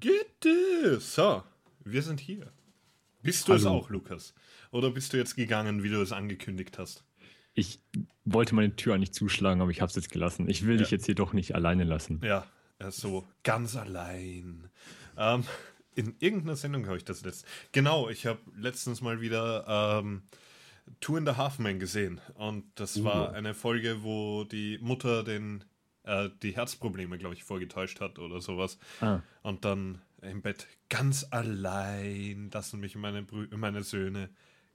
Brigitte! 0.00 0.98
So, 0.98 1.42
wir 1.84 2.02
sind 2.02 2.20
hier. 2.20 2.50
Bist 3.22 3.48
du 3.48 3.52
Hallo. 3.52 3.60
es 3.60 3.66
auch, 3.66 3.90
Lukas? 3.90 4.34
Oder 4.70 4.90
bist 4.90 5.12
du 5.12 5.18
jetzt 5.18 5.36
gegangen, 5.36 5.82
wie 5.82 5.90
du 5.90 6.00
es 6.00 6.12
angekündigt 6.12 6.78
hast? 6.78 7.04
Ich 7.52 7.82
wollte 8.24 8.54
meine 8.54 8.74
Tür 8.76 8.96
nicht 8.96 9.14
zuschlagen, 9.14 9.60
aber 9.60 9.70
ich 9.70 9.82
habe 9.82 9.90
es 9.90 9.96
jetzt 9.96 10.10
gelassen. 10.10 10.48
Ich 10.48 10.64
will 10.64 10.76
ja. 10.76 10.82
dich 10.82 10.90
jetzt 10.90 11.04
hier 11.04 11.14
doch 11.14 11.34
nicht 11.34 11.54
alleine 11.54 11.84
lassen. 11.84 12.20
Ja, 12.24 12.46
so 12.90 13.26
ganz 13.42 13.76
allein. 13.76 14.70
Ähm, 15.18 15.44
in 15.94 16.14
irgendeiner 16.18 16.56
Sendung 16.56 16.86
habe 16.86 16.96
ich 16.96 17.04
das 17.04 17.22
letzte. 17.22 17.46
Genau, 17.72 18.08
ich 18.08 18.24
habe 18.24 18.40
letztens 18.56 19.02
mal 19.02 19.20
wieder 19.20 20.00
ähm, 20.00 20.22
Two 21.00 21.16
and 21.16 21.28
a 21.28 21.36
Half 21.36 21.58
Men 21.58 21.78
gesehen. 21.78 22.22
Und 22.34 22.64
das 22.76 22.96
uh. 22.96 23.04
war 23.04 23.32
eine 23.34 23.52
Folge, 23.52 24.02
wo 24.02 24.44
die 24.44 24.78
Mutter 24.78 25.24
den 25.24 25.64
äh, 26.10 26.30
die 26.42 26.56
Herzprobleme, 26.56 27.18
glaube 27.18 27.34
ich, 27.34 27.44
vorgetäuscht 27.44 28.00
hat 28.00 28.18
oder 28.18 28.40
sowas. 28.40 28.78
Ah. 29.00 29.20
Und 29.42 29.64
dann 29.64 30.00
im 30.22 30.42
Bett 30.42 30.66
ganz 30.88 31.26
allein 31.30 32.50
lassen 32.52 32.80
mich 32.80 32.96
meine, 32.96 33.22
Brü 33.22 33.48
meine 33.56 33.82
Söhne 33.82 34.28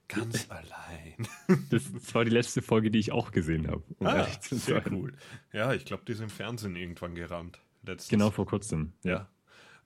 ganz 0.08 0.46
allein. 0.50 1.28
Das, 1.70 1.92
das, 1.92 2.14
war 2.14 2.24
die 2.24 2.30
letzte 2.30 2.62
Folge, 2.62 2.90
die 2.90 2.98
ich 2.98 3.12
auch 3.12 3.32
gesehen 3.32 3.68
habe. 3.68 3.82
Um 3.98 4.06
ah, 4.06 4.26
sehr 4.40 4.82
cool. 4.90 5.12
Ja, 5.52 5.74
ich 5.74 5.84
glaube, 5.84 6.04
die 6.06 6.12
ist 6.12 6.20
im 6.20 6.30
Fernsehen 6.30 6.74
irgendwann 6.74 7.14
gerannt. 7.14 7.60
Letztens. 7.82 8.08
Genau 8.08 8.30
vor 8.30 8.46
kurzem, 8.46 8.94
ja. 9.04 9.28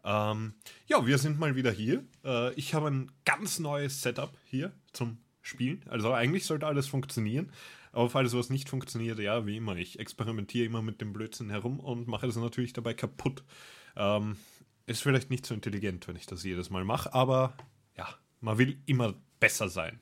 Ähm, 0.05 0.55
ja, 0.87 1.07
wir 1.07 1.19
sind 1.19 1.39
mal 1.39 1.57
wieder 1.57 1.71
hier. 1.71 2.05
Äh, 2.25 2.55
ich 2.55 2.75
habe 2.75 2.89
ein 2.89 3.13
ganz 3.25 3.59
neues 3.59 4.01
Setup 4.01 4.33
hier 4.45 4.73
zum 4.93 5.19
Spielen. 5.43 5.83
Also 5.89 6.13
eigentlich 6.13 6.47
sollte 6.47 6.67
alles 6.67 6.87
funktionieren. 6.87 7.51
Aber 7.93 8.09
falls 8.09 8.31
sowas 8.31 8.51
nicht 8.51 8.69
funktioniert, 8.69 9.19
ja, 9.19 9.47
wie 9.47 9.57
immer, 9.57 9.77
ich 9.77 9.99
experimentiere 9.99 10.67
immer 10.67 10.83
mit 10.83 11.01
dem 11.01 11.13
Blödsinn 11.13 11.51
herum 11.51 11.81
und 11.81 12.07
mache 12.07 12.27
das 12.27 12.37
natürlich 12.37 12.73
dabei 12.73 12.95
kaputt. 12.95 13.43
Ähm, 13.97 14.37
ist 14.87 15.03
vielleicht 15.03 15.31
nicht 15.31 15.47
so 15.47 15.55
intelligent, 15.55 16.07
wenn 16.09 16.17
ich 16.17 16.27
das 16.27 16.45
jedes 16.45 16.71
Mal 16.71 16.85
mache, 16.85 17.13
aber 17.15 17.55
ja, 17.97 18.09
man 18.41 18.59
will 18.59 18.79
immer 18.87 19.15
besser 19.39 19.69
sein. 19.69 20.01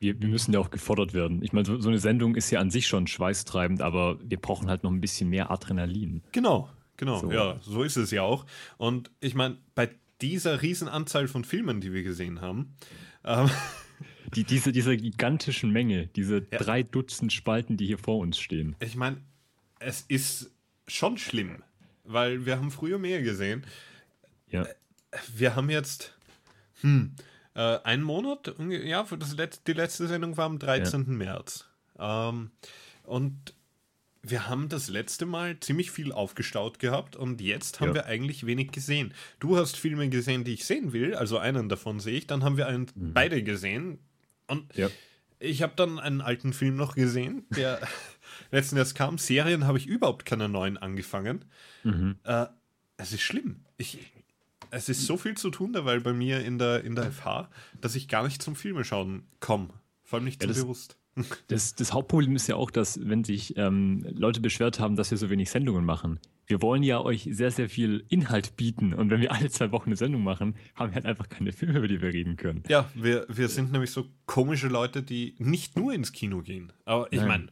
Wir, 0.00 0.20
wir 0.20 0.28
müssen 0.28 0.52
ja 0.52 0.60
auch 0.60 0.70
gefordert 0.70 1.12
werden. 1.12 1.42
Ich 1.42 1.52
meine, 1.52 1.66
so, 1.66 1.80
so, 1.80 1.88
eine 1.88 1.98
Sendung 1.98 2.36
ist 2.36 2.50
ja 2.50 2.60
an 2.60 2.70
sich 2.70 2.86
schon 2.86 3.06
schweißtreibend, 3.06 3.82
aber 3.82 4.18
wir 4.22 4.40
brauchen 4.40 4.70
halt 4.70 4.84
noch 4.84 4.92
ein 4.92 5.00
bisschen 5.00 5.28
mehr 5.28 5.50
Adrenalin. 5.50 6.22
Genau, 6.32 6.70
genau. 6.96 7.18
So. 7.18 7.32
Ja, 7.32 7.58
so 7.62 7.82
ist 7.82 7.96
es 7.96 8.10
ja 8.10 8.22
auch. 8.22 8.46
Und 8.76 9.10
ich 9.20 9.34
meine, 9.34 9.58
bei 9.74 9.90
dieser 10.20 10.62
Riesenanzahl 10.62 11.26
von 11.26 11.44
Filmen, 11.44 11.80
die 11.80 11.92
wir 11.92 12.04
gesehen 12.04 12.40
haben, 12.40 12.74
ähm, 13.24 13.50
die, 14.34 14.44
diese, 14.44 14.72
diese 14.72 14.96
gigantischen 14.96 15.70
Menge, 15.70 16.08
diese 16.08 16.46
ja. 16.50 16.58
drei 16.58 16.82
Dutzend 16.82 17.32
Spalten, 17.32 17.76
die 17.76 17.86
hier 17.86 17.98
vor 17.98 18.18
uns 18.18 18.38
stehen. 18.38 18.76
Ich 18.80 18.96
meine, 18.96 19.20
es 19.78 20.02
ist 20.02 20.50
schon 20.86 21.18
schlimm, 21.18 21.62
weil 22.04 22.46
wir 22.46 22.56
haben 22.56 22.70
früher 22.70 22.98
mehr 22.98 23.22
gesehen. 23.22 23.64
Ja. 24.50 24.66
Wir 25.34 25.56
haben 25.56 25.70
jetzt 25.70 26.14
hm, 26.80 27.14
äh, 27.54 27.78
einen 27.84 28.02
Monat, 28.02 28.54
ja, 28.58 29.04
für 29.04 29.18
das 29.18 29.36
Let 29.36 29.66
die 29.66 29.72
letzte 29.72 30.06
Sendung 30.06 30.36
war 30.36 30.46
am 30.46 30.58
13. 30.58 31.04
Ja. 31.06 31.12
März. 31.12 31.66
Ähm, 31.98 32.50
und 33.04 33.54
wir 34.22 34.48
haben 34.48 34.68
das 34.68 34.88
letzte 34.88 35.26
Mal 35.26 35.58
ziemlich 35.60 35.90
viel 35.90 36.12
aufgestaut 36.12 36.78
gehabt 36.78 37.16
und 37.16 37.40
jetzt 37.40 37.80
haben 37.80 37.88
ja. 37.88 37.94
wir 37.94 38.06
eigentlich 38.06 38.46
wenig 38.46 38.72
gesehen. 38.72 39.14
Du 39.40 39.56
hast 39.56 39.76
Filme 39.76 40.08
gesehen, 40.08 40.44
die 40.44 40.54
ich 40.54 40.64
sehen 40.64 40.92
will, 40.92 41.14
also 41.14 41.38
einen 41.38 41.68
davon 41.68 42.00
sehe 42.00 42.18
ich, 42.18 42.26
dann 42.26 42.44
haben 42.44 42.56
wir 42.56 42.66
einen 42.66 42.86
mhm. 42.94 43.12
beide 43.14 43.42
gesehen, 43.42 43.98
und 44.48 44.74
ja. 44.76 44.88
ich 45.38 45.62
habe 45.62 45.74
dann 45.76 45.98
einen 45.98 46.20
alten 46.20 46.52
Film 46.52 46.76
noch 46.76 46.94
gesehen, 46.94 47.46
der 47.50 47.80
letzten 48.50 48.76
Jahres 48.76 48.94
kam. 48.94 49.18
Serien 49.18 49.66
habe 49.66 49.78
ich 49.78 49.86
überhaupt 49.86 50.24
keine 50.24 50.48
neuen 50.48 50.76
angefangen. 50.76 51.44
Mhm. 51.84 52.16
Äh, 52.24 52.46
es 52.96 53.12
ist 53.12 53.22
schlimm. 53.22 53.64
Ich, 53.76 53.98
es 54.70 54.88
ist 54.88 55.06
so 55.06 55.16
viel 55.16 55.36
zu 55.36 55.50
tun 55.50 55.72
dabei 55.72 55.98
bei 56.00 56.12
mir 56.12 56.44
in 56.44 56.58
der, 56.58 56.84
in 56.84 56.94
der 56.94 57.10
FH, 57.12 57.48
dass 57.80 57.94
ich 57.94 58.08
gar 58.08 58.24
nicht 58.24 58.42
zum 58.42 58.56
Filme 58.56 58.84
schauen 58.84 59.26
komme. 59.40 59.68
Vor 60.02 60.18
allem 60.18 60.24
nicht 60.24 60.42
ja, 60.42 60.52
so 60.52 60.64
bewusst. 60.64 60.97
Das, 61.48 61.74
das, 61.74 61.92
Hauptproblem 61.92 62.36
ist 62.36 62.46
ja 62.46 62.56
auch, 62.56 62.70
dass 62.70 63.00
wenn 63.02 63.24
sich 63.24 63.56
ähm, 63.56 64.06
Leute 64.10 64.40
beschwert 64.40 64.80
haben, 64.80 64.96
dass 64.96 65.10
wir 65.10 65.18
so 65.18 65.30
wenig 65.30 65.50
Sendungen 65.50 65.84
machen. 65.84 66.20
Wir 66.46 66.62
wollen 66.62 66.82
ja 66.82 67.00
euch 67.00 67.28
sehr, 67.30 67.50
sehr 67.50 67.68
viel 67.68 68.04
Inhalt 68.08 68.56
bieten. 68.56 68.94
Und 68.94 69.10
wenn 69.10 69.20
wir 69.20 69.32
alle 69.32 69.50
zwei 69.50 69.70
Wochen 69.70 69.90
eine 69.90 69.96
Sendung 69.96 70.22
machen, 70.22 70.54
haben 70.74 70.90
wir 70.90 70.94
halt 70.94 71.06
einfach 71.06 71.28
keine 71.28 71.52
Filme, 71.52 71.78
über 71.78 71.88
die 71.88 72.00
wir 72.00 72.12
reden 72.12 72.36
können. 72.36 72.62
Ja, 72.68 72.90
wir, 72.94 73.26
wir 73.28 73.48
sind 73.48 73.72
nämlich 73.72 73.90
so 73.90 74.06
komische 74.26 74.68
Leute, 74.68 75.02
die 75.02 75.34
nicht 75.38 75.76
nur 75.76 75.92
ins 75.92 76.12
Kino 76.12 76.40
gehen. 76.40 76.72
Aber 76.84 77.12
ich 77.12 77.20
meine, 77.20 77.48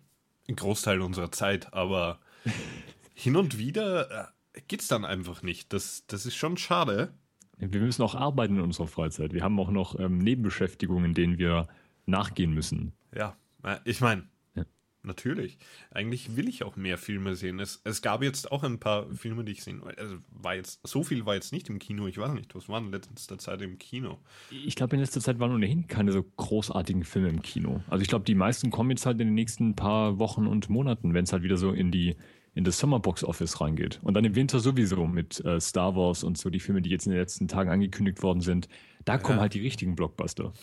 ein 0.49 0.57
Großteil 0.57 1.01
unserer 1.01 1.33
Zeit, 1.33 1.73
aber 1.75 2.21
hin 3.15 3.37
und 3.37 3.59
wieder 3.59 4.31
äh, 4.55 4.61
geht 4.69 4.81
es 4.81 4.89
dann 4.89 5.05
einfach 5.05 5.43
nicht. 5.43 5.73
Das, 5.73 6.05
das 6.07 6.27
ist 6.27 6.37
schon 6.37 6.57
schade. 6.57 7.13
Wir 7.59 7.81
müssen 7.81 8.03
auch 8.03 8.15
arbeiten 8.15 8.57
in 8.57 8.63
unserer 8.63 8.87
Freizeit. 8.87 9.33
Wir 9.33 9.43
haben 9.43 9.59
auch 9.59 9.71
noch 9.71 9.99
ähm, 9.99 10.19
Nebenbeschäftigungen, 10.19 11.15
denen 11.15 11.39
wir 11.39 11.69
nachgehen 12.05 12.53
müssen. 12.53 12.93
Ja, 13.15 13.37
ich 13.85 14.01
meine, 14.01 14.25
ja. 14.55 14.65
natürlich. 15.03 15.59
Eigentlich 15.91 16.37
will 16.37 16.49
ich 16.49 16.63
auch 16.63 16.77
mehr 16.77 16.99
Filme 16.99 17.35
sehen. 17.35 17.61
Es, 17.61 17.81
es 17.85 18.03
gab 18.03 18.23
jetzt 18.23 18.53
auch 18.53 18.63
ein 18.63 18.79
paar 18.79 19.13
Filme, 19.15 19.45
die 19.45 19.53
ich 19.53 19.65
sehen 19.65 19.83
also 19.97 20.19
war 20.31 20.55
jetzt 20.55 20.81
So 20.87 21.03
viel 21.03 21.27
war 21.27 21.35
jetzt 21.35 21.53
nicht 21.53 21.69
im 21.69 21.79
Kino. 21.79 22.07
Ich 22.07 22.19
weiß 22.19 22.33
nicht, 22.33 22.55
was 22.55 22.69
war 22.69 22.81
in 22.81 22.91
letzter 22.91 23.39
Zeit 23.39 23.63
im 23.63 23.79
Kino? 23.79 24.19
Ich 24.51 24.77
glaube, 24.77 24.97
in 24.97 25.01
letzter 25.01 25.21
Zeit 25.21 25.39
waren 25.39 25.53
ohnehin 25.53 25.87
keine 25.87 26.13
so 26.13 26.23
großartigen 26.23 27.05
Filme 27.05 27.29
im 27.29 27.43
Kino. 27.43 27.83
Also 27.89 28.03
ich 28.03 28.09
glaube, 28.09 28.25
die 28.25 28.35
meisten 28.35 28.71
kommen 28.71 28.91
jetzt 28.91 29.07
halt 29.07 29.21
in 29.21 29.29
den 29.29 29.35
nächsten 29.35 29.75
paar 29.75 30.19
Wochen 30.19 30.47
und 30.47 30.69
Monaten, 30.69 31.15
wenn 31.15 31.25
es 31.25 31.33
halt 31.33 31.43
wieder 31.43 31.57
so 31.57 31.73
in 31.73 31.91
die 31.91 32.17
in 32.57 32.65
das 32.65 32.79
Summerbox 32.79 33.23
Office 33.23 33.61
reingeht. 33.61 34.01
Und 34.03 34.15
dann 34.15 34.25
im 34.25 34.35
Winter 34.35 34.61
sowieso 34.61 35.07
mit 35.07 35.45
äh, 35.45 35.61
Star 35.61 35.95
Wars 35.95 36.25
und 36.25 36.39
so 36.39 36.49
die 36.49 36.59
Filme, 36.59 36.81
die 36.81 36.89
jetzt 36.89 37.07
in 37.07 37.13
den 37.13 37.21
letzten 37.21 37.49
Tagen 37.49 37.69
angekündigt 37.69 38.23
worden 38.23 38.41
sind. 38.41 38.69
Da 39.05 39.19
kommen 39.19 39.41
halt 39.41 39.53
die 39.53 39.61
richtigen 39.61 39.95
Blockbuster. 39.95 40.55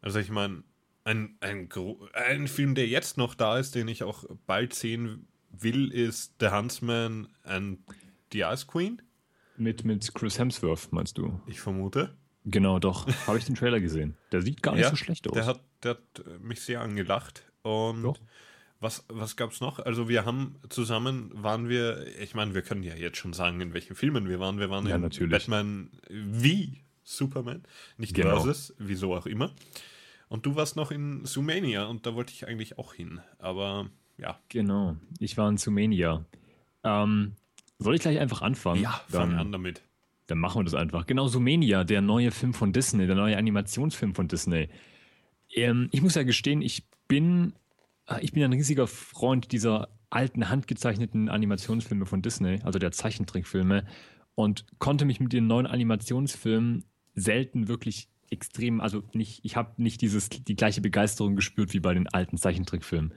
Also 0.00 0.18
ich 0.18 0.30
meine, 0.30 0.64
ein, 1.08 1.36
ein, 1.40 1.68
ein 2.12 2.48
Film, 2.48 2.74
der 2.74 2.86
jetzt 2.86 3.16
noch 3.16 3.34
da 3.34 3.58
ist, 3.58 3.74
den 3.74 3.88
ich 3.88 4.02
auch 4.02 4.24
bald 4.46 4.74
sehen 4.74 5.26
will, 5.50 5.90
ist 5.90 6.34
The 6.40 6.50
Huntsman 6.50 7.28
and 7.44 7.78
the 8.32 8.40
Ice 8.40 8.66
Queen. 8.66 9.00
Mit, 9.56 9.84
mit 9.84 10.14
Chris 10.14 10.38
Hemsworth, 10.38 10.92
meinst 10.92 11.16
du? 11.18 11.40
Ich 11.46 11.60
vermute. 11.60 12.14
Genau, 12.44 12.78
doch. 12.78 13.06
Habe 13.26 13.38
ich 13.38 13.46
den 13.46 13.54
Trailer 13.54 13.80
gesehen. 13.80 14.16
Der 14.32 14.42
sieht 14.42 14.62
gar 14.62 14.74
nicht 14.74 14.82
ja, 14.82 14.90
so 14.90 14.96
schlecht 14.96 15.26
aus. 15.26 15.34
Der 15.34 15.46
hat, 15.46 15.60
der 15.82 15.90
hat 15.92 16.40
mich 16.40 16.60
sehr 16.60 16.82
angelacht. 16.82 17.42
Und 17.62 18.02
doch. 18.02 18.18
was, 18.78 19.04
was 19.08 19.36
gab 19.36 19.52
es 19.52 19.60
noch? 19.60 19.78
Also 19.78 20.08
wir 20.08 20.26
haben 20.26 20.56
zusammen, 20.68 21.30
waren 21.32 21.70
wir, 21.70 22.06
ich 22.20 22.34
meine, 22.34 22.54
wir 22.54 22.62
können 22.62 22.82
ja 22.82 22.94
jetzt 22.94 23.16
schon 23.16 23.32
sagen, 23.32 23.60
in 23.62 23.72
welchen 23.72 23.96
Filmen 23.96 24.28
wir 24.28 24.40
waren. 24.40 24.58
Wir 24.58 24.68
waren 24.68 24.86
ja, 24.86 24.96
in 24.96 25.00
natürlich. 25.00 25.30
Batman 25.32 25.90
wie 26.10 26.82
Superman, 27.02 27.62
nicht 27.96 28.14
genau. 28.14 28.42
Versus, 28.42 28.74
wieso 28.78 29.14
auch 29.14 29.26
immer. 29.26 29.54
Und 30.28 30.46
du 30.46 30.56
warst 30.56 30.76
noch 30.76 30.90
in 30.90 31.24
Sumania 31.24 31.84
und 31.84 32.06
da 32.06 32.14
wollte 32.14 32.32
ich 32.32 32.46
eigentlich 32.46 32.78
auch 32.78 32.94
hin. 32.94 33.20
Aber 33.38 33.90
ja. 34.18 34.38
Genau, 34.48 34.96
ich 35.18 35.36
war 35.36 35.48
in 35.48 35.56
Sumania. 35.56 36.24
Ähm, 36.84 37.36
soll 37.78 37.94
ich 37.94 38.02
gleich 38.02 38.18
einfach 38.18 38.42
anfangen? 38.42 38.82
Ja, 38.82 39.00
fang 39.08 39.30
dann, 39.30 39.38
an 39.38 39.52
damit. 39.52 39.82
Dann 40.26 40.38
machen 40.38 40.60
wir 40.60 40.64
das 40.64 40.74
einfach. 40.74 41.06
Genau, 41.06 41.28
Sumania, 41.28 41.84
der 41.84 42.02
neue 42.02 42.30
Film 42.30 42.52
von 42.52 42.72
Disney, 42.72 43.06
der 43.06 43.16
neue 43.16 43.36
Animationsfilm 43.36 44.14
von 44.14 44.28
Disney. 44.28 44.68
Ähm, 45.54 45.88
ich 45.92 46.02
muss 46.02 46.14
ja 46.14 46.24
gestehen, 46.24 46.60
ich 46.60 46.86
bin, 47.06 47.54
äh, 48.06 48.20
ich 48.20 48.32
bin 48.32 48.42
ein 48.42 48.52
riesiger 48.52 48.86
Freund 48.86 49.52
dieser 49.52 49.88
alten, 50.10 50.48
handgezeichneten 50.48 51.28
Animationsfilme 51.28 52.06
von 52.06 52.20
Disney, 52.20 52.60
also 52.62 52.78
der 52.78 52.92
Zeichentrickfilme, 52.92 53.86
und 54.34 54.66
konnte 54.78 55.04
mich 55.04 55.20
mit 55.20 55.32
den 55.32 55.46
neuen 55.46 55.66
Animationsfilmen 55.66 56.84
selten 57.14 57.68
wirklich 57.68 58.08
extrem, 58.30 58.80
also 58.80 59.02
nicht, 59.12 59.40
ich 59.44 59.56
habe 59.56 59.82
nicht 59.82 60.00
dieses, 60.00 60.28
die 60.28 60.56
gleiche 60.56 60.80
Begeisterung 60.80 61.36
gespürt 61.36 61.72
wie 61.72 61.80
bei 61.80 61.94
den 61.94 62.08
alten 62.08 62.36
Zeichentrickfilmen. 62.36 63.14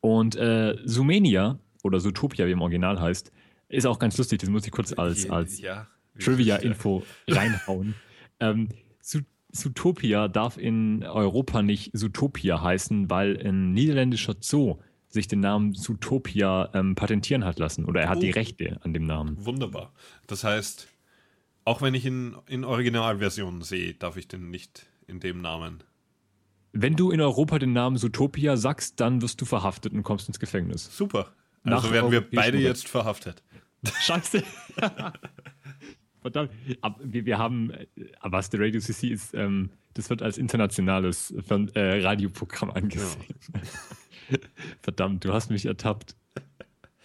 Und 0.00 0.36
äh, 0.36 0.76
Zoomania, 0.84 1.58
oder 1.82 2.00
Zootopia, 2.00 2.46
wie 2.46 2.52
im 2.52 2.62
Original 2.62 3.00
heißt, 3.00 3.32
ist 3.68 3.86
auch 3.86 3.98
ganz 3.98 4.16
lustig, 4.18 4.40
das 4.40 4.50
muss 4.50 4.66
ich 4.66 4.72
kurz 4.72 4.92
als, 4.92 5.28
als 5.30 5.60
ja, 5.60 5.86
Trivia-Info 6.18 7.02
reinhauen. 7.28 7.94
ähm, 8.40 8.68
Zootopia 9.50 10.28
darf 10.28 10.58
in 10.58 11.02
Europa 11.04 11.62
nicht 11.62 11.96
Zootopia 11.96 12.62
heißen, 12.62 13.08
weil 13.08 13.40
ein 13.46 13.72
niederländischer 13.72 14.36
Zoo 14.40 14.76
sich 15.08 15.26
den 15.26 15.40
Namen 15.40 15.74
Zootopia 15.74 16.70
ähm, 16.74 16.94
patentieren 16.94 17.44
hat 17.44 17.58
lassen. 17.58 17.86
Oder 17.86 18.02
er 18.02 18.08
hat 18.10 18.18
oh, 18.18 18.20
die 18.20 18.30
Rechte 18.30 18.78
an 18.82 18.92
dem 18.92 19.04
Namen. 19.04 19.42
Wunderbar. 19.44 19.92
Das 20.26 20.44
heißt, 20.44 20.86
auch 21.68 21.82
wenn 21.82 21.92
ich 21.92 22.06
ihn 22.06 22.34
in 22.46 22.64
Originalversionen 22.64 23.60
sehe, 23.60 23.92
darf 23.92 24.16
ich 24.16 24.26
den 24.26 24.48
nicht 24.48 24.86
in 25.06 25.20
dem 25.20 25.42
Namen. 25.42 25.84
Wenn 26.72 26.96
du 26.96 27.10
in 27.10 27.20
Europa 27.20 27.58
den 27.58 27.74
Namen 27.74 27.98
Zootopia 27.98 28.56
sagst, 28.56 29.00
dann 29.00 29.20
wirst 29.20 29.38
du 29.42 29.44
verhaftet 29.44 29.92
und 29.92 30.02
kommst 30.02 30.28
ins 30.28 30.40
Gefängnis. 30.40 30.88
Super. 30.96 31.34
Also 31.64 31.88
Nach 31.88 31.92
werden 31.92 32.10
wir 32.10 32.22
beide 32.22 32.56
jetzt 32.56 32.88
verhaftet. 32.88 33.42
Scheiße. 34.00 34.42
Verdammt. 36.22 36.52
Aber 36.80 36.96
wir, 37.02 37.26
wir 37.26 37.36
haben, 37.36 37.70
aber 38.20 38.38
was 38.38 38.48
der 38.48 38.60
Radio 38.60 38.80
CC 38.80 39.08
ist, 39.08 39.34
ähm, 39.34 39.68
das 39.92 40.08
wird 40.08 40.22
als 40.22 40.38
internationales 40.38 41.32
äh, 41.74 42.00
Radioprogramm 42.00 42.70
angesehen. 42.70 43.34
Ja. 44.30 44.38
Verdammt, 44.80 45.22
du 45.22 45.34
hast 45.34 45.50
mich 45.50 45.66
ertappt. 45.66 46.16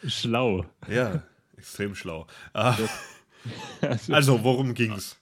Schlau. 0.08 0.66
Ja, 0.90 1.24
extrem 1.58 1.96
schlau. 1.96 2.28
Ah. 2.54 2.78
also, 3.82 4.14
also, 4.14 4.44
worum 4.44 4.74
ging's? 4.74 5.18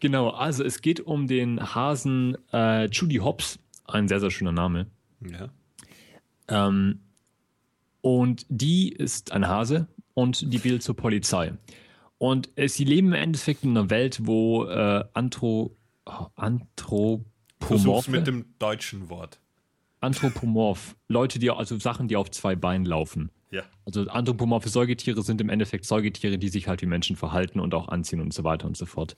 Genau, 0.00 0.30
also 0.30 0.64
es 0.64 0.80
geht 0.80 1.00
um 1.00 1.26
den 1.26 1.74
Hasen 1.74 2.36
äh, 2.52 2.86
Judy 2.86 3.16
Hobbs, 3.16 3.58
ein 3.84 4.08
sehr, 4.08 4.20
sehr 4.20 4.30
schöner 4.30 4.52
Name. 4.52 4.86
Ja. 5.20 5.48
Ähm, 6.48 7.00
und 8.00 8.46
die 8.48 8.90
ist 8.90 9.32
ein 9.32 9.46
Hase 9.46 9.88
und 10.14 10.52
die 10.52 10.62
will 10.64 10.80
zur 10.80 10.96
Polizei. 10.96 11.54
Und 12.18 12.50
äh, 12.56 12.68
sie 12.68 12.84
leben 12.84 13.08
im 13.08 13.14
Endeffekt 13.14 13.64
in 13.64 13.70
einer 13.70 13.90
Welt, 13.90 14.20
wo 14.22 14.64
äh, 14.66 15.04
Anthro, 15.12 15.76
oh, 16.06 16.26
Anthropomorphe. 16.36 18.10
mit 18.10 18.26
dem 18.26 18.46
deutschen 18.58 19.08
Wort. 19.08 19.40
Anthropomorph. 20.00 20.96
Leute, 21.08 21.38
die, 21.38 21.50
also 21.50 21.78
Sachen, 21.78 22.08
die 22.08 22.16
auf 22.16 22.30
zwei 22.30 22.54
Beinen 22.54 22.86
laufen. 22.86 23.30
Ja. 23.52 23.62
Also 23.84 24.08
anthropomorphe 24.08 24.68
Säugetiere 24.68 25.22
sind 25.22 25.40
im 25.40 25.50
Endeffekt 25.50 25.84
Säugetiere, 25.84 26.38
die 26.38 26.48
sich 26.48 26.66
halt 26.68 26.82
wie 26.82 26.86
Menschen 26.86 27.16
verhalten 27.16 27.60
und 27.60 27.74
auch 27.74 27.88
anziehen 27.88 28.20
und 28.20 28.32
so 28.32 28.42
weiter 28.44 28.66
und 28.66 28.76
so 28.76 28.86
fort. 28.86 29.16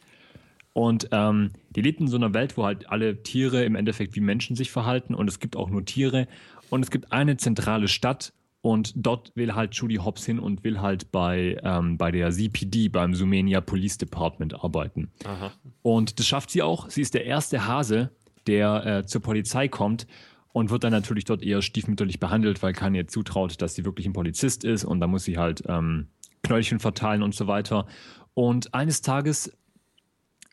Und 0.72 1.08
ähm, 1.12 1.52
die 1.70 1.82
lebt 1.82 2.00
in 2.00 2.08
so 2.08 2.16
einer 2.16 2.34
Welt, 2.34 2.56
wo 2.56 2.64
halt 2.64 2.90
alle 2.90 3.22
Tiere 3.22 3.64
im 3.64 3.76
Endeffekt 3.76 4.16
wie 4.16 4.20
Menschen 4.20 4.56
sich 4.56 4.72
verhalten 4.72 5.14
und 5.14 5.28
es 5.28 5.38
gibt 5.38 5.56
auch 5.56 5.70
nur 5.70 5.84
Tiere. 5.84 6.26
Und 6.68 6.82
es 6.82 6.90
gibt 6.90 7.12
eine 7.12 7.36
zentrale 7.36 7.86
Stadt 7.86 8.32
und 8.60 8.92
dort 8.96 9.30
will 9.36 9.54
halt 9.54 9.74
Judy 9.76 9.96
Hobbs 9.96 10.26
hin 10.26 10.40
und 10.40 10.64
will 10.64 10.80
halt 10.80 11.12
bei, 11.12 11.56
ähm, 11.62 11.96
bei 11.96 12.10
der 12.10 12.32
CPD, 12.32 12.88
beim 12.88 13.14
Sumenia 13.14 13.60
Police 13.60 13.98
Department 13.98 14.64
arbeiten. 14.64 15.12
Aha. 15.24 15.52
Und 15.82 16.18
das 16.18 16.26
schafft 16.26 16.50
sie 16.50 16.62
auch. 16.62 16.90
Sie 16.90 17.02
ist 17.02 17.14
der 17.14 17.24
erste 17.24 17.68
Hase, 17.68 18.10
der 18.48 18.84
äh, 18.84 19.06
zur 19.06 19.22
Polizei 19.22 19.68
kommt 19.68 20.08
und 20.54 20.70
wird 20.70 20.84
dann 20.84 20.92
natürlich 20.92 21.26
dort 21.26 21.42
eher 21.42 21.60
stiefmütterlich 21.60 22.18
behandelt, 22.18 22.62
weil 22.62 22.72
ihr 22.94 23.06
zutraut, 23.06 23.60
dass 23.60 23.74
sie 23.74 23.84
wirklich 23.84 24.06
ein 24.06 24.14
Polizist 24.14 24.64
ist 24.64 24.84
und 24.84 25.00
da 25.00 25.06
muss 25.06 25.24
sie 25.24 25.36
halt 25.36 25.64
ähm, 25.66 26.06
Knöllchen 26.42 26.80
verteilen 26.80 27.22
und 27.22 27.34
so 27.34 27.46
weiter. 27.46 27.86
Und 28.32 28.72
eines 28.72 29.02
Tages 29.02 29.52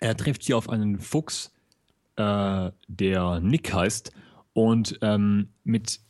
er 0.02 0.18
trifft 0.18 0.44
sie 0.44 0.56
auf 0.56 0.68
einen 0.68 1.00
Fuchs, 1.00 1.54
äh, 2.18 2.72
der 2.88 3.40
Nick 3.40 3.74
heißt. 3.74 4.12
Und 4.54 4.98
ähm, 5.02 5.50
mit 5.64 6.02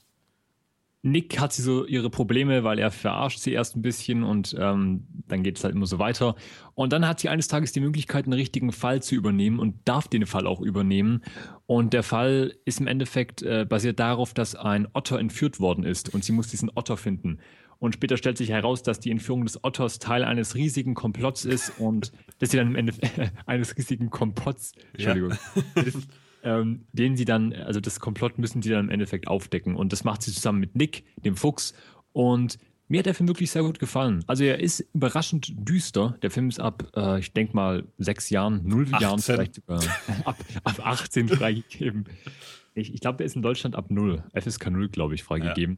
Nick 1.04 1.40
hat 1.40 1.52
sie 1.52 1.64
so 1.64 1.86
ihre 1.86 2.12
Probleme, 2.12 2.64
weil 2.64 2.78
er 2.78 2.92
verarscht 2.92 3.40
sie 3.40 3.54
erst 3.54 3.76
ein 3.76 3.82
bisschen 3.82 4.24
und 4.24 4.56
ähm, 4.60 5.08
dann 5.28 5.42
geht 5.42 5.58
es 5.58 5.64
halt 5.64 5.74
immer 5.74 5.88
so 5.88 5.98
weiter. 5.98 6.36
Und 6.76 6.94
dann 6.94 7.08
hat 7.08 7.20
sie 7.20 7.30
eines 7.30 7.48
Tages 7.48 7.72
die 7.72 7.80
Möglichkeit, 7.80 8.26
einen 8.26 8.34
richtigen 8.34 8.72
Fall 8.72 9.02
zu 9.02 9.16
übernehmen 9.16 9.60
und 9.60 9.80
darf 9.86 10.08
den 10.08 10.28
Fall 10.28 10.46
auch 10.46 10.62
übernehmen. 10.62 11.22
Und 11.66 11.94
der 11.94 12.04
Fall 12.04 12.56
ist 12.66 12.80
im 12.80 12.88
Endeffekt 12.88 13.42
äh, 13.42 13.66
basiert 13.68 14.00
darauf, 14.00 14.36
dass 14.36 14.56
ein 14.56 14.88
Otter 14.94 15.20
entführt 15.20 15.60
worden 15.60 15.84
ist 15.84 16.14
und 16.14 16.24
sie 16.24 16.34
muss 16.34 16.50
diesen 16.50 16.70
Otter 16.76 16.98
finden. 16.98 17.40
Und 17.80 17.96
später 17.96 18.16
stellt 18.16 18.38
sich 18.38 18.52
heraus, 18.52 18.84
dass 18.84 19.00
die 19.00 19.10
Entführung 19.10 19.44
des 19.44 19.64
Otters 19.64 19.98
Teil 19.98 20.24
eines 20.24 20.54
riesigen 20.54 20.94
Komplotts 20.94 21.46
ist 21.46 21.80
und 21.80 22.12
dass 22.38 22.52
sie 22.52 22.58
dann 22.58 22.68
im 22.68 22.76
Ende 22.76 22.94
eines 23.48 23.76
riesigen 23.76 24.12
Komplotts, 24.12 24.74
Entschuldigung, 24.94 25.32
ja. 25.76 25.84
Ähm, 26.44 26.86
den 26.94 27.16
sie 27.16 27.26
dann, 27.26 27.54
also 27.54 27.80
das 27.80 28.00
Komplott 28.00 28.38
müssen 28.38 28.62
sie 28.62 28.70
dann 28.70 28.86
im 28.86 28.90
Endeffekt 28.90 29.28
aufdecken. 29.28 29.76
Und 29.76 29.94
das 29.94 30.04
macht 30.04 30.22
sie 30.22 30.32
zusammen 30.32 30.60
mit 30.60 30.76
Nick, 30.76 31.04
dem 31.24 31.36
Fuchs. 31.36 31.74
Und 32.14 32.58
mir 32.88 33.00
hat 33.00 33.06
der 33.06 33.16
Film 33.16 33.30
wirklich 33.30 33.52
sehr 33.52 33.64
gut 33.64 33.80
gefallen. 33.80 34.24
Also 34.28 34.44
er 34.44 34.60
ist 34.60 34.86
überraschend 34.94 35.54
düster. 35.56 36.18
Der 36.22 36.30
Film 36.30 36.50
ist 36.50 36.60
ab, 36.60 36.92
äh, 36.96 37.20
ich 37.20 37.32
denke 37.32 37.56
mal, 37.56 37.86
sechs 37.98 38.30
Jahren, 38.30 38.62
null 38.66 38.84
18. 38.84 39.00
Jahren 39.00 39.20
vielleicht 39.20 39.56
sogar, 39.56 39.82
ab, 40.26 40.38
ab 40.64 40.86
18 40.86 41.30
freigegeben. 41.30 42.06
Ich, 42.74 42.94
ich 42.94 43.00
glaube, 43.00 43.18
der 43.18 43.26
ist 43.26 43.36
in 43.36 43.42
Deutschland 43.42 43.76
ab 43.76 43.86
null, 43.90 44.24
FSK 44.34 44.72
0, 44.72 44.90
glaube 44.90 45.16
ich, 45.16 45.24
freigegeben. 45.24 45.78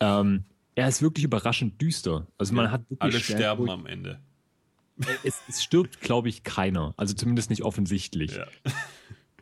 Ja. 0.00 0.20
Ähm, 0.20 0.44
er 0.76 0.88
ist 0.88 1.02
wirklich 1.02 1.24
überraschend 1.24 1.80
düster. 1.80 2.26
Also 2.38 2.54
man 2.54 2.66
ja, 2.66 2.70
hat 2.72 2.82
alle 2.98 3.18
sterben 3.18 3.68
am 3.70 3.86
Ende. 3.86 4.20
Es, 5.24 5.40
es 5.48 5.62
stirbt, 5.62 6.00
glaube 6.00 6.28
ich, 6.28 6.44
keiner. 6.44 6.94
Also 6.96 7.14
zumindest 7.14 7.50
nicht 7.50 7.62
offensichtlich. 7.62 8.36
Ja. 8.36 8.46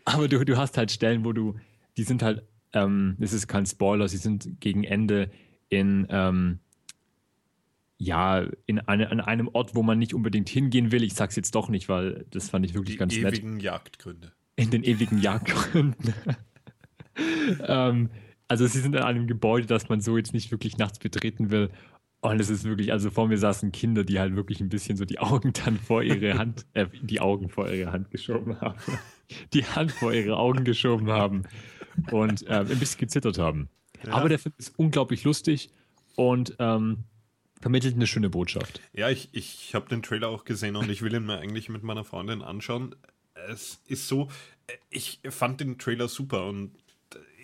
Aber 0.05 0.29
du, 0.29 0.45
du 0.45 0.57
hast 0.57 0.77
halt 0.77 0.91
Stellen, 0.91 1.25
wo 1.25 1.33
du, 1.33 1.57
die 1.97 2.03
sind 2.03 2.23
halt, 2.23 2.43
ähm, 2.73 3.17
das 3.19 3.33
ist 3.33 3.47
kein 3.47 3.67
Spoiler, 3.67 4.09
sie 4.09 4.17
sind 4.17 4.61
gegen 4.61 4.85
Ende 4.85 5.31
in, 5.69 6.07
ähm, 6.11 6.59
ja, 7.99 8.45
in 8.67 8.81
eine, 8.81 9.11
an 9.11 9.21
einem 9.21 9.49
Ort, 9.49 9.75
wo 9.75 9.83
man 9.83 9.99
nicht 9.99 10.13
unbedingt 10.13 10.49
hingehen 10.49 10.91
will. 10.91 11.05
Ich 11.05 11.15
sag's 11.15 11.37
jetzt 11.37 11.55
doch 11.55 11.69
nicht, 11.69 11.89
weil 11.89 12.27
das 12.31 12.51
fand 12.51 12.67
ich 12.67 12.75
wirklich 12.75 12.97
die 12.97 12.99
ganz 12.99 13.15
nett. 13.15 13.25
In 13.25 13.31
den 13.31 13.35
ewigen 13.35 13.61
Jagdgründe. 13.61 14.33
In 14.57 14.71
den 14.71 14.83
ewigen 14.83 15.19
Jagdgründen. 15.19 16.15
ähm, 17.67 18.11
also 18.49 18.67
sie 18.67 18.81
sind 18.81 18.95
in 18.97 19.03
einem 19.03 19.27
Gebäude, 19.27 19.67
das 19.67 19.89
man 19.89 20.01
so 20.01 20.17
jetzt 20.17 20.35
nicht 20.35 20.51
wirklich 20.51 20.79
nachts 20.79 20.99
betreten 20.99 21.51
will. 21.51 21.71
Und 22.23 22.41
es 22.41 22.51
ist 22.51 22.63
wirklich, 22.63 22.93
also 22.93 23.11
vor 23.11 23.27
mir 23.27 23.37
saßen 23.37 23.73
Kinder, 23.73 24.05
die 24.05 24.21
halt 24.21 24.37
wirklich 24.37 24.61
ein 24.61 24.69
bisschen 24.69 24.97
so 24.97 25.05
die 25.05 25.19
Augen 25.19 25.53
dann 25.53 25.77
vor 25.77 26.05
ihre 26.05 26.35
Hand, 26.39 26.67
äh, 26.73 26.87
die 27.03 27.21
Augen 27.21 27.49
vor 27.49 27.69
ihre 27.69 27.91
Hand 27.91 28.13
geschoben 28.13 28.61
haben. 28.61 28.79
Die 29.53 29.65
Hand 29.65 29.91
vor 29.91 30.13
ihre 30.13 30.37
Augen 30.37 30.63
geschoben 30.63 31.11
haben 31.11 31.43
und 32.13 32.47
äh, 32.47 32.61
ein 32.61 32.79
bisschen 32.79 33.01
gezittert 33.01 33.39
haben. 33.39 33.71
Ja. 34.07 34.13
Aber 34.13 34.29
der 34.29 34.39
Film 34.39 34.55
ist 34.57 34.79
unglaublich 34.79 35.25
lustig 35.25 35.71
und 36.15 36.55
ähm, 36.61 37.05
vermittelt 37.61 37.97
eine 37.97 38.07
schöne 38.07 38.31
Botschaft. 38.31 38.81
Ja, 38.93 39.11
ich, 39.11 39.29
ich 39.33 39.75
habe 39.75 39.89
den 39.89 40.03
Trailer 40.03 40.29
auch 40.29 40.45
gesehen 40.45 40.77
und 40.77 40.91
ich 40.91 41.03
will 41.03 41.15
ihn 41.15 41.27
mir 41.27 41.39
eigentlich 41.39 41.69
mit 41.71 41.83
meiner 41.83 42.05
Freundin 42.05 42.41
anschauen. 42.41 42.95
Es 43.49 43.83
ist 43.87 44.07
so, 44.07 44.29
äh, 44.69 44.75
ich 44.91 45.19
fand 45.29 45.61
den 45.61 45.77
Trailer 45.77 46.07
super 46.07 46.47
und 46.47 46.73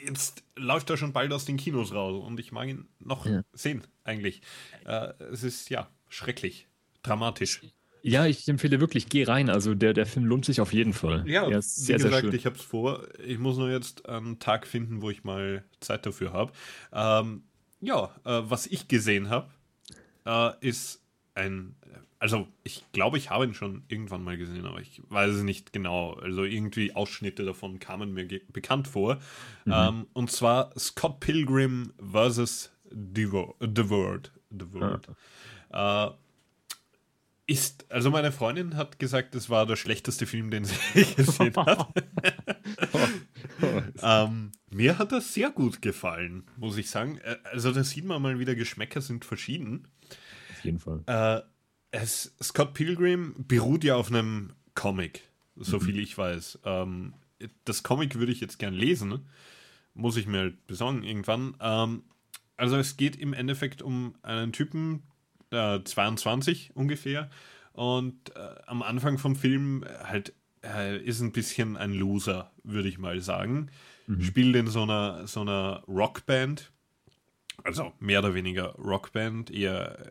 jetzt 0.04 0.44
läuft 0.56 0.90
er 0.90 0.96
schon 0.96 1.12
bald 1.12 1.32
aus 1.32 1.44
den 1.44 1.56
Kinos 1.56 1.92
raus 1.92 2.24
und 2.24 2.40
ich 2.40 2.52
mag 2.52 2.68
ihn 2.68 2.88
noch 2.98 3.26
ja. 3.26 3.42
sehen, 3.52 3.86
eigentlich. 4.04 4.42
Äh, 4.84 5.12
es 5.32 5.42
ist 5.42 5.70
ja 5.70 5.88
schrecklich, 6.08 6.68
dramatisch. 7.02 7.62
Ja, 8.02 8.26
ich 8.26 8.48
empfehle 8.48 8.80
wirklich, 8.80 9.08
geh 9.08 9.24
rein. 9.24 9.50
Also 9.50 9.74
der, 9.74 9.92
der 9.92 10.06
Film 10.06 10.24
lohnt 10.24 10.44
sich 10.44 10.60
auf 10.60 10.72
jeden 10.72 10.92
Fall. 10.92 11.28
Ja, 11.28 11.48
ist 11.48 11.76
sehr, 11.76 11.98
wie 11.98 12.04
gesagt, 12.04 12.14
sehr 12.14 12.30
schön. 12.30 12.38
ich 12.38 12.46
habe 12.46 12.56
es 12.56 12.62
vor. 12.62 13.06
Ich 13.24 13.38
muss 13.38 13.56
nur 13.56 13.70
jetzt 13.70 14.08
einen 14.08 14.38
Tag 14.38 14.66
finden, 14.66 15.02
wo 15.02 15.10
ich 15.10 15.24
mal 15.24 15.64
Zeit 15.80 16.06
dafür 16.06 16.32
habe. 16.32 16.52
Ähm, 16.92 17.42
ja, 17.80 18.04
äh, 18.24 18.42
was 18.44 18.66
ich 18.66 18.88
gesehen 18.88 19.30
habe, 19.30 19.50
äh, 20.24 20.52
ist 20.60 21.02
ein 21.34 21.74
also 22.18 22.48
ich 22.64 22.84
glaube, 22.92 23.18
ich 23.18 23.30
habe 23.30 23.44
ihn 23.44 23.54
schon 23.54 23.84
irgendwann 23.88 24.24
mal 24.24 24.36
gesehen, 24.36 24.66
aber 24.66 24.80
ich 24.80 25.02
weiß 25.08 25.34
es 25.36 25.42
nicht 25.42 25.72
genau. 25.72 26.14
Also 26.14 26.44
irgendwie 26.44 26.94
Ausschnitte 26.94 27.44
davon 27.44 27.78
kamen 27.78 28.12
mir 28.12 28.26
bekannt 28.48 28.88
vor. 28.88 29.16
Mhm. 29.64 29.72
Ähm, 29.72 30.06
und 30.12 30.30
zwar 30.30 30.72
Scott 30.78 31.20
Pilgrim 31.20 31.92
vs. 32.00 32.72
The, 32.90 33.32
Wo 33.32 33.54
The 33.60 33.88
World. 33.88 34.32
The 34.50 34.72
World. 34.72 35.08
Ah. 35.70 36.06
Äh, 36.06 36.10
ist, 37.52 37.90
also 37.90 38.10
meine 38.10 38.30
Freundin 38.30 38.76
hat 38.76 38.98
gesagt, 38.98 39.34
es 39.34 39.48
war 39.48 39.64
der 39.64 39.76
schlechteste 39.76 40.26
Film, 40.26 40.50
den 40.50 40.64
sie 40.64 40.74
gesehen 41.16 41.56
hat. 41.56 41.88
ähm, 44.02 44.52
mir 44.70 44.98
hat 44.98 45.12
das 45.12 45.32
sehr 45.32 45.50
gut 45.50 45.80
gefallen, 45.82 46.44
muss 46.56 46.76
ich 46.76 46.90
sagen. 46.90 47.18
Äh, 47.18 47.36
also 47.44 47.72
da 47.72 47.84
sieht 47.84 48.04
man 48.04 48.20
mal 48.20 48.38
wieder, 48.38 48.54
Geschmäcker 48.54 49.00
sind 49.00 49.24
verschieden. 49.24 49.88
Auf 50.50 50.64
jeden 50.64 50.78
Fall. 50.78 51.02
Äh, 51.06 51.42
es, 51.90 52.34
Scott 52.42 52.74
Pilgrim 52.74 53.34
beruht 53.38 53.84
ja 53.84 53.96
auf 53.96 54.10
einem 54.10 54.52
Comic, 54.74 55.22
so 55.56 55.78
mhm. 55.78 55.82
viel 55.82 55.98
ich 55.98 56.16
weiß. 56.16 56.60
Ähm, 56.64 57.14
das 57.64 57.82
Comic 57.82 58.16
würde 58.16 58.32
ich 58.32 58.40
jetzt 58.40 58.58
gern 58.58 58.74
lesen, 58.74 59.26
muss 59.94 60.16
ich 60.16 60.26
mir 60.26 60.38
halt 60.38 60.66
besorgen 60.66 61.02
irgendwann. 61.02 61.54
Ähm, 61.60 62.02
also 62.56 62.76
es 62.76 62.96
geht 62.96 63.16
im 63.16 63.32
Endeffekt 63.32 63.82
um 63.82 64.14
einen 64.22 64.52
Typen, 64.52 65.02
äh, 65.50 65.80
22 65.82 66.72
ungefähr, 66.74 67.30
und 67.72 68.34
äh, 68.34 68.56
am 68.66 68.82
Anfang 68.82 69.18
vom 69.18 69.36
Film 69.36 69.84
halt 70.02 70.32
äh, 70.64 70.98
ist 70.98 71.20
ein 71.20 71.30
bisschen 71.30 71.76
ein 71.76 71.92
Loser, 71.92 72.50
würde 72.64 72.88
ich 72.88 72.98
mal 72.98 73.20
sagen. 73.20 73.70
Mhm. 74.08 74.22
Spielt 74.22 74.56
in 74.56 74.66
so 74.66 74.82
einer, 74.82 75.28
so 75.28 75.42
einer 75.42 75.84
Rockband, 75.86 76.72
also 77.62 77.92
mehr 78.00 78.18
oder 78.18 78.34
weniger 78.34 78.74
Rockband, 78.74 79.52
eher 79.52 80.10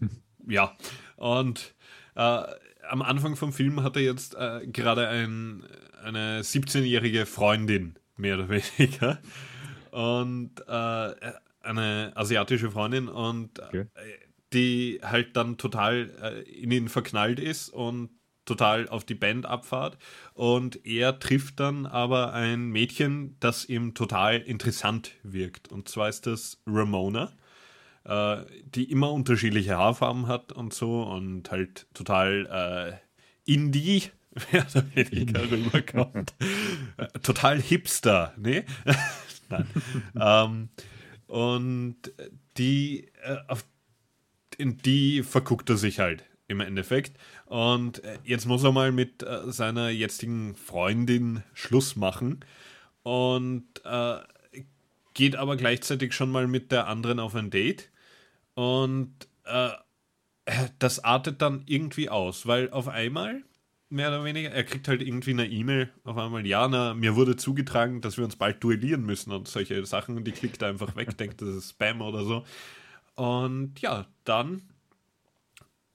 ja, 0.48 0.76
und 1.16 1.74
äh, 2.16 2.42
am 2.88 3.02
Anfang 3.02 3.36
vom 3.36 3.52
Film 3.52 3.82
hat 3.82 3.96
er 3.96 4.02
jetzt 4.02 4.34
äh, 4.34 4.66
gerade 4.66 5.08
ein, 5.08 5.64
eine 6.02 6.42
17-jährige 6.42 7.26
Freundin, 7.26 7.98
mehr 8.16 8.36
oder 8.36 8.48
weniger. 8.78 9.20
Und 9.90 10.60
äh, 10.66 11.32
eine 11.60 12.12
asiatische 12.14 12.70
Freundin 12.70 13.08
und 13.08 13.60
okay. 13.60 13.86
Äh, 13.94 14.24
die 14.52 15.00
halt 15.02 15.36
dann 15.36 15.56
total 15.56 16.10
äh, 16.22 16.42
in 16.42 16.70
ihn 16.70 16.88
verknallt 16.88 17.40
ist 17.40 17.70
und 17.70 18.10
total 18.44 18.88
auf 18.88 19.04
die 19.04 19.14
Band 19.14 19.46
abfahrt. 19.46 19.98
Und 20.34 20.86
er 20.86 21.18
trifft 21.18 21.58
dann 21.60 21.86
aber 21.86 22.32
ein 22.34 22.66
Mädchen, 22.66 23.36
das 23.40 23.64
ihm 23.64 23.94
total 23.94 24.40
interessant 24.40 25.12
wirkt. 25.22 25.72
Und 25.72 25.88
zwar 25.88 26.08
ist 26.08 26.26
das 26.26 26.62
Ramona 26.66 27.32
äh, 28.04 28.36
die 28.64 28.90
immer 28.90 29.12
unterschiedliche 29.12 29.76
Haarfarben 29.76 30.26
hat 30.26 30.52
und 30.52 30.72
so 30.72 31.02
und 31.02 31.50
halt 31.50 31.86
total 31.94 33.00
äh, 33.46 33.50
Indie 33.50 34.04
mehr 34.52 34.66
oder 34.74 34.84
weniger 34.94 35.50
rüberkommt. 35.50 36.34
Äh, 36.96 37.06
total 37.20 37.60
Hipster, 37.60 38.34
ne? 38.36 38.64
Nein. 39.48 39.66
ähm, 40.20 40.68
und 41.26 41.96
die, 42.56 43.08
äh, 43.22 43.36
auf, 43.48 43.64
in 44.56 44.78
die 44.78 45.22
verguckt 45.22 45.70
er 45.70 45.76
sich 45.76 45.98
halt 45.98 46.24
im 46.46 46.60
Endeffekt. 46.60 47.18
Und 47.46 48.04
äh, 48.04 48.18
jetzt 48.24 48.46
muss 48.46 48.64
er 48.64 48.72
mal 48.72 48.92
mit 48.92 49.22
äh, 49.22 49.50
seiner 49.50 49.88
jetzigen 49.88 50.54
Freundin 50.54 51.42
Schluss 51.54 51.96
machen. 51.96 52.44
Und 53.02 53.64
äh, 53.84 54.18
geht 55.14 55.36
aber 55.36 55.56
gleichzeitig 55.56 56.12
schon 56.12 56.30
mal 56.30 56.46
mit 56.46 56.72
der 56.72 56.86
anderen 56.86 57.20
auf 57.20 57.34
ein 57.34 57.50
Date. 57.50 57.90
Und 58.54 59.12
äh, 59.44 59.70
das 60.78 61.02
artet 61.02 61.42
dann 61.42 61.62
irgendwie 61.66 62.10
aus, 62.10 62.46
weil 62.46 62.70
auf 62.70 62.88
einmal, 62.88 63.42
mehr 63.88 64.08
oder 64.08 64.24
weniger, 64.24 64.50
er 64.50 64.64
kriegt 64.64 64.88
halt 64.88 65.02
irgendwie 65.02 65.30
eine 65.30 65.46
E-Mail, 65.46 65.90
auf 66.04 66.16
einmal, 66.16 66.46
ja, 66.46 66.68
na, 66.68 66.94
mir 66.94 67.16
wurde 67.16 67.36
zugetragen, 67.36 68.00
dass 68.00 68.16
wir 68.16 68.24
uns 68.24 68.36
bald 68.36 68.62
duellieren 68.62 69.04
müssen 69.04 69.32
und 69.32 69.48
solche 69.48 69.84
Sachen. 69.86 70.16
Und 70.16 70.24
die 70.24 70.32
klickt 70.32 70.62
er 70.62 70.68
einfach 70.68 70.96
weg, 70.96 71.16
denkt, 71.18 71.40
das 71.42 71.48
ist 71.48 71.70
Spam 71.70 72.00
oder 72.00 72.24
so. 72.24 72.44
Und 73.14 73.80
ja, 73.80 74.06
dann, 74.24 74.62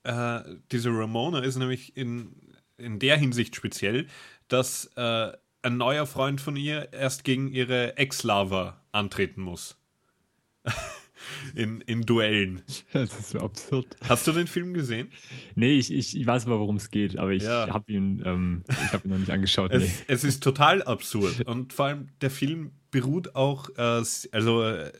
äh, 0.04 0.42
diese 0.72 0.90
Ramona 0.90 1.40
ist 1.40 1.58
nämlich 1.58 1.96
in, 1.98 2.36
in 2.78 3.00
der 3.00 3.18
Hinsicht 3.18 3.56
speziell, 3.56 4.08
dass 4.48 4.86
äh, 4.96 5.32
ein 5.62 5.78
neuer 5.78 6.06
Freund 6.06 6.40
von 6.42 6.56
ihr 6.56 6.94
erst 6.94 7.24
gegen 7.24 7.50
ihre 7.50 7.98
Ex-Lava 7.98 8.82
antreten 8.92 9.42
muss. 9.42 9.78
in, 11.56 11.82
in 11.82 12.02
Duellen. 12.02 12.62
Das 12.92 13.18
ist 13.20 13.30
so 13.32 13.40
absurd. 13.40 13.98
Hast 14.08 14.26
du 14.28 14.32
den 14.32 14.48
Film 14.48 14.74
gesehen? 14.74 15.10
Nee, 15.56 15.78
ich, 15.78 15.94
ich, 15.94 16.18
ich 16.18 16.26
weiß 16.26 16.48
aber, 16.48 16.60
worum 16.60 16.78
es 16.78 16.90
geht, 16.90 17.18
aber 17.18 17.32
ich 17.32 17.44
ja. 17.44 17.68
habe 17.70 17.92
ihn, 17.92 18.22
ähm, 18.26 18.64
hab 18.92 19.06
ihn 19.06 19.12
noch 19.12 19.18
nicht 19.18 19.32
angeschaut. 19.32 19.72
Es, 19.72 19.84
nee. 19.84 19.92
es, 20.08 20.24
ist 20.24 20.44
total 20.44 20.82
absurd 20.82 21.46
und 21.46 21.74
vor 21.74 21.86
allem 21.86 22.10
der 22.22 22.32
Film 22.32 22.72
beruht 22.92 23.36
auch 23.36 23.70
äh, 23.78 24.04
also 24.32 24.64
äh, 24.64 24.92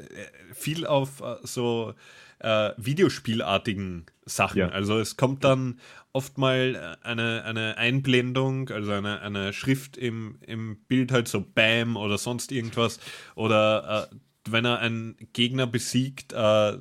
viel 0.54 0.86
auf 0.86 1.22
äh, 1.22 1.36
so 1.44 1.94
äh, 2.40 2.72
Videospielartigen 2.78 4.06
Sachen. 4.26 4.60
Ja. 4.60 4.70
Also 4.70 5.00
es 5.00 5.18
kommt 5.18 5.44
dann 5.44 5.80
oft 6.14 6.38
mal 6.38 6.98
eine, 7.02 7.44
eine 7.44 7.78
Einblendung, 7.78 8.70
also 8.70 8.92
eine, 8.92 9.22
eine 9.22 9.54
Schrift 9.54 9.98
im, 9.98 10.38
im 10.42 10.78
Bild 10.88 11.12
halt 11.12 11.28
so 11.28 11.42
Bam 11.42 11.98
oder 11.98 12.18
sonst 12.18 12.52
irgendwas 12.52 13.00
oder 13.36 14.10
äh, 14.12 14.16
wenn 14.48 14.66
er 14.66 14.80
einen 14.80 15.18
Gegner 15.34 15.68
besiegt, 15.68 16.34
äh, 16.34 16.78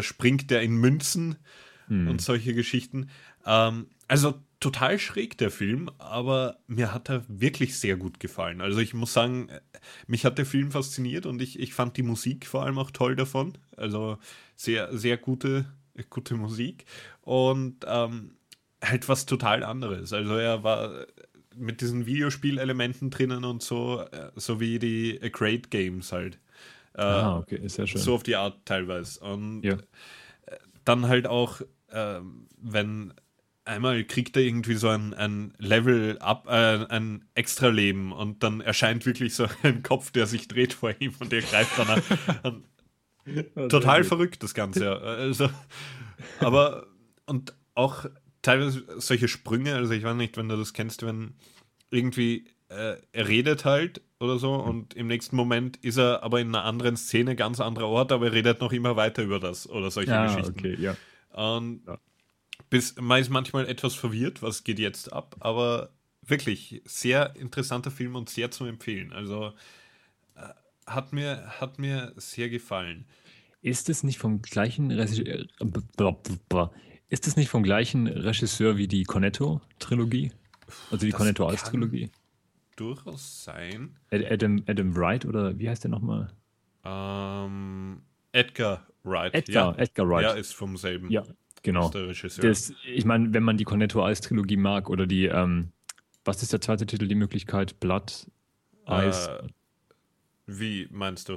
springt 0.00 0.52
er 0.52 0.62
in 0.62 0.76
Münzen 0.76 1.36
hm. 1.86 2.08
und 2.08 2.20
solche 2.20 2.54
Geschichten. 2.54 3.08
Ähm, 3.46 3.86
also 4.08 4.34
total 4.60 4.98
schräg 4.98 5.38
der 5.38 5.50
Film, 5.50 5.90
aber 5.98 6.58
mir 6.66 6.92
hat 6.92 7.08
er 7.08 7.24
wirklich 7.28 7.78
sehr 7.78 7.96
gut 7.96 8.20
gefallen. 8.20 8.60
Also 8.60 8.80
ich 8.80 8.92
muss 8.92 9.12
sagen, 9.12 9.48
mich 10.06 10.24
hat 10.24 10.36
der 10.36 10.46
Film 10.46 10.70
fasziniert 10.70 11.24
und 11.24 11.40
ich, 11.40 11.58
ich 11.58 11.72
fand 11.72 11.96
die 11.96 12.02
Musik 12.02 12.46
vor 12.46 12.64
allem 12.64 12.78
auch 12.78 12.90
toll 12.90 13.16
davon. 13.16 13.56
Also 13.76 14.18
sehr, 14.56 14.96
sehr 14.96 15.16
gute, 15.16 15.64
gute 16.10 16.34
Musik 16.34 16.84
und 17.22 17.86
ähm, 17.86 18.32
halt 18.82 19.08
was 19.08 19.24
total 19.24 19.64
anderes. 19.64 20.12
Also 20.12 20.34
er 20.34 20.62
war 20.62 21.06
mit 21.56 21.80
diesen 21.80 22.06
Videospielelementen 22.06 23.10
drinnen 23.10 23.44
und 23.44 23.62
so, 23.62 24.00
äh, 24.00 24.30
so 24.36 24.60
wie 24.60 24.78
die 24.78 25.18
Great 25.32 25.70
Games 25.70 26.12
halt. 26.12 26.38
Äh, 26.94 27.02
ah, 27.02 27.38
okay, 27.38 27.60
ja 27.62 27.86
schön. 27.86 28.00
So 28.00 28.14
auf 28.14 28.22
die 28.22 28.36
Art 28.36 28.64
teilweise. 28.64 29.20
Und 29.20 29.62
ja. 29.62 29.76
dann 30.84 31.08
halt 31.08 31.26
auch, 31.26 31.60
äh, 31.88 32.20
wenn 32.60 33.14
einmal 33.64 34.04
kriegt 34.04 34.36
er 34.36 34.42
irgendwie 34.42 34.74
so 34.74 34.88
ein, 34.88 35.14
ein 35.14 35.54
Level 35.58 36.18
up, 36.18 36.46
äh, 36.48 36.86
ein 36.86 37.24
extra 37.34 37.68
Leben 37.68 38.12
und 38.12 38.42
dann 38.42 38.60
erscheint 38.60 39.06
wirklich 39.06 39.34
so 39.34 39.46
ein 39.62 39.82
Kopf, 39.82 40.10
der 40.10 40.26
sich 40.26 40.48
dreht 40.48 40.72
vor 40.72 40.92
ihm 40.98 41.14
und 41.20 41.30
der 41.32 41.42
greift 41.42 41.78
dann 41.78 41.88
an. 41.88 42.02
an 42.42 42.64
total 43.68 44.04
verrückt, 44.04 44.42
das 44.42 44.54
Ganze. 44.54 45.00
Also, 45.00 45.50
aber 46.40 46.86
und 47.26 47.54
auch 47.74 48.06
teilweise 48.42 48.84
solche 49.00 49.28
Sprünge, 49.28 49.74
also 49.74 49.92
ich 49.92 50.02
weiß 50.02 50.16
nicht, 50.16 50.36
wenn 50.36 50.48
du 50.48 50.56
das 50.56 50.72
kennst, 50.72 51.04
wenn 51.04 51.34
irgendwie 51.90 52.46
äh, 52.68 52.96
er 53.12 53.28
redet 53.28 53.64
halt 53.64 54.00
oder 54.20 54.38
so 54.38 54.54
und 54.54 54.94
im 54.94 55.06
nächsten 55.06 55.34
Moment 55.34 55.78
ist 55.78 55.96
er 55.96 56.22
aber 56.22 56.40
in 56.40 56.48
einer 56.48 56.64
anderen 56.64 56.96
Szene, 56.96 57.34
ganz 57.36 57.58
anderer 57.58 57.88
Ort, 57.88 58.12
aber 58.12 58.26
er 58.26 58.32
redet 58.32 58.60
noch 58.60 58.72
immer 58.72 58.94
weiter 58.94 59.22
über 59.22 59.40
das 59.40 59.68
oder 59.68 59.90
solche 59.90 60.10
ja, 60.10 60.26
Geschichten. 60.26 60.58
Okay, 60.58 60.76
ja. 60.78 60.96
Und 61.32 61.82
ja. 61.86 61.98
Bis, 62.68 62.94
man 63.00 63.20
ist 63.20 63.30
manchmal 63.30 63.66
etwas 63.66 63.94
verwirrt, 63.94 64.42
was 64.42 64.62
geht 64.62 64.78
jetzt 64.78 65.12
ab, 65.12 65.36
aber 65.40 65.90
wirklich 66.22 66.82
sehr 66.84 67.34
interessanter 67.36 67.90
Film 67.90 68.14
und 68.14 68.28
sehr 68.28 68.50
zu 68.50 68.64
empfehlen. 68.64 69.12
Also 69.12 69.52
äh, 70.36 70.42
hat, 70.86 71.12
mir, 71.12 71.46
hat 71.58 71.78
mir 71.78 72.12
sehr 72.16 72.48
gefallen. 72.48 73.06
Ist 73.62 73.88
es 73.88 74.04
nicht 74.04 74.18
vom 74.18 74.40
gleichen 74.40 74.90
Regisseur, 74.90 75.46
ist 77.08 77.26
es 77.26 77.36
nicht 77.36 77.48
vom 77.48 77.62
gleichen 77.62 78.06
Regisseur 78.06 78.76
wie 78.76 78.86
die 78.86 79.04
Cornetto-Trilogie? 79.04 80.32
Also 80.90 81.06
die 81.06 81.12
Cornetto-Als-Trilogie? 81.12 82.10
Durchaus 82.80 83.44
sein. 83.44 83.96
Adam, 84.10 84.62
Adam 84.66 84.96
Wright 84.96 85.26
oder 85.26 85.58
wie 85.58 85.68
heißt 85.68 85.84
der 85.84 85.90
nochmal? 85.90 86.32
Ähm, 86.82 88.00
Edgar 88.32 88.86
Wright. 89.04 89.34
Edgar, 89.34 89.76
ja. 89.76 89.82
Edgar 89.82 90.08
Wright. 90.08 90.22
Ja, 90.22 90.32
ist 90.32 90.54
vom 90.54 90.76
selben. 90.76 91.10
Ja, 91.10 91.24
Genau. 91.62 91.90
Das, 91.90 92.72
ich 92.86 93.04
meine, 93.04 93.34
wenn 93.34 93.42
man 93.42 93.58
die 93.58 93.64
Cornetto 93.64 94.08
Ice 94.08 94.22
Trilogie 94.22 94.56
mag 94.56 94.88
oder 94.88 95.06
die, 95.06 95.26
ähm, 95.26 95.72
was 96.24 96.42
ist 96.42 96.52
der 96.52 96.60
zweite 96.60 96.86
Titel, 96.86 97.06
die 97.06 97.14
Möglichkeit? 97.14 97.78
Blood, 97.80 98.26
Ice. 98.88 99.28
Äh, 99.28 99.48
wie 100.46 100.88
meinst 100.90 101.28
du? 101.28 101.34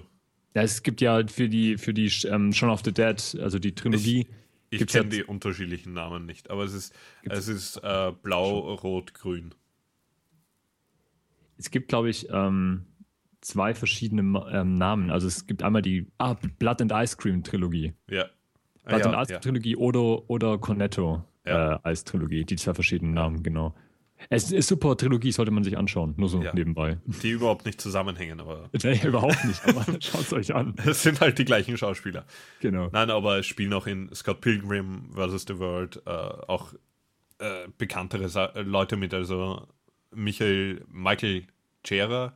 Ja, 0.56 0.62
es 0.62 0.84
gibt 0.84 1.02
ja 1.02 1.26
für 1.28 1.50
die, 1.50 1.78
für 1.78 1.94
die 1.94 2.12
ähm, 2.28 2.54
Shaun 2.54 2.70
of 2.70 2.84
the 2.86 2.94
Dead, 2.94 3.18
also 3.42 3.60
die 3.60 3.76
Trilogie. 3.76 4.28
Ich, 4.70 4.82
ich 4.82 4.88
kenne 4.88 5.10
die 5.10 5.24
unterschiedlichen 5.24 5.94
Namen 5.94 6.26
nicht, 6.26 6.50
aber 6.50 6.64
es 6.64 6.74
ist, 6.74 6.96
es 7.24 7.48
ist 7.48 7.78
äh, 7.84 8.12
blau, 8.24 8.76
rot, 8.76 9.14
grün. 9.14 9.54
Es 11.58 11.72
gibt, 11.72 11.88
glaube 11.88 12.10
ich, 12.10 12.28
ähm, 12.30 12.86
zwei 13.42 13.74
verschiedene 13.74 14.22
ähm, 14.52 14.76
Namen. 14.76 15.12
Also 15.12 15.28
es 15.28 15.48
gibt 15.48 15.64
einmal 15.64 15.82
die 15.82 16.08
ah, 16.18 16.36
Blood 16.60 16.82
and 16.82 16.92
Ice 16.92 17.18
Cream 17.18 17.44
Trilogie. 17.44 17.94
Ja. 18.10 18.26
Ah, 18.86 18.98
ja, 18.98 19.18
Eis 19.18 19.28
Trilogie 19.42 19.74
ja. 19.74 19.78
oder, 19.78 20.30
oder 20.30 20.58
Cornetto 20.58 21.24
ja. 21.46 21.76
äh, 21.76 21.80
Eis 21.84 22.04
Trilogie, 22.04 22.44
die 22.44 22.56
zwei 22.56 22.74
verschiedenen 22.74 23.14
Namen, 23.14 23.44
genau. 23.44 23.74
Es 24.30 24.52
ist 24.52 24.70
super 24.70 24.96
Trilogie, 24.96 25.32
sollte 25.32 25.52
man 25.52 25.64
sich 25.64 25.78
anschauen, 25.78 26.14
nur 26.18 26.30
so 26.30 26.42
ja. 26.42 26.54
nebenbei. 26.54 26.98
Die 27.06 27.32
überhaupt 27.32 27.66
nicht 27.66 27.82
zusammenhängen, 27.82 28.40
aber. 28.40 28.70
Nee, 28.84 29.00
überhaupt 29.04 29.44
nicht, 29.46 29.62
aber 29.68 29.86
schaut 30.00 30.22
es 30.22 30.34
euch 30.34 30.56
an. 30.56 30.76
Es 30.86 31.04
sind 31.04 31.20
halt 31.20 31.38
die 31.38 31.46
gleichen 31.46 31.78
Schauspieler. 31.78 32.26
Genau. 32.62 32.90
Nein, 32.92 33.10
aber 33.10 33.40
es 33.40 33.46
spielen 33.46 33.74
auch 33.74 33.88
in 33.88 34.14
Scott 34.14 34.42
Pilgrim 34.42 35.12
vs. 35.14 35.46
The 35.48 35.60
World 35.60 36.02
äh, 36.06 36.10
auch 36.10 36.74
äh, 37.40 37.68
bekanntere 37.78 38.30
Sa 38.30 38.54
Leute 38.56 38.96
mit, 38.96 39.14
also 39.14 39.68
Michael, 40.16 40.84
Michael 40.90 41.44
Cera, 41.86 42.34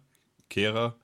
Kera, 0.49 0.95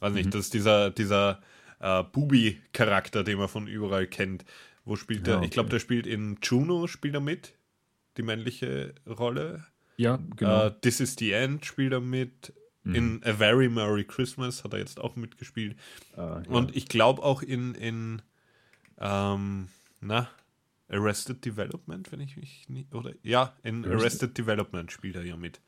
weiß 0.00 0.12
nicht, 0.12 0.26
mhm. 0.26 0.30
das 0.30 0.46
ist 0.46 0.54
dieser, 0.54 0.90
dieser 0.90 1.40
äh, 1.80 2.02
Bubi-Charakter, 2.02 3.24
den 3.24 3.38
man 3.38 3.48
von 3.48 3.66
überall 3.66 4.06
kennt. 4.06 4.44
Wo 4.84 4.96
spielt 4.96 5.26
ja, 5.26 5.36
er? 5.36 5.42
Ich 5.42 5.50
glaube, 5.50 5.70
der 5.70 5.78
spielt 5.78 6.06
in 6.06 6.38
Juno, 6.42 6.86
spielt 6.86 7.14
er 7.14 7.20
mit. 7.20 7.54
Die 8.16 8.22
männliche 8.22 8.94
Rolle. 9.06 9.64
Ja, 9.96 10.18
genau. 10.36 10.66
Uh, 10.66 10.70
This 10.70 11.00
is 11.00 11.16
the 11.18 11.32
End 11.32 11.64
spielt 11.64 11.92
er 11.92 12.00
mit. 12.00 12.52
Mhm. 12.84 12.94
In 12.94 13.20
A 13.24 13.32
Very 13.32 13.68
Merry 13.68 14.04
Christmas 14.04 14.62
hat 14.62 14.72
er 14.72 14.78
jetzt 14.78 15.00
auch 15.00 15.16
mitgespielt. 15.16 15.76
Uh, 16.16 16.20
ja. 16.20 16.42
Und 16.48 16.76
ich 16.76 16.86
glaube 16.86 17.22
auch 17.22 17.42
in, 17.42 17.74
in 17.74 18.22
ähm, 19.00 19.68
na, 20.00 20.28
Arrested 20.88 21.44
Development, 21.44 22.12
wenn 22.12 22.20
ich 22.20 22.36
mich 22.36 22.68
nicht, 22.68 22.94
oder? 22.94 23.12
Ja, 23.22 23.54
in 23.62 23.84
Arrested, 23.84 24.00
Arrested 24.00 24.38
Development 24.38 24.92
spielt 24.92 25.16
er 25.16 25.24
ja 25.24 25.36
mit. 25.36 25.60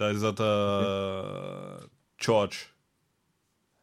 Da 0.00 0.08
ist 0.08 0.22
er 0.22 0.32
der 0.32 1.76
okay. 1.76 1.86
George. 2.16 2.56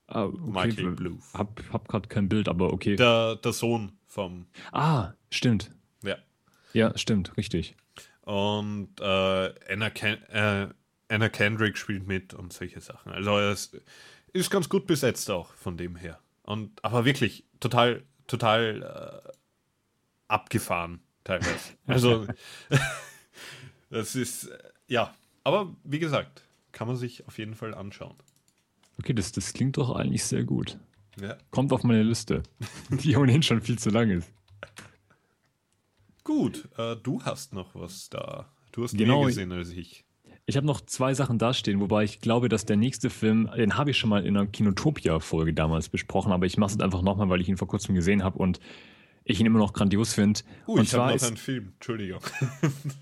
Ah, 0.08 0.24
okay. 0.24 0.40
Michael 0.40 0.92
Blue. 0.96 1.20
Hab, 1.36 1.62
hab 1.72 1.88
gerade 1.88 2.08
kein 2.08 2.28
Bild, 2.28 2.50
aber 2.50 2.74
okay. 2.74 2.96
Der, 2.96 3.36
der 3.36 3.54
Sohn 3.54 3.92
vom. 4.08 4.48
Ah, 4.72 5.14
stimmt. 5.30 5.70
Ja. 6.02 6.18
Ja, 6.74 6.98
stimmt, 6.98 7.38
richtig. 7.38 7.76
Und 8.22 9.00
äh, 9.00 9.54
Anna, 9.72 9.92
Ken 9.92 10.18
äh, 10.30 10.70
Anna 11.08 11.30
Kendrick 11.30 11.78
spielt 11.78 12.08
mit 12.08 12.34
und 12.34 12.52
solche 12.52 12.82
Sachen. 12.82 13.12
Also 13.12 13.38
es 13.38 13.78
ist 14.34 14.50
ganz 14.50 14.70
gut 14.70 14.88
besetzt 14.88 15.30
auch 15.30 15.54
von 15.54 15.78
dem 15.78 15.96
her. 15.96 16.20
Und 16.42 16.84
aber 16.84 17.06
wirklich 17.06 17.44
total, 17.60 18.02
total 18.26 19.22
äh, 19.28 19.32
abgefahren 20.30 21.00
teilweise. 21.24 21.74
Also 21.86 22.26
das 23.92 24.16
ist 24.16 24.46
äh, 24.46 24.58
ja, 24.88 25.14
aber 25.48 25.74
wie 25.86 26.00
gesagt, 26.00 26.44
kann 26.74 26.88
man 26.88 26.98
sich 26.98 27.26
auf 27.26 27.38
jeden 27.38 27.56
Fall 27.56 27.74
anschauen. 27.74 28.16
Okay, 29.00 29.14
das, 29.14 29.32
das 29.32 29.54
klingt 29.54 29.78
doch 29.78 29.96
eigentlich 29.96 30.26
sehr 30.26 30.44
gut. 30.44 30.78
Ja. 31.22 31.38
Kommt 31.52 31.72
auf 31.72 31.84
meine 31.84 32.04
Liste, 32.04 32.44
die 32.90 33.16
ohnehin 33.16 33.42
schon 33.42 33.62
viel 33.62 33.80
zu 33.80 33.90
lang 33.90 34.10
ist. 34.10 34.30
Gut, 36.26 36.68
äh, 36.78 36.98
du 36.98 37.22
hast 37.24 37.54
noch 37.54 37.76
was 37.76 38.10
da. 38.10 38.52
Du 38.74 38.84
hast 38.84 38.98
genau, 38.98 39.20
mehr 39.20 39.28
gesehen 39.28 39.54
als 39.54 39.70
ich. 39.70 40.04
Ich 40.48 40.58
habe 40.58 40.68
noch 40.68 40.82
zwei 40.82 41.14
Sachen 41.14 41.40
dastehen, 41.40 41.80
wobei 41.80 42.04
ich 42.04 42.20
glaube, 42.20 42.50
dass 42.50 42.66
der 42.66 42.76
nächste 42.76 43.10
Film, 43.10 43.50
den 43.56 43.78
habe 43.78 43.92
ich 43.92 43.98
schon 43.98 44.10
mal 44.10 44.26
in 44.26 44.36
einer 44.36 44.48
Kinotopia-Folge 44.48 45.54
damals 45.54 45.88
besprochen, 45.88 46.34
aber 46.34 46.46
ich 46.46 46.58
mache 46.58 46.74
es 46.74 46.80
einfach 46.82 47.02
nochmal, 47.02 47.30
weil 47.30 47.40
ich 47.40 47.48
ihn 47.48 47.58
vor 47.58 47.70
kurzem 47.70 47.96
gesehen 47.96 48.22
habe 48.22 48.38
und 48.38 48.60
ich 49.28 49.40
ihn 49.40 49.46
immer 49.46 49.60
noch 49.60 49.74
grandios 49.74 50.14
finde. 50.14 50.40
Uh, 50.68 50.74
und 50.74 50.84
ich 50.84 50.94
habe 50.94 51.14
noch 51.14 51.22
einen 51.22 51.38
Film, 51.38 51.74
Entschuldigung. 51.76 52.22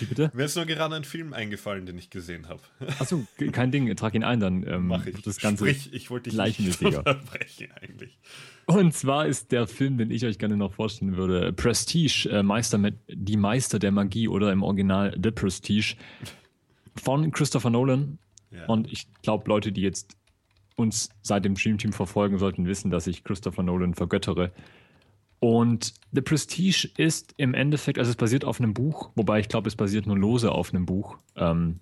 Wie 0.00 0.06
bitte? 0.06 0.30
Mir 0.34 0.44
ist 0.44 0.56
nur 0.56 0.64
gerade 0.64 0.94
ein 0.96 1.04
Film 1.04 1.32
eingefallen, 1.32 1.84
den 1.86 1.98
ich 1.98 2.08
gesehen 2.10 2.48
habe. 2.48 2.60
Achso, 2.98 3.26
kein 3.52 3.70
Ding, 3.70 3.94
trag 3.94 4.14
ihn 4.14 4.24
ein, 4.24 4.40
dann 4.40 4.66
ähm, 4.66 4.86
Mach 4.88 5.06
ich. 5.06 5.20
das 5.22 5.38
Ganze 5.38 5.64
Sprich, 5.64 5.92
ich 5.92 6.10
wollte 6.10 6.30
dich 6.30 6.58
nicht 6.58 6.82
unterbrechen 6.82 7.68
eigentlich. 7.80 8.18
Und 8.64 8.94
zwar 8.94 9.26
ist 9.26 9.52
der 9.52 9.66
Film, 9.66 9.98
den 9.98 10.10
ich 10.10 10.24
euch 10.24 10.38
gerne 10.38 10.56
noch 10.56 10.72
vorstellen 10.72 11.16
würde, 11.16 11.52
Prestige, 11.52 12.28
äh, 12.32 12.42
Meister 12.42 12.78
mit, 12.78 12.96
die 13.08 13.36
Meister 13.36 13.78
der 13.78 13.92
Magie 13.92 14.28
oder 14.28 14.50
im 14.52 14.62
Original 14.62 15.16
The 15.22 15.30
Prestige 15.30 15.94
von 16.96 17.30
Christopher 17.30 17.70
Nolan. 17.70 18.18
Ja. 18.50 18.64
Und 18.66 18.90
ich 18.90 19.06
glaube, 19.22 19.48
Leute, 19.48 19.72
die 19.72 19.82
jetzt 19.82 20.16
uns 20.74 21.10
seit 21.22 21.44
dem 21.44 21.54
Dream 21.54 21.78
Team 21.78 21.92
verfolgen, 21.92 22.38
sollten 22.38 22.66
wissen, 22.66 22.90
dass 22.90 23.06
ich 23.06 23.24
Christopher 23.24 23.62
Nolan 23.62 23.94
vergöttere. 23.94 24.52
Und 25.38 25.94
The 26.12 26.22
Prestige 26.22 26.88
ist 26.96 27.34
im 27.36 27.54
Endeffekt, 27.54 27.98
also 27.98 28.10
es 28.10 28.16
basiert 28.16 28.44
auf 28.44 28.60
einem 28.60 28.74
Buch, 28.74 29.10
wobei 29.16 29.40
ich 29.40 29.48
glaube, 29.48 29.68
es 29.68 29.76
basiert 29.76 30.06
nur 30.06 30.16
lose 30.16 30.50
auf 30.50 30.72
einem 30.72 30.86
Buch. 30.86 31.18
Ähm, 31.36 31.80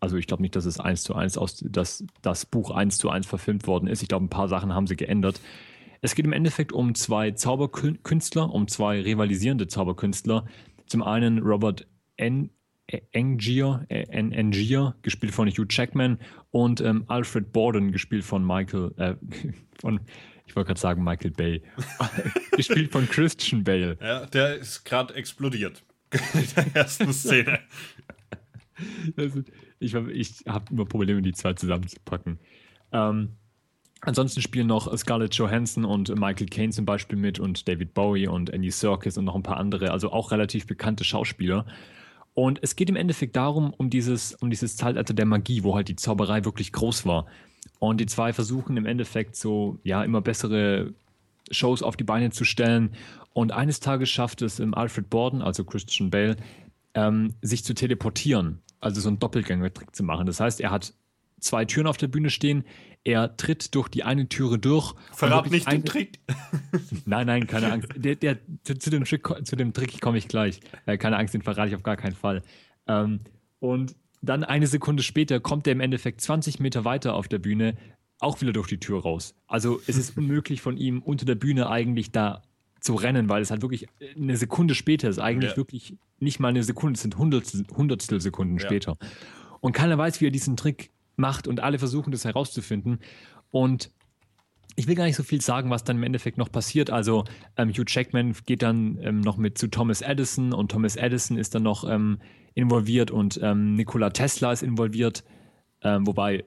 also 0.00 0.16
ich 0.16 0.26
glaube 0.26 0.42
nicht, 0.42 0.54
dass 0.54 0.64
es 0.64 0.78
eins 0.78 1.02
zu 1.02 1.14
eins 1.14 1.36
aus, 1.36 1.64
dass 1.68 2.04
das 2.22 2.46
Buch 2.46 2.70
eins 2.70 2.98
zu 2.98 3.10
eins 3.10 3.26
verfilmt 3.26 3.66
worden 3.66 3.88
ist. 3.88 4.02
Ich 4.02 4.08
glaube, 4.08 4.26
ein 4.26 4.30
paar 4.30 4.48
Sachen 4.48 4.72
haben 4.72 4.86
sie 4.86 4.96
geändert. 4.96 5.40
Es 6.00 6.14
geht 6.14 6.24
im 6.24 6.32
Endeffekt 6.32 6.72
um 6.72 6.94
zwei 6.94 7.32
Zauberkünstler, 7.32 8.52
um 8.52 8.68
zwei 8.68 9.00
rivalisierende 9.02 9.66
Zauberkünstler. 9.66 10.46
Zum 10.86 11.02
einen 11.02 11.40
Robert. 11.40 11.86
Engier, 13.12 13.84
Engier, 13.88 14.94
gespielt 15.02 15.34
von 15.34 15.48
Hugh 15.48 15.66
Jackman, 15.68 16.18
und 16.50 16.80
ähm, 16.80 17.04
Alfred 17.06 17.52
Borden, 17.52 17.92
gespielt 17.92 18.24
von 18.24 18.44
Michael, 18.44 18.92
äh, 18.96 19.14
von 19.80 20.00
ich 20.48 20.56
wollte 20.56 20.68
gerade 20.68 20.80
sagen 20.80 21.04
Michael 21.04 21.30
Bay. 21.30 21.62
Gespielt 22.52 22.90
von 22.90 23.06
Christian 23.06 23.64
Bale. 23.64 23.98
Ja, 24.00 24.24
der 24.26 24.56
ist 24.56 24.84
gerade 24.84 25.14
explodiert. 25.14 25.84
In 26.12 26.20
der 26.56 26.76
ersten 26.76 27.12
Szene. 27.12 27.60
Also, 29.16 29.42
ich 29.78 29.94
ich 29.94 30.34
habe 30.46 30.64
immer 30.70 30.86
Probleme, 30.86 31.20
die 31.20 31.32
zwei 31.32 31.52
zusammenzupacken. 31.52 32.38
Ähm, 32.92 33.36
ansonsten 34.00 34.40
spielen 34.40 34.68
noch 34.68 34.96
Scarlett 34.96 35.34
Johansson 35.34 35.84
und 35.84 36.14
Michael 36.18 36.48
Caine 36.48 36.72
zum 36.72 36.86
Beispiel 36.86 37.18
mit 37.18 37.38
und 37.38 37.68
David 37.68 37.92
Bowie 37.92 38.26
und 38.26 38.48
Andy 38.48 38.70
Serkis 38.70 39.18
und 39.18 39.26
noch 39.26 39.34
ein 39.34 39.42
paar 39.42 39.58
andere, 39.58 39.90
also 39.90 40.12
auch 40.12 40.30
relativ 40.30 40.66
bekannte 40.66 41.04
Schauspieler. 41.04 41.66
Und 42.32 42.60
es 42.62 42.74
geht 42.74 42.88
im 42.88 42.96
Endeffekt 42.96 43.36
darum, 43.36 43.74
um 43.74 43.90
dieses, 43.90 44.32
um 44.34 44.48
dieses 44.48 44.76
Zeitalter 44.76 45.12
der 45.12 45.26
Magie, 45.26 45.64
wo 45.64 45.74
halt 45.74 45.88
die 45.88 45.96
Zauberei 45.96 46.44
wirklich 46.44 46.72
groß 46.72 47.04
war. 47.04 47.26
Und 47.78 48.00
die 48.00 48.06
zwei 48.06 48.32
versuchen 48.32 48.76
im 48.76 48.86
Endeffekt 48.86 49.36
so, 49.36 49.78
ja, 49.84 50.02
immer 50.02 50.20
bessere 50.20 50.92
Shows 51.50 51.82
auf 51.82 51.96
die 51.96 52.04
Beine 52.04 52.30
zu 52.30 52.44
stellen. 52.44 52.90
Und 53.32 53.52
eines 53.52 53.80
Tages 53.80 54.10
schafft 54.10 54.42
es 54.42 54.58
im 54.58 54.74
Alfred 54.74 55.10
Borden, 55.10 55.42
also 55.42 55.64
Christian 55.64 56.10
Bale, 56.10 56.36
ähm, 56.94 57.34
sich 57.42 57.64
zu 57.64 57.74
teleportieren, 57.74 58.60
also 58.80 59.00
so 59.00 59.08
einen 59.08 59.18
Doppelgänger-Trick 59.18 59.94
zu 59.94 60.02
machen. 60.02 60.26
Das 60.26 60.40
heißt, 60.40 60.60
er 60.60 60.70
hat 60.70 60.92
zwei 61.40 61.64
Türen 61.64 61.86
auf 61.86 61.96
der 61.96 62.08
Bühne 62.08 62.30
stehen, 62.30 62.64
er 63.04 63.36
tritt 63.36 63.74
durch 63.74 63.88
die 63.88 64.04
eine 64.04 64.28
Türe 64.28 64.58
durch. 64.58 64.94
Verrat 65.12 65.50
nicht 65.50 65.70
den 65.70 65.84
Trick. 65.84 66.18
nein, 67.06 67.26
nein, 67.26 67.46
keine 67.46 67.72
Angst. 67.72 67.88
Der, 67.94 68.16
der, 68.16 68.38
zu, 68.64 68.76
zu, 68.76 68.90
dem 68.90 69.04
Trick, 69.04 69.26
zu 69.44 69.56
dem 69.56 69.72
Trick 69.72 70.00
komme 70.00 70.18
ich 70.18 70.28
gleich. 70.28 70.60
Äh, 70.84 70.98
keine 70.98 71.16
Angst, 71.16 71.32
den 71.32 71.42
verrate 71.42 71.68
ich 71.68 71.74
auf 71.74 71.82
gar 71.82 71.96
keinen 71.96 72.16
Fall. 72.16 72.42
Ähm, 72.86 73.20
und 73.60 73.94
dann 74.22 74.44
eine 74.44 74.66
Sekunde 74.66 75.02
später 75.02 75.40
kommt 75.40 75.66
er 75.66 75.72
im 75.72 75.80
Endeffekt 75.80 76.20
20 76.20 76.60
Meter 76.60 76.84
weiter 76.84 77.14
auf 77.14 77.28
der 77.28 77.38
Bühne 77.38 77.76
auch 78.20 78.40
wieder 78.40 78.52
durch 78.52 78.68
die 78.68 78.78
Tür 78.80 79.02
raus. 79.02 79.34
Also 79.46 79.80
es 79.86 79.96
ist 79.96 80.16
unmöglich 80.16 80.60
von 80.60 80.76
ihm 80.76 81.00
unter 81.02 81.24
der 81.24 81.36
Bühne 81.36 81.70
eigentlich 81.70 82.10
da 82.10 82.42
zu 82.80 82.94
rennen, 82.94 83.28
weil 83.28 83.42
es 83.42 83.50
halt 83.50 83.62
wirklich 83.62 83.86
eine 84.16 84.36
Sekunde 84.36 84.74
später 84.74 85.08
ist. 85.08 85.18
Eigentlich 85.18 85.52
ja. 85.52 85.56
wirklich 85.56 85.96
nicht 86.18 86.40
mal 86.40 86.48
eine 86.48 86.62
Sekunde, 86.62 86.96
es 86.96 87.02
sind 87.02 87.18
Hundertstel, 87.18 87.66
Hundertstel 87.76 88.20
Sekunden 88.20 88.58
ja. 88.58 88.64
später. 88.64 88.96
Und 89.60 89.72
keiner 89.72 89.98
weiß, 89.98 90.20
wie 90.20 90.26
er 90.26 90.30
diesen 90.30 90.56
Trick 90.56 90.90
macht 91.16 91.48
und 91.48 91.60
alle 91.60 91.78
versuchen 91.78 92.12
das 92.12 92.24
herauszufinden. 92.24 93.00
Und 93.50 93.90
ich 94.76 94.86
will 94.86 94.94
gar 94.94 95.04
nicht 95.04 95.16
so 95.16 95.24
viel 95.24 95.40
sagen, 95.40 95.70
was 95.70 95.82
dann 95.82 95.96
im 95.96 96.04
Endeffekt 96.04 96.38
noch 96.38 96.52
passiert. 96.52 96.90
Also 96.90 97.24
ähm, 97.56 97.70
Hugh 97.70 97.84
Jackman 97.86 98.36
geht 98.46 98.62
dann 98.62 98.98
ähm, 99.02 99.20
noch 99.20 99.36
mit 99.36 99.58
zu 99.58 99.66
Thomas 99.66 100.02
Edison 100.02 100.52
und 100.52 100.70
Thomas 100.70 100.94
Edison 100.94 101.36
ist 101.36 101.56
dann 101.56 101.64
noch 101.64 101.88
ähm, 101.88 102.18
involviert 102.58 103.10
und 103.10 103.38
ähm, 103.42 103.74
Nikola 103.74 104.10
Tesla 104.10 104.52
ist 104.52 104.62
involviert, 104.62 105.22
ähm, 105.82 106.06
wobei 106.06 106.44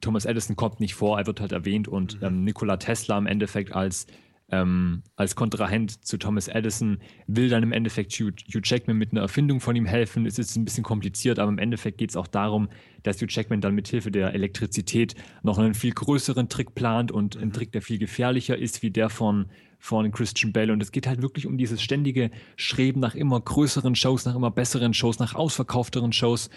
Thomas 0.00 0.24
Edison 0.24 0.56
kommt 0.56 0.80
nicht 0.80 0.94
vor, 0.94 1.18
er 1.18 1.26
wird 1.26 1.40
halt 1.40 1.52
erwähnt 1.52 1.86
und 1.86 2.20
mhm. 2.20 2.26
ähm, 2.26 2.44
Nikola 2.44 2.78
Tesla 2.78 3.18
im 3.18 3.26
Endeffekt 3.26 3.74
als, 3.74 4.06
ähm, 4.50 5.02
als 5.16 5.36
Kontrahent 5.36 6.04
zu 6.04 6.16
Thomas 6.16 6.48
Edison 6.48 6.98
will 7.26 7.50
dann 7.50 7.62
im 7.62 7.72
Endeffekt 7.72 8.12
Hugh, 8.12 8.32
Hugh, 8.54 8.62
Jackman 8.64 8.96
mit 8.96 9.12
einer 9.12 9.20
Erfindung 9.20 9.60
von 9.60 9.76
ihm 9.76 9.84
helfen. 9.84 10.24
Es 10.24 10.38
ist 10.38 10.56
ein 10.56 10.64
bisschen 10.64 10.82
kompliziert, 10.82 11.38
aber 11.38 11.50
im 11.50 11.58
Endeffekt 11.58 11.98
geht 11.98 12.08
es 12.10 12.16
auch 12.16 12.26
darum, 12.26 12.68
dass 13.02 13.20
Hugh 13.20 13.26
Jackman 13.28 13.60
dann 13.60 13.74
mit 13.74 13.88
Hilfe 13.88 14.10
der 14.10 14.32
Elektrizität 14.32 15.14
noch 15.42 15.58
einen 15.58 15.74
viel 15.74 15.92
größeren 15.92 16.48
Trick 16.48 16.74
plant 16.74 17.12
und 17.12 17.36
mhm. 17.36 17.42
einen 17.42 17.52
Trick, 17.52 17.72
der 17.72 17.82
viel 17.82 17.98
gefährlicher 17.98 18.56
ist, 18.56 18.82
wie 18.82 18.90
der 18.90 19.10
von 19.10 19.46
von 19.78 20.10
Christian 20.12 20.52
Bale. 20.52 20.72
Und 20.72 20.82
es 20.82 20.92
geht 20.92 21.06
halt 21.06 21.22
wirklich 21.22 21.46
um 21.46 21.58
dieses 21.58 21.82
ständige 21.82 22.30
Streben 22.56 23.00
nach 23.00 23.14
immer 23.14 23.40
größeren 23.40 23.94
Shows, 23.94 24.24
nach 24.24 24.34
immer 24.34 24.50
besseren 24.50 24.94
Shows, 24.94 25.18
nach 25.18 25.34
ausverkaufteren 25.34 26.12
Shows. 26.12 26.50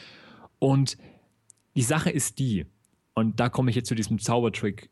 Und 0.60 0.98
die 1.76 1.84
Sache 1.84 2.10
ist 2.10 2.40
die, 2.40 2.66
und 3.14 3.40
da 3.40 3.50
komme 3.50 3.70
ich 3.70 3.76
jetzt 3.76 3.88
zu 3.88 3.96
diesem 3.96 4.20
Zaubertrick. 4.20 4.90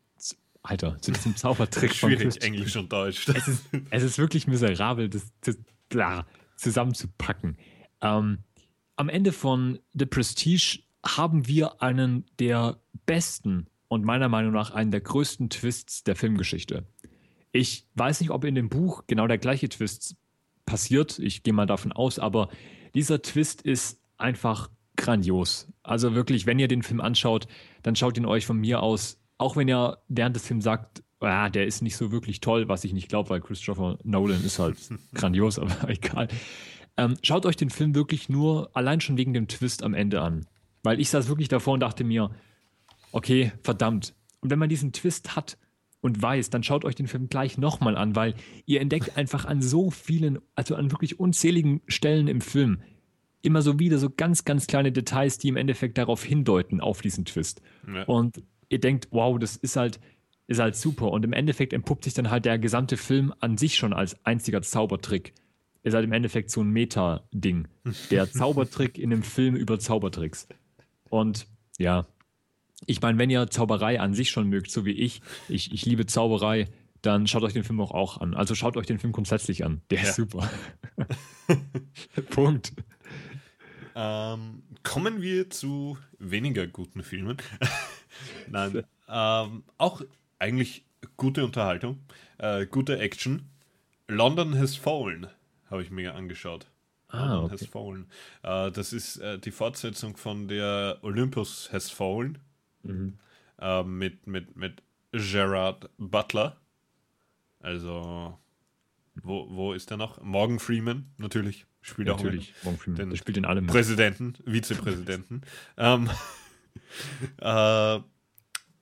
Alter, 0.62 0.98
zu 1.00 1.12
diesem 1.12 1.36
Zaubertrick 1.36 1.94
Schwierig, 1.94 2.18
von 2.18 2.28
Christian. 2.28 2.54
Englisch 2.54 2.76
und 2.76 2.92
Deutsch. 2.92 3.28
Es 3.28 3.46
ist, 3.48 3.64
es 3.90 4.02
ist 4.02 4.18
wirklich 4.18 4.46
miserabel, 4.46 5.08
das, 5.08 5.32
das 5.42 5.56
bla, 5.88 6.26
zusammenzupacken. 6.56 7.56
Ähm, 8.00 8.38
am 8.96 9.08
Ende 9.08 9.32
von 9.32 9.78
The 9.94 10.06
Prestige 10.06 10.80
haben 11.04 11.46
wir 11.46 11.82
einen 11.82 12.24
der 12.38 12.80
besten 13.04 13.68
und 13.88 14.04
meiner 14.04 14.28
Meinung 14.28 14.52
nach 14.52 14.70
einen 14.72 14.90
der 14.90 15.00
größten 15.00 15.50
Twists 15.50 16.02
der 16.02 16.16
Filmgeschichte. 16.16 16.84
Ich 17.56 17.86
weiß 17.94 18.20
nicht, 18.20 18.30
ob 18.30 18.44
in 18.44 18.54
dem 18.54 18.68
Buch 18.68 19.04
genau 19.06 19.26
der 19.26 19.38
gleiche 19.38 19.70
Twist 19.70 20.16
passiert. 20.66 21.18
Ich 21.18 21.42
gehe 21.42 21.54
mal 21.54 21.66
davon 21.66 21.90
aus, 21.92 22.18
aber 22.18 22.50
dieser 22.94 23.22
Twist 23.22 23.62
ist 23.62 23.98
einfach 24.18 24.68
grandios. 24.96 25.66
Also 25.82 26.14
wirklich, 26.14 26.44
wenn 26.44 26.58
ihr 26.58 26.68
den 26.68 26.82
Film 26.82 27.00
anschaut, 27.00 27.48
dann 27.82 27.96
schaut 27.96 28.18
ihn 28.18 28.26
euch 28.26 28.44
von 28.44 28.58
mir 28.58 28.82
aus, 28.82 29.18
auch 29.38 29.56
wenn 29.56 29.68
ihr 29.68 29.98
während 30.08 30.36
des 30.36 30.46
Films 30.46 30.64
sagt, 30.64 31.02
ah, 31.20 31.48
der 31.48 31.66
ist 31.66 31.80
nicht 31.80 31.96
so 31.96 32.12
wirklich 32.12 32.40
toll, 32.40 32.68
was 32.68 32.84
ich 32.84 32.92
nicht 32.92 33.08
glaube, 33.08 33.30
weil 33.30 33.40
Christopher 33.40 33.98
Nolan 34.04 34.44
ist 34.44 34.58
halt 34.58 34.76
grandios, 35.14 35.58
aber 35.58 35.88
egal. 35.88 36.28
Ähm, 36.98 37.16
schaut 37.22 37.46
euch 37.46 37.56
den 37.56 37.70
Film 37.70 37.94
wirklich 37.94 38.28
nur 38.28 38.70
allein 38.74 39.00
schon 39.00 39.16
wegen 39.16 39.32
dem 39.32 39.48
Twist 39.48 39.82
am 39.82 39.94
Ende 39.94 40.20
an. 40.20 40.44
Weil 40.82 41.00
ich 41.00 41.08
saß 41.08 41.28
wirklich 41.28 41.48
davor 41.48 41.72
und 41.72 41.80
dachte 41.80 42.04
mir, 42.04 42.30
okay, 43.12 43.52
verdammt. 43.62 44.14
Und 44.40 44.50
wenn 44.50 44.58
man 44.58 44.68
diesen 44.68 44.92
Twist 44.92 45.36
hat, 45.36 45.56
und 46.00 46.20
weiß, 46.20 46.50
dann 46.50 46.62
schaut 46.62 46.84
euch 46.84 46.94
den 46.94 47.08
Film 47.08 47.28
gleich 47.28 47.58
nochmal 47.58 47.96
an, 47.96 48.16
weil 48.16 48.34
ihr 48.64 48.80
entdeckt 48.80 49.16
einfach 49.16 49.44
an 49.44 49.62
so 49.62 49.90
vielen, 49.90 50.38
also 50.54 50.74
an 50.74 50.90
wirklich 50.92 51.18
unzähligen 51.18 51.80
Stellen 51.86 52.28
im 52.28 52.40
Film 52.40 52.80
immer 53.42 53.62
so 53.62 53.78
wieder 53.78 53.98
so 53.98 54.10
ganz, 54.10 54.44
ganz 54.44 54.66
kleine 54.66 54.92
Details, 54.92 55.38
die 55.38 55.48
im 55.48 55.56
Endeffekt 55.56 55.98
darauf 55.98 56.24
hindeuten, 56.24 56.80
auf 56.80 57.00
diesen 57.00 57.24
Twist. 57.24 57.62
Ja. 57.86 58.02
Und 58.04 58.42
ihr 58.68 58.80
denkt, 58.80 59.08
wow, 59.12 59.38
das 59.38 59.56
ist 59.56 59.76
halt, 59.76 60.00
ist 60.48 60.58
halt 60.60 60.74
super. 60.74 61.10
Und 61.12 61.24
im 61.24 61.32
Endeffekt 61.32 61.72
entpuppt 61.72 62.04
sich 62.04 62.14
dann 62.14 62.30
halt 62.30 62.44
der 62.44 62.58
gesamte 62.58 62.96
Film 62.96 63.32
an 63.38 63.56
sich 63.56 63.76
schon 63.76 63.92
als 63.92 64.24
einziger 64.26 64.62
Zaubertrick. 64.62 65.32
Ist 65.84 65.94
halt 65.94 66.04
im 66.04 66.12
Endeffekt 66.12 66.50
so 66.50 66.60
ein 66.60 66.70
Meta-Ding. 66.70 67.68
Der 68.10 68.30
Zaubertrick 68.32 68.98
in 68.98 69.12
einem 69.12 69.22
Film 69.22 69.54
über 69.54 69.78
Zaubertricks. 69.78 70.48
Und 71.08 71.46
ja, 71.78 72.06
ich 72.84 73.00
meine, 73.00 73.18
wenn 73.18 73.30
ihr 73.30 73.48
Zauberei 73.48 74.00
an 74.00 74.12
sich 74.12 74.30
schon 74.30 74.48
mögt, 74.48 74.70
so 74.70 74.84
wie 74.84 74.92
ich, 74.92 75.22
ich, 75.48 75.72
ich 75.72 75.86
liebe 75.86 76.06
Zauberei, 76.06 76.68
dann 77.02 77.26
schaut 77.26 77.42
euch 77.42 77.52
den 77.52 77.64
Film 77.64 77.80
auch, 77.80 77.92
auch 77.92 78.20
an. 78.20 78.34
Also 78.34 78.54
schaut 78.54 78.76
euch 78.76 78.86
den 78.86 78.98
Film 78.98 79.12
grundsätzlich 79.12 79.64
an. 79.64 79.80
Der 79.90 80.02
ja. 80.02 80.08
ist 80.08 80.16
super. 80.16 80.50
Punkt. 82.30 82.72
Ähm, 83.94 84.62
kommen 84.82 85.22
wir 85.22 85.48
zu 85.48 85.96
weniger 86.18 86.66
guten 86.66 87.02
Filmen. 87.02 87.38
Nein, 88.50 88.84
ähm, 89.08 89.62
auch 89.78 90.02
eigentlich 90.38 90.84
gute 91.16 91.44
Unterhaltung, 91.44 92.00
äh, 92.38 92.66
gute 92.66 92.98
Action. 92.98 93.48
London 94.08 94.58
Has 94.58 94.76
Fallen 94.76 95.28
habe 95.70 95.82
ich 95.82 95.90
mir 95.90 96.14
angeschaut. 96.14 96.66
Ah, 97.08 97.26
London 97.26 97.44
okay. 97.44 97.52
Has 97.54 97.66
Fallen. 97.66 98.06
Äh, 98.42 98.70
das 98.70 98.92
ist 98.92 99.16
äh, 99.18 99.38
die 99.38 99.50
Fortsetzung 99.50 100.16
von 100.16 100.48
der 100.48 100.98
Olympus 101.02 101.72
Has 101.72 101.90
Fallen. 101.90 102.38
Mhm. 102.88 103.18
Äh, 103.58 103.82
mit, 103.82 104.26
mit, 104.26 104.56
mit 104.56 104.82
Gerard 105.12 105.90
Butler. 105.98 106.56
Also, 107.60 108.38
wo, 109.22 109.46
wo 109.50 109.72
ist 109.72 109.90
er 109.90 109.96
noch? 109.96 110.20
Morgan 110.22 110.58
Freeman, 110.58 111.10
natürlich. 111.18 111.66
Spielt 111.80 112.08
ja, 112.08 112.16
natürlich. 112.16 112.54
auch 112.60 112.64
Morgan 112.64 112.80
Freeman. 112.80 113.10
Den 113.10 113.16
spielt 113.16 113.36
in 113.36 113.44
allem. 113.44 113.66
Präsidenten, 113.66 114.34
Vizepräsidenten. 114.44 115.42
ähm, 115.76 116.10
äh, 117.40 118.00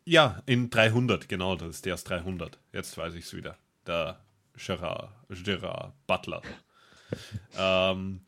ja, 0.06 0.42
in 0.46 0.70
300, 0.70 1.28
genau, 1.28 1.56
das 1.56 1.76
ist 1.76 1.86
der 1.86 1.94
aus 1.94 2.04
300. 2.04 2.58
Jetzt 2.72 2.96
weiß 2.96 3.14
ich 3.14 3.24
es 3.24 3.34
wieder. 3.34 3.56
Da 3.84 4.20
Gerard, 4.54 5.10
Gerard 5.28 5.94
Butler. 6.06 6.42
ähm, 7.58 8.20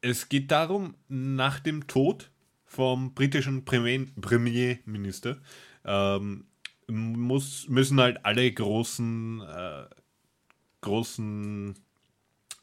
es 0.00 0.28
geht 0.28 0.50
darum, 0.50 0.96
nach 1.08 1.60
dem 1.60 1.86
Tod 1.86 2.30
vom 2.72 3.12
britischen 3.12 3.66
Premier, 3.66 4.06
Premierminister 4.18 5.36
ähm, 5.84 6.46
muss, 6.88 7.68
müssen 7.68 8.00
halt 8.00 8.24
alle 8.24 8.50
großen, 8.50 9.42
äh, 9.42 9.84
großen 10.80 11.74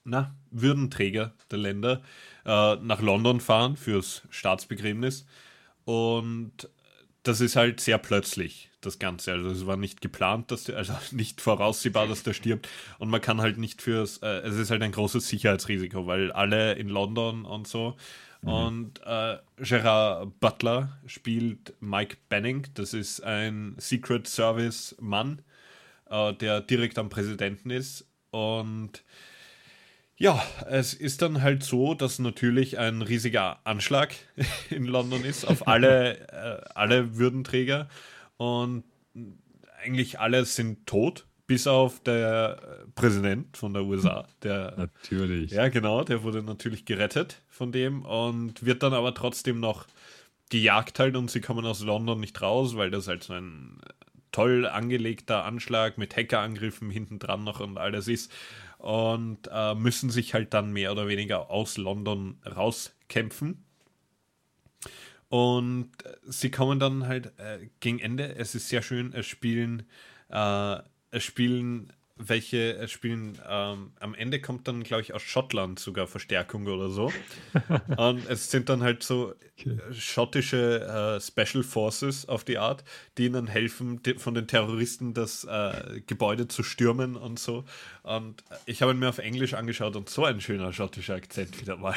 na, 0.03 0.35
Würdenträger 0.49 1.33
der 1.51 1.59
Länder 1.59 2.01
äh, 2.43 2.75
nach 2.77 3.01
London 3.01 3.39
fahren 3.39 3.77
fürs 3.77 4.23
Staatsbegräbnis. 4.31 5.27
Und 5.85 6.69
das 7.21 7.39
ist 7.39 7.55
halt 7.55 7.79
sehr 7.79 7.99
plötzlich, 7.99 8.71
das 8.81 8.97
Ganze. 8.97 9.33
Also 9.33 9.49
es 9.49 9.67
war 9.67 9.77
nicht 9.77 10.01
geplant, 10.01 10.49
dass 10.49 10.63
der, 10.63 10.77
also 10.77 10.93
nicht 11.11 11.39
voraussehbar, 11.39 12.07
dass 12.07 12.23
der 12.23 12.33
stirbt. 12.33 12.67
Und 12.97 13.09
man 13.09 13.21
kann 13.21 13.41
halt 13.41 13.59
nicht 13.59 13.83
fürs, 13.83 14.17
äh, 14.23 14.39
es 14.39 14.55
ist 14.55 14.71
halt 14.71 14.81
ein 14.81 14.91
großes 14.91 15.27
Sicherheitsrisiko, 15.27 16.07
weil 16.07 16.31
alle 16.31 16.73
in 16.73 16.89
London 16.89 17.45
und 17.45 17.67
so. 17.67 17.95
Mhm. 18.41 18.49
Und 18.49 19.01
äh, 19.05 19.37
Gerard 19.57 20.39
Butler 20.39 20.99
spielt 21.05 21.73
Mike 21.79 22.17
Benning, 22.29 22.67
das 22.73 22.93
ist 22.93 23.21
ein 23.21 23.75
Secret 23.77 24.27
Service 24.27 24.95
Mann, 24.99 25.41
äh, 26.09 26.33
der 26.33 26.61
direkt 26.61 26.97
am 26.97 27.09
Präsidenten 27.09 27.69
ist. 27.69 28.07
Und 28.31 29.03
ja, 30.17 30.43
es 30.67 30.93
ist 30.93 31.21
dann 31.21 31.41
halt 31.41 31.63
so, 31.63 31.93
dass 31.93 32.19
natürlich 32.19 32.77
ein 32.77 33.01
riesiger 33.01 33.59
Anschlag 33.65 34.13
in 34.69 34.85
London 34.85 35.23
ist 35.23 35.45
auf 35.45 35.67
alle, 35.67 36.19
äh, 36.29 36.69
alle 36.75 37.17
Würdenträger 37.17 37.89
und 38.37 38.83
eigentlich 39.81 40.19
alle 40.19 40.45
sind 40.45 40.85
tot, 40.85 41.25
bis 41.49 41.65
auf 41.65 41.99
der 42.03 42.85
Präsident 42.93 43.57
von 43.57 43.73
der 43.73 43.83
USA. 43.83 44.27
Der, 44.43 44.75
natürlich. 44.77 45.49
Ja, 45.49 45.67
genau, 45.69 46.03
der 46.03 46.21
wurde 46.21 46.43
natürlich 46.43 46.85
gerettet 46.85 47.41
von 47.49 47.71
dem 47.71 48.05
und 48.05 48.63
wird 48.63 48.83
dann 48.83 48.93
aber 48.93 49.15
trotzdem 49.15 49.59
noch 49.59 49.87
gejagt 50.51 50.99
halt 50.99 51.17
und 51.17 51.31
sie 51.31 51.41
kommen 51.41 51.65
aus 51.65 51.81
London 51.81 52.19
nicht 52.19 52.39
raus, 52.39 52.75
weil 52.75 52.91
das 52.91 53.07
halt 53.07 53.23
so 53.23 53.33
ein 53.33 53.79
toll 54.31 54.67
angelegter 54.67 55.43
Anschlag 55.43 55.97
mit 55.97 56.15
Hackerangriffen 56.15 56.91
hinten 56.91 57.17
dran 57.17 57.43
noch 57.43 57.61
und 57.61 57.79
alles 57.79 58.07
ist 58.07 58.31
und 58.77 59.49
äh, 59.51 59.73
müssen 59.73 60.11
sich 60.11 60.35
halt 60.35 60.53
dann 60.53 60.71
mehr 60.71 60.91
oder 60.91 61.07
weniger 61.07 61.49
aus 61.49 61.77
London 61.77 62.37
rauskämpfen. 62.45 63.65
Und 65.29 65.89
äh, 66.05 66.15
sie 66.27 66.51
kommen 66.51 66.79
dann 66.79 67.07
halt 67.07 67.33
äh, 67.39 67.69
gegen 67.79 67.97
Ende. 67.97 68.35
Es 68.35 68.53
ist 68.53 68.69
sehr 68.69 68.83
schön. 68.83 69.13
Es 69.13 69.25
spielen, 69.25 69.87
äh, 70.29 70.77
spielen 71.17 71.91
welche 72.19 72.77
äh, 72.77 72.87
spielen. 72.87 73.37
Ähm, 73.49 73.91
am 73.99 74.13
Ende 74.13 74.41
kommt 74.41 74.67
dann, 74.67 74.83
glaube 74.83 75.01
ich, 75.01 75.13
aus 75.13 75.21
Schottland 75.21 75.79
sogar 75.79 76.05
Verstärkung 76.05 76.67
oder 76.67 76.89
so. 76.89 77.11
und 77.97 78.29
es 78.29 78.51
sind 78.51 78.69
dann 78.69 78.83
halt 78.83 79.03
so 79.03 79.33
okay. 79.57 79.77
Äh, 79.89 79.93
schottische 79.93 81.17
äh, 81.17 81.21
Special 81.21 81.63
Forces 81.63 82.27
auf 82.27 82.43
die 82.43 82.57
Art, 82.57 82.83
die 83.17 83.25
ihnen 83.25 83.47
helfen, 83.47 84.03
die, 84.03 84.15
von 84.15 84.33
den 84.33 84.47
Terroristen 84.47 85.13
das 85.13 85.45
äh, 85.45 86.01
Gebäude 86.05 86.49
zu 86.49 86.61
stürmen 86.61 87.15
und 87.15 87.39
so. 87.39 87.63
Und 88.03 88.43
ich 88.65 88.81
habe 88.81 88.91
ihn 88.91 88.99
mir 88.99 89.09
auf 89.09 89.19
Englisch 89.19 89.53
angeschaut 89.53 89.95
und 89.95 90.09
so 90.09 90.25
ein 90.25 90.41
schöner 90.41 90.73
schottischer 90.73 91.15
Akzent 91.15 91.59
wieder 91.61 91.77
mal. 91.77 91.95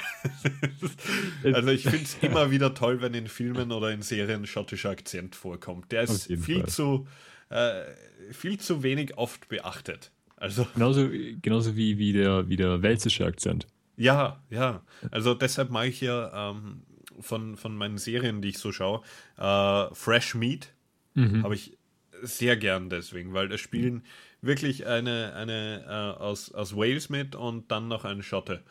also 1.52 1.68
ich 1.70 1.82
finde 1.82 2.04
es 2.04 2.16
immer 2.20 2.52
wieder 2.52 2.74
toll, 2.74 3.02
wenn 3.02 3.14
in 3.14 3.26
Filmen 3.26 3.72
oder 3.72 3.90
in 3.90 4.02
Serien 4.02 4.46
schottischer 4.46 4.90
Akzent 4.90 5.34
vorkommt. 5.34 5.90
Der 5.90 6.02
ist 6.02 6.26
viel 6.26 6.60
Fall. 6.60 6.68
zu 6.68 7.08
äh, 7.52 8.32
viel 8.32 8.58
zu 8.58 8.82
wenig 8.82 9.16
oft 9.16 9.48
beachtet. 9.48 10.10
Also, 10.36 10.66
genauso 10.74 11.08
genauso 11.40 11.76
wie, 11.76 11.98
wie, 11.98 12.12
der, 12.12 12.48
wie 12.48 12.56
der 12.56 12.82
welsische 12.82 13.24
Akzent. 13.24 13.66
Ja, 13.96 14.42
ja. 14.50 14.82
Also 15.10 15.34
deshalb 15.34 15.70
mache 15.70 15.88
ich 15.88 16.00
ja 16.00 16.50
ähm, 16.50 16.82
von, 17.20 17.56
von 17.56 17.76
meinen 17.76 17.98
Serien, 17.98 18.42
die 18.42 18.50
ich 18.50 18.58
so 18.58 18.72
schaue, 18.72 19.02
äh, 19.38 19.94
Fresh 19.94 20.34
Meat 20.34 20.72
mhm. 21.14 21.42
habe 21.44 21.54
ich 21.54 21.78
sehr 22.22 22.56
gern 22.56 22.88
deswegen, 22.88 23.34
weil 23.34 23.48
da 23.48 23.58
spielen 23.58 24.04
wirklich 24.40 24.86
eine, 24.86 25.34
eine 25.34 25.84
äh, 25.86 26.20
aus, 26.20 26.52
aus 26.52 26.76
Wales 26.76 27.08
mit 27.08 27.34
und 27.34 27.70
dann 27.70 27.88
noch 27.88 28.04
eine 28.04 28.22
Schotte. 28.22 28.62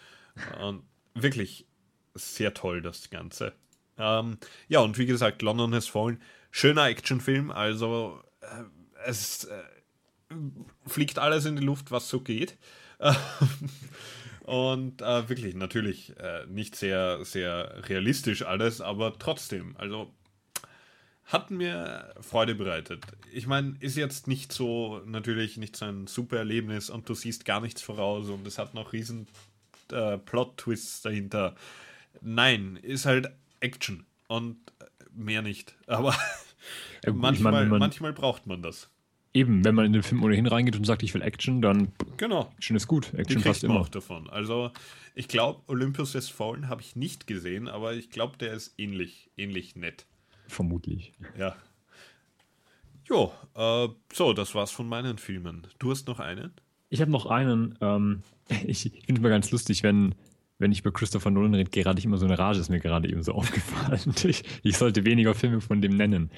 Und 0.61 0.83
wirklich 1.13 1.65
sehr 2.13 2.53
toll, 2.53 2.81
das 2.81 3.09
Ganze. 3.09 3.53
Ähm, 3.97 4.37
ja, 4.67 4.79
und 4.79 4.97
wie 4.97 5.05
gesagt, 5.05 5.41
London 5.41 5.73
has 5.73 5.87
fallen. 5.87 6.21
Schöner 6.51 6.87
Actionfilm, 6.87 7.51
also 7.51 8.21
es 9.05 9.45
äh, 9.45 9.63
fliegt 10.87 11.19
alles 11.19 11.45
in 11.45 11.55
die 11.55 11.63
Luft, 11.63 11.91
was 11.91 12.09
so 12.09 12.21
geht. 12.21 12.57
Und 14.43 15.01
äh, 15.01 15.29
wirklich, 15.29 15.55
natürlich 15.55 16.17
äh, 16.17 16.45
nicht 16.47 16.75
sehr, 16.75 17.23
sehr 17.23 17.87
realistisch 17.87 18.43
alles, 18.43 18.81
aber 18.81 19.17
trotzdem, 19.17 19.75
also 19.77 20.11
hat 21.25 21.51
mir 21.51 22.13
Freude 22.19 22.55
bereitet. 22.55 23.05
Ich 23.31 23.47
meine, 23.47 23.75
ist 23.79 23.95
jetzt 23.95 24.27
nicht 24.27 24.51
so, 24.51 25.01
natürlich 25.05 25.57
nicht 25.57 25.77
so 25.77 25.85
ein 25.85 26.07
super 26.07 26.37
Erlebnis 26.37 26.89
und 26.89 27.07
du 27.07 27.13
siehst 27.13 27.45
gar 27.45 27.61
nichts 27.61 27.81
voraus 27.81 28.29
und 28.29 28.45
es 28.45 28.57
hat 28.57 28.73
noch 28.73 28.91
riesen 28.91 29.27
äh, 29.91 30.17
Plot-Twists 30.17 31.01
dahinter. 31.01 31.55
Nein, 32.19 32.77
ist 32.81 33.05
halt 33.05 33.31
Action 33.61 34.05
und 34.27 34.57
mehr 35.13 35.41
nicht. 35.41 35.75
Aber 35.87 36.15
ja, 37.05 37.13
manchmal, 37.13 37.51
meine, 37.53 37.69
man, 37.69 37.79
manchmal 37.79 38.13
braucht 38.13 38.47
man 38.47 38.61
das. 38.61 38.89
Eben, 39.33 39.63
wenn 39.63 39.75
man 39.75 39.85
in 39.85 39.93
den 39.93 40.03
Film 40.03 40.23
ohnehin 40.23 40.45
reingeht 40.45 40.75
und 40.75 40.85
sagt, 40.85 41.03
ich 41.03 41.13
will 41.13 41.21
Action, 41.21 41.61
dann 41.61 41.93
genau. 42.17 42.51
Action 42.57 42.75
ist 42.75 42.87
gut. 42.87 43.13
Action 43.13 43.41
Die 43.41 43.47
passt 43.47 43.63
immer. 43.63 43.79
auch 43.79 43.87
davon. 43.87 44.29
Also 44.29 44.71
ich 45.15 45.29
glaube, 45.29 45.61
Olympus 45.67 46.15
Has 46.15 46.29
Fallen 46.29 46.67
habe 46.67 46.81
ich 46.81 46.95
nicht 46.95 47.27
gesehen, 47.27 47.69
aber 47.69 47.93
ich 47.93 48.09
glaube, 48.09 48.37
der 48.37 48.53
ist 48.53 48.73
ähnlich, 48.77 49.29
ähnlich 49.37 49.75
nett. 49.75 50.05
Vermutlich. 50.47 51.13
Ja. 51.37 51.55
Jo, 53.07 53.31
äh, 53.55 53.87
so, 54.13 54.33
das 54.33 54.53
war's 54.53 54.71
von 54.71 54.87
meinen 54.87 55.17
Filmen. 55.17 55.65
Du 55.79 55.91
hast 55.91 56.07
noch 56.07 56.19
einen? 56.19 56.53
Ich 56.89 56.99
habe 56.99 57.11
noch 57.11 57.25
einen. 57.25 57.77
Ähm, 57.79 58.23
ich 58.65 58.85
ich 58.85 59.05
finde 59.05 59.13
es 59.13 59.19
immer 59.19 59.29
ganz 59.29 59.51
lustig, 59.51 59.81
wenn, 59.83 60.13
wenn 60.61 60.71
ich 60.71 60.79
über 60.79 60.91
Christopher 60.91 61.31
Nolan 61.31 61.55
rede, 61.55 61.69
gerade 61.69 61.99
ich 61.99 62.05
immer 62.05 62.17
so 62.17 62.25
eine 62.25 62.39
Rage, 62.39 62.59
ist 62.59 62.69
mir 62.69 62.79
gerade 62.79 63.09
eben 63.09 63.23
so 63.23 63.33
aufgefallen. 63.33 64.13
Ich, 64.23 64.43
ich 64.63 64.77
sollte 64.77 65.05
weniger 65.05 65.33
Filme 65.33 65.59
von 65.59 65.81
dem 65.81 65.95
nennen. 65.95 66.31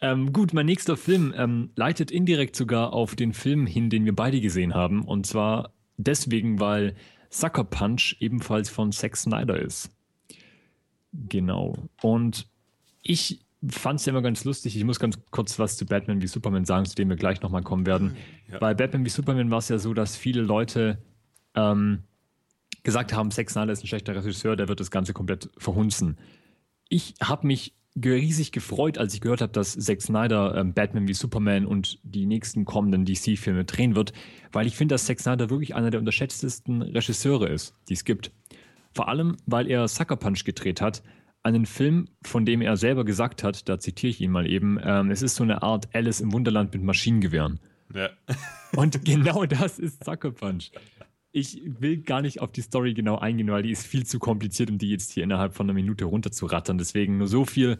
Ähm, 0.00 0.32
gut, 0.32 0.52
mein 0.52 0.66
nächster 0.66 0.96
Film 0.96 1.34
ähm, 1.36 1.70
leitet 1.74 2.10
indirekt 2.10 2.56
sogar 2.56 2.92
auf 2.92 3.16
den 3.16 3.32
Film 3.32 3.66
hin, 3.66 3.90
den 3.90 4.04
wir 4.04 4.14
beide 4.14 4.40
gesehen 4.40 4.74
haben. 4.74 5.02
Und 5.04 5.26
zwar 5.26 5.72
deswegen, 5.96 6.60
weil 6.60 6.94
Sucker 7.30 7.64
Punch 7.64 8.16
ebenfalls 8.20 8.70
von 8.70 8.92
Zack 8.92 9.16
Snyder 9.16 9.58
ist. 9.60 9.90
Genau. 11.12 11.76
Und 12.00 12.46
ich 13.02 13.40
fand 13.68 13.98
es 13.98 14.06
ja 14.06 14.10
immer 14.10 14.22
ganz 14.22 14.44
lustig. 14.44 14.76
Ich 14.76 14.84
muss 14.84 15.00
ganz 15.00 15.18
kurz 15.30 15.58
was 15.58 15.76
zu 15.76 15.84
Batman 15.84 16.22
wie 16.22 16.26
Superman 16.26 16.64
sagen, 16.64 16.86
zu 16.86 16.94
dem 16.94 17.08
wir 17.08 17.16
gleich 17.16 17.42
nochmal 17.42 17.62
kommen 17.62 17.86
werden. 17.86 18.16
Ja. 18.50 18.58
Bei 18.58 18.74
Batman 18.74 19.04
wie 19.04 19.10
Superman 19.10 19.50
war 19.50 19.58
es 19.58 19.68
ja 19.68 19.78
so, 19.78 19.94
dass 19.94 20.16
viele 20.16 20.42
Leute 20.42 20.98
ähm, 21.54 22.04
gesagt 22.88 23.12
haben, 23.12 23.30
Zack 23.30 23.50
Snyder 23.50 23.70
ist 23.70 23.84
ein 23.84 23.86
schlechter 23.86 24.16
Regisseur, 24.16 24.56
der 24.56 24.66
wird 24.68 24.80
das 24.80 24.90
Ganze 24.90 25.12
komplett 25.12 25.50
verhunzen. 25.58 26.16
Ich 26.88 27.12
habe 27.20 27.46
mich 27.46 27.74
riesig 27.94 28.50
gefreut, 28.50 28.96
als 28.96 29.12
ich 29.12 29.20
gehört 29.20 29.42
habe, 29.42 29.52
dass 29.52 29.76
Zack 29.76 30.00
Snyder 30.00 30.54
ähm, 30.56 30.72
Batman 30.72 31.06
wie 31.06 31.12
Superman 31.12 31.66
und 31.66 31.98
die 32.02 32.24
nächsten 32.24 32.64
kommenden 32.64 33.04
DC-Filme 33.04 33.66
drehen 33.66 33.94
wird, 33.94 34.14
weil 34.52 34.66
ich 34.66 34.74
finde, 34.74 34.94
dass 34.94 35.04
Zack 35.04 35.20
Snyder 35.20 35.50
wirklich 35.50 35.74
einer 35.74 35.90
der 35.90 36.00
unterschätztesten 36.00 36.80
Regisseure 36.80 37.48
ist, 37.48 37.74
die 37.90 37.92
es 37.92 38.06
gibt. 38.06 38.32
Vor 38.94 39.08
allem, 39.08 39.36
weil 39.44 39.70
er 39.70 39.86
Sucker 39.86 40.16
Punch 40.16 40.44
gedreht 40.44 40.80
hat, 40.80 41.02
einen 41.42 41.66
Film, 41.66 42.08
von 42.22 42.46
dem 42.46 42.62
er 42.62 42.78
selber 42.78 43.04
gesagt 43.04 43.44
hat, 43.44 43.68
da 43.68 43.78
zitiere 43.78 44.10
ich 44.12 44.20
ihn 44.22 44.30
mal 44.30 44.46
eben, 44.46 44.78
ähm, 44.82 45.10
es 45.10 45.20
ist 45.20 45.34
so 45.34 45.44
eine 45.44 45.62
Art 45.62 45.94
Alice 45.94 46.22
im 46.22 46.32
Wunderland 46.32 46.72
mit 46.72 46.82
Maschinengewehren. 46.82 47.60
Ja. 47.94 48.08
und 48.76 49.04
genau 49.04 49.44
das 49.44 49.78
ist 49.78 50.04
Sucker 50.06 50.30
Punch 50.30 50.70
ich 51.32 51.60
will 51.64 51.98
gar 51.98 52.22
nicht 52.22 52.40
auf 52.40 52.52
die 52.52 52.62
Story 52.62 52.94
genau 52.94 53.18
eingehen, 53.18 53.50
weil 53.50 53.62
die 53.62 53.70
ist 53.70 53.86
viel 53.86 54.06
zu 54.06 54.18
kompliziert, 54.18 54.70
um 54.70 54.78
die 54.78 54.90
jetzt 54.90 55.12
hier 55.12 55.24
innerhalb 55.24 55.54
von 55.54 55.66
einer 55.66 55.74
Minute 55.74 56.04
runterzurattern. 56.04 56.78
Deswegen 56.78 57.18
nur 57.18 57.28
so 57.28 57.44
viel. 57.44 57.78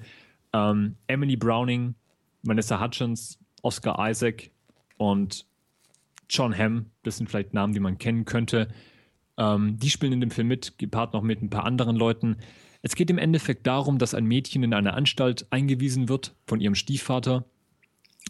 Ähm, 0.53 0.97
Emily 1.07 1.37
Browning, 1.37 1.95
Vanessa 2.43 2.81
Hutchins, 2.81 3.39
Oscar 3.63 3.97
Isaac 4.09 4.51
und 4.97 5.47
John 6.29 6.57
Hamm, 6.57 6.87
das 7.03 7.17
sind 7.17 7.31
vielleicht 7.31 7.55
Namen, 7.55 7.73
die 7.73 7.81
man 7.81 7.99
kennen 7.99 8.27
könnte. 8.27 8.69
Ähm, 9.39 9.79
die 9.79 9.91
spielen 9.91 10.13
in 10.13 10.21
dem 10.21 10.31
Film 10.31 10.49
mit, 10.49 10.79
gepaart 10.79 11.15
noch 11.15 11.23
mit 11.23 11.43
ein 11.43 11.51
paar 11.51 11.65
anderen 11.65 11.97
Leuten. 11.97 12.37
Es 12.83 12.95
geht 12.95 13.11
im 13.11 13.19
Endeffekt 13.19 13.67
darum, 13.67 13.99
dass 13.99 14.15
ein 14.15 14.27
Mädchen 14.27 14.63
in 14.63 14.75
eine 14.75 14.95
Anstalt 14.95 15.47
eingewiesen 15.51 16.09
wird 16.09 16.35
von 16.47 16.61
ihrem 16.61 16.75
Stiefvater, 16.75 17.45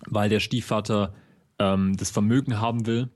weil 0.07 0.29
der 0.29 0.41
Stiefvater 0.41 1.15
ähm, 1.59 1.97
das 1.97 2.11
Vermögen 2.11 2.61
haben 2.61 2.87
will 2.87 3.11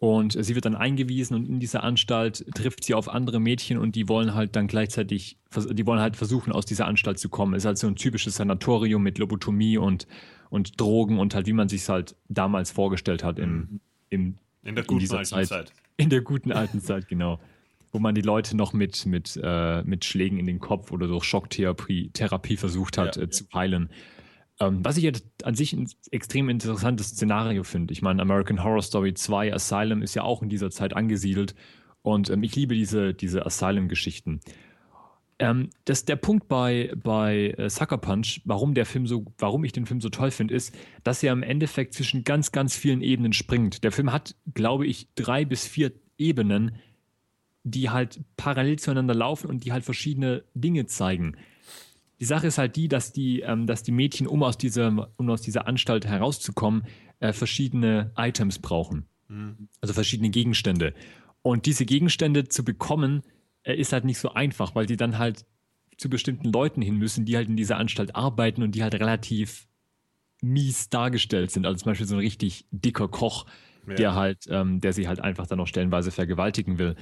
und 0.00 0.32
sie 0.42 0.54
wird 0.54 0.64
dann 0.64 0.74
eingewiesen 0.74 1.36
und 1.36 1.46
in 1.46 1.60
dieser 1.60 1.82
Anstalt 1.82 2.46
trifft 2.54 2.84
sie 2.84 2.94
auf 2.94 3.06
andere 3.10 3.38
Mädchen 3.38 3.76
und 3.76 3.94
die 3.94 4.08
wollen 4.08 4.34
halt 4.34 4.56
dann 4.56 4.66
gleichzeitig, 4.66 5.36
die 5.54 5.86
wollen 5.86 6.00
halt 6.00 6.16
versuchen, 6.16 6.54
aus 6.54 6.64
dieser 6.64 6.86
Anstalt 6.86 7.18
zu 7.18 7.28
kommen. 7.28 7.52
Es 7.52 7.64
ist 7.64 7.66
halt 7.66 7.76
so 7.76 7.86
ein 7.86 7.96
typisches 7.96 8.36
Sanatorium 8.36 9.02
mit 9.02 9.18
Lobotomie 9.18 9.76
und, 9.76 10.06
und 10.48 10.80
Drogen 10.80 11.18
und 11.18 11.34
halt, 11.34 11.46
wie 11.46 11.52
man 11.52 11.68
sich 11.68 11.86
halt 11.86 12.16
damals 12.30 12.70
vorgestellt 12.70 13.22
hat 13.22 13.38
im, 13.38 13.52
mhm. 13.52 13.80
im 14.08 14.38
In 14.62 14.74
der 14.74 14.84
guten 14.84 15.04
in 15.04 15.10
alten 15.10 15.26
Zeit, 15.26 15.48
Zeit. 15.48 15.72
In 15.98 16.08
der 16.08 16.22
guten 16.22 16.50
alten 16.50 16.80
Zeit, 16.80 17.06
genau. 17.06 17.38
Wo 17.92 17.98
man 17.98 18.14
die 18.14 18.22
Leute 18.22 18.56
noch 18.56 18.72
mit, 18.72 19.04
mit, 19.04 19.38
äh, 19.42 19.82
mit 19.82 20.06
Schlägen 20.06 20.38
in 20.38 20.46
den 20.46 20.60
Kopf 20.60 20.92
oder 20.92 21.08
durch 21.08 21.24
Schocktherapie 21.24 22.08
Therapie 22.14 22.56
versucht 22.56 22.96
hat 22.96 23.16
Ja. 23.16 23.24
äh, 23.24 23.28
zu 23.28 23.44
heilen. 23.52 23.90
Ähm, 24.60 24.84
was 24.84 24.98
ich 24.98 25.04
jetzt 25.04 25.24
an 25.42 25.54
sich 25.54 25.72
ein 25.72 25.90
extrem 26.10 26.50
interessantes 26.50 27.08
Szenario 27.08 27.64
finde. 27.64 27.92
Ich 27.92 28.02
meine, 28.02 28.20
American 28.20 28.62
Horror 28.62 28.82
Story 28.82 29.14
2 29.14 29.54
Asylum 29.54 30.02
ist 30.02 30.14
ja 30.14 30.22
auch 30.22 30.42
in 30.42 30.50
dieser 30.50 30.70
Zeit 30.70 30.94
angesiedelt. 30.94 31.54
Und 32.02 32.30
ähm, 32.30 32.42
ich 32.42 32.54
liebe 32.54 32.74
diese, 32.74 33.14
diese 33.14 33.44
Asylum-Geschichten. 33.44 34.40
Ähm, 35.38 35.70
das, 35.86 36.04
der 36.04 36.16
Punkt 36.16 36.48
bei, 36.48 36.92
bei 37.02 37.54
äh, 37.56 37.70
Sucker 37.70 37.96
Punch, 37.96 38.42
warum 38.44 38.74
der 38.74 38.84
Film 38.84 39.06
so, 39.06 39.24
warum 39.38 39.64
ich 39.64 39.72
den 39.72 39.86
Film 39.86 40.02
so 40.02 40.10
toll 40.10 40.30
finde, 40.30 40.54
ist, 40.54 40.76
dass 41.02 41.22
er 41.22 41.32
im 41.32 41.42
Endeffekt 41.42 41.94
zwischen 41.94 42.24
ganz, 42.24 42.52
ganz 42.52 42.76
vielen 42.76 43.00
Ebenen 43.00 43.32
springt. 43.32 43.82
Der 43.82 43.92
Film 43.92 44.12
hat, 44.12 44.34
glaube 44.52 44.86
ich, 44.86 45.08
drei 45.14 45.46
bis 45.46 45.66
vier 45.66 45.92
Ebenen, 46.18 46.76
die 47.64 47.88
halt 47.88 48.20
parallel 48.36 48.78
zueinander 48.78 49.14
laufen 49.14 49.48
und 49.48 49.64
die 49.64 49.72
halt 49.72 49.84
verschiedene 49.84 50.44
Dinge 50.54 50.84
zeigen. 50.84 51.36
Die 52.20 52.24
Sache 52.26 52.46
ist 52.48 52.58
halt 52.58 52.76
die, 52.76 52.88
dass 52.88 53.12
die, 53.12 53.40
ähm, 53.40 53.66
dass 53.66 53.82
die 53.82 53.92
Mädchen, 53.92 54.26
um 54.26 54.42
aus 54.42 54.58
dieser, 54.58 55.10
um 55.16 55.30
aus 55.30 55.40
dieser 55.42 55.66
Anstalt 55.66 56.06
herauszukommen, 56.06 56.84
äh, 57.20 57.32
verschiedene 57.32 58.12
Items 58.16 58.58
brauchen. 58.58 59.06
Also 59.80 59.94
verschiedene 59.94 60.30
Gegenstände. 60.30 60.92
Und 61.42 61.64
diese 61.66 61.86
Gegenstände 61.86 62.48
zu 62.48 62.64
bekommen, 62.64 63.22
äh, 63.62 63.74
ist 63.76 63.92
halt 63.92 64.04
nicht 64.04 64.18
so 64.18 64.34
einfach, 64.34 64.74
weil 64.74 64.86
die 64.86 64.96
dann 64.96 65.18
halt 65.18 65.46
zu 65.96 66.10
bestimmten 66.10 66.50
Leuten 66.50 66.82
hin 66.82 66.96
müssen, 66.96 67.24
die 67.26 67.36
halt 67.36 67.48
in 67.48 67.56
dieser 67.56 67.76
Anstalt 67.76 68.16
arbeiten 68.16 68.62
und 68.62 68.74
die 68.74 68.82
halt 68.82 68.94
relativ 68.94 69.68
mies 70.42 70.88
dargestellt 70.88 71.50
sind. 71.52 71.64
Also 71.64 71.78
zum 71.78 71.90
Beispiel 71.92 72.06
so 72.06 72.16
ein 72.16 72.20
richtig 72.20 72.66
dicker 72.72 73.06
Koch, 73.08 73.46
Ja. 73.86 73.94
der 73.94 74.14
halt, 74.14 74.46
ähm, 74.50 74.80
der 74.80 74.92
sie 74.92 75.06
halt 75.06 75.20
einfach 75.20 75.46
dann 75.46 75.58
noch 75.58 75.66
stellenweise 75.68 76.10
vergewaltigen 76.10 76.78
will. 76.78 76.96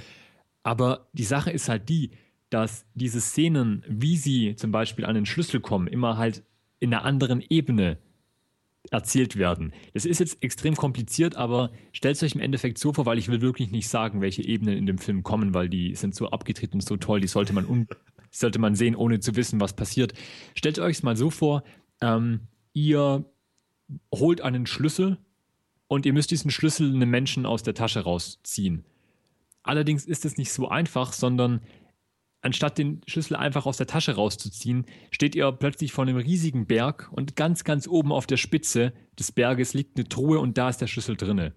Aber 0.63 1.09
die 1.13 1.25
Sache 1.25 1.51
ist 1.51 1.69
halt 1.69 1.89
die, 1.89 2.11
dass 2.51 2.87
diese 2.95 3.21
Szenen, 3.21 3.85
wie 3.89 4.17
sie 4.17 4.57
zum 4.57 4.73
Beispiel 4.73 5.05
an 5.05 5.15
den 5.15 5.27
Schlüssel 5.27 5.61
kommen, 5.61 5.87
immer 5.87 6.17
halt 6.17 6.43
in 6.81 6.93
einer 6.95 7.05
anderen 7.05 7.43
Ebene 7.49 7.99
erzählt 8.91 9.37
werden. 9.37 9.73
Das 9.93 10.07
ist 10.07 10.21
jetzt 10.21 10.43
extrem 10.43 10.75
kompliziert, 10.75 11.37
aber 11.37 11.71
stellt 11.93 12.17
es 12.17 12.23
euch 12.23 12.35
im 12.35 12.41
Endeffekt 12.41 12.79
so 12.79 12.93
vor, 12.93 13.07
weil 13.07 13.19
ich 13.19 13.29
will 13.29 13.41
wirklich 13.41 13.71
nicht 13.71 13.89
sagen, 13.89 14.21
welche 14.21 14.43
Ebenen 14.43 14.79
in 14.79 14.87
dem 14.87 14.99
Film 14.99 15.23
kommen, 15.23 15.53
weil 15.53 15.69
die 15.69 15.95
sind 15.95 16.15
so 16.15 16.31
abgedreht 16.31 16.73
und 16.73 16.83
so 16.83 16.97
toll, 16.97 17.21
die 17.21 17.27
sollte 17.27 17.53
man, 17.53 17.87
sollte 18.31 18.59
man 18.59 18.75
sehen, 18.75 18.97
ohne 18.97 19.21
zu 19.21 19.37
wissen, 19.37 19.61
was 19.61 19.75
passiert. 19.75 20.15
Stellt 20.55 20.79
euch 20.79 20.99
es 20.99 21.03
mal 21.03 21.17
so 21.17 21.31
vor, 21.31 21.65
ähm, 22.01 22.49
ihr 22.73 23.25
holt 24.15 24.41
einen 24.41 24.67
Schlüssel 24.67 25.19
und 25.87 26.07
ihr 26.07 26.13
müsst 26.13 26.31
diesen 26.31 26.51
Schlüssel 26.51 26.95
einem 26.95 27.11
Menschen 27.11 27.47
aus 27.47 27.63
der 27.63 27.75
Tasche 27.75 28.01
rausziehen. 28.01 28.85
Allerdings 29.63 30.07
ist 30.07 30.25
es 30.25 30.39
nicht 30.39 30.53
so 30.53 30.69
einfach, 30.69 31.13
sondern 31.13 31.61
anstatt 32.49 32.79
den 32.79 33.01
Schlüssel 33.07 33.37
einfach 33.37 33.67
aus 33.67 33.77
der 33.77 33.87
Tasche 33.87 34.15
rauszuziehen, 34.15 34.87
steht 35.11 35.35
ihr 35.37 35.53
plötzlich 35.53 35.93
vor 35.93 36.05
einem 36.05 36.17
riesigen 36.17 36.67
Berg 36.67 37.09
und 37.13 37.37
ganz, 37.37 37.63
ganz 37.63 37.87
oben 37.87 38.11
auf 38.11 38.27
der 38.27 38.39
Spitze 38.39 38.93
des 39.19 39.33
Berges 39.33 39.75
liegt 39.75 39.97
eine 39.99 40.09
Truhe 40.09 40.39
und 40.41 40.57
da 40.59 40.69
ist 40.71 40.79
der 40.79 40.87
Schlüssel 40.87 41.17
drinne. 41.17 41.53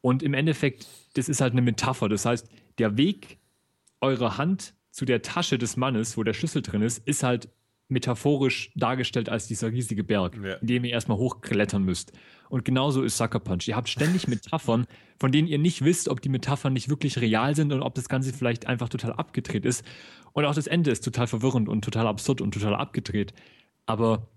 Und 0.00 0.22
im 0.22 0.32
Endeffekt, 0.34 0.86
das 1.14 1.28
ist 1.28 1.40
halt 1.42 1.52
eine 1.52 1.62
Metapher. 1.62 2.08
Das 2.08 2.24
heißt, 2.24 2.48
der 2.78 2.96
Weg 2.96 3.38
eurer 4.00 4.38
Hand 4.38 4.74
zu 4.90 5.04
der 5.04 5.20
Tasche 5.22 5.58
des 5.58 5.76
Mannes, 5.76 6.16
wo 6.16 6.22
der 6.24 6.32
Schlüssel 6.32 6.62
drin 6.62 6.82
ist, 6.82 7.06
ist 7.06 7.22
halt 7.22 7.50
metaphorisch 7.88 8.72
dargestellt 8.76 9.28
als 9.28 9.46
dieser 9.46 9.70
riesige 9.70 10.02
Berg, 10.04 10.36
Ja. 10.42 10.54
in 10.54 10.66
dem 10.66 10.84
ihr 10.84 10.92
erstmal 10.92 11.18
hochklettern 11.18 11.84
müsst. 11.84 12.12
Und 12.50 12.64
genauso 12.64 13.02
ist 13.02 13.16
Sucker 13.16 13.38
Punch. 13.38 13.68
Ihr 13.68 13.76
habt 13.76 13.88
ständig 13.88 14.26
Metaphern, 14.26 14.86
von 15.18 15.30
denen 15.30 15.46
ihr 15.46 15.58
nicht 15.58 15.84
wisst, 15.84 16.08
ob 16.08 16.20
die 16.20 16.28
Metaphern 16.28 16.72
nicht 16.72 16.88
wirklich 16.88 17.20
real 17.20 17.54
sind 17.54 17.72
und 17.72 17.80
ob 17.80 17.94
das 17.94 18.08
Ganze 18.08 18.32
vielleicht 18.32 18.66
einfach 18.66 18.88
total 18.88 19.12
abgedreht 19.12 19.64
ist. 19.64 19.84
Und 20.32 20.44
auch 20.44 20.54
das 20.54 20.66
Ende 20.66 20.90
ist 20.90 21.04
total 21.04 21.28
verwirrend 21.28 21.68
und 21.68 21.84
total 21.84 22.08
absurd 22.08 22.40
und 22.40 22.52
total 22.52 22.74
abgedreht. 22.74 23.32
Aber 23.86 24.28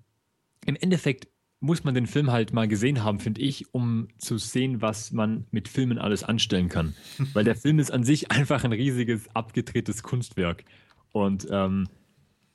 im 0.66 0.76
Endeffekt 0.76 1.28
muss 1.60 1.84
man 1.84 1.96
den 1.96 2.06
Film 2.06 2.32
halt 2.32 2.54
mal 2.54 2.68
gesehen 2.68 3.04
haben, 3.04 3.20
finde 3.20 3.42
ich, 3.42 3.74
um 3.74 4.10
zu 4.20 4.38
sehen, 4.38 4.82
was 4.82 5.12
man 5.12 5.48
mit 5.50 5.68
Filmen 5.68 5.98
alles 5.98 6.24
anstellen 6.24 6.70
kann. 6.70 6.94
Weil 7.34 7.46
der 7.46 7.56
Film 7.56 7.80
ist 7.80 7.92
an 7.92 8.04
sich 8.04 8.30
einfach 8.32 8.64
ein 8.64 8.74
riesiges, 8.74 9.28
abgedrehtes 9.34 10.04
Kunstwerk. 10.04 10.66
Und 11.14 11.48
ähm, 11.50 11.88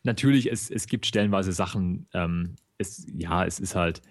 natürlich, 0.05 0.53
es, 0.53 0.71
es 0.71 0.87
gibt 0.87 1.05
stellenweise 1.05 1.53
Sachen, 1.53 2.07
ähm, 2.15 2.55
es, 2.77 3.07
ja, 3.13 3.45
es 3.45 3.59
ist 3.59 3.75
halt, 3.75 4.03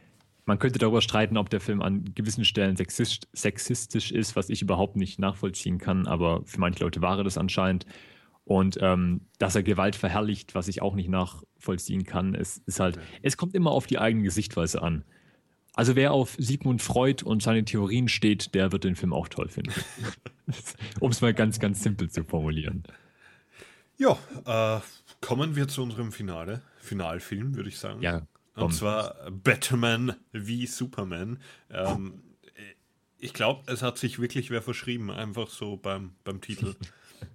man 0.48 0.60
könnte 0.60 0.80
darüber 0.80 1.02
streiten, 1.02 1.38
ob 1.38 1.50
der 1.50 1.60
Film 1.60 1.82
an 1.82 2.06
gewissen 2.16 2.46
Stellen 2.46 2.78
sexist, 2.78 3.28
sexistisch 3.34 4.12
ist, 4.12 4.36
was 4.38 4.50
ich 4.50 4.62
überhaupt 4.62 4.96
nicht 4.96 5.20
nachvollziehen 5.20 5.78
kann, 5.78 6.08
aber 6.08 6.42
für 6.46 6.60
manche 6.60 6.84
Leute 6.84 7.02
war 7.02 7.18
er 7.18 7.26
das 7.26 7.38
anscheinend. 7.38 7.86
Und 8.46 8.78
ähm, 8.82 9.28
dass 9.40 9.56
er 9.56 9.64
Gewalt 9.64 9.98
verherrlicht, 9.98 10.56
was 10.56 10.70
ich 10.70 10.82
auch 10.82 10.96
nicht 10.96 11.10
nachvollziehen 11.10 12.06
kann, 12.06 12.34
es 12.34 12.60
ist 12.60 12.80
halt, 12.80 12.98
es 13.22 13.36
kommt 13.36 13.56
immer 13.56 13.72
auf 13.72 13.88
die 13.88 14.00
eigene 14.00 14.32
Sichtweise 14.32 14.82
an. 14.82 15.04
Also 15.74 15.98
wer 15.98 16.14
auf 16.14 16.36
Sigmund 16.40 16.82
Freud 16.82 17.26
und 17.26 17.44
seine 17.44 17.66
Theorien 17.66 18.08
steht, 18.08 18.56
der 18.56 18.72
wird 18.72 18.86
den 18.86 18.96
Film 18.96 19.12
auch 19.12 19.28
toll 19.28 19.50
finden. 19.50 19.74
um 21.02 21.12
es 21.12 21.20
mal 21.20 21.34
ganz, 21.34 21.60
ganz 21.60 21.84
simpel 21.84 22.10
zu 22.10 22.24
formulieren. 22.24 22.84
Ja, 23.98 24.18
äh, 24.46 24.80
kommen 25.20 25.58
wir 25.58 25.68
zu 25.68 25.84
unserem 25.84 26.14
Finale, 26.14 26.62
Finalfilm, 26.80 27.56
würde 27.56 27.68
ich 27.68 27.78
sagen. 27.78 28.02
Ja. 28.02 28.26
Und 28.64 28.74
zwar 28.74 29.16
Batman 29.32 30.16
wie 30.32 30.66
Superman. 30.66 31.40
Ähm, 31.70 32.24
ich 33.20 33.34
glaube, 33.34 33.72
es 33.72 33.82
hat 33.82 33.98
sich 33.98 34.20
wirklich 34.20 34.50
wer 34.50 34.62
verschrieben, 34.62 35.12
einfach 35.12 35.50
so 35.50 35.78
beim, 35.78 36.12
beim 36.24 36.42
Titel. 36.42 36.76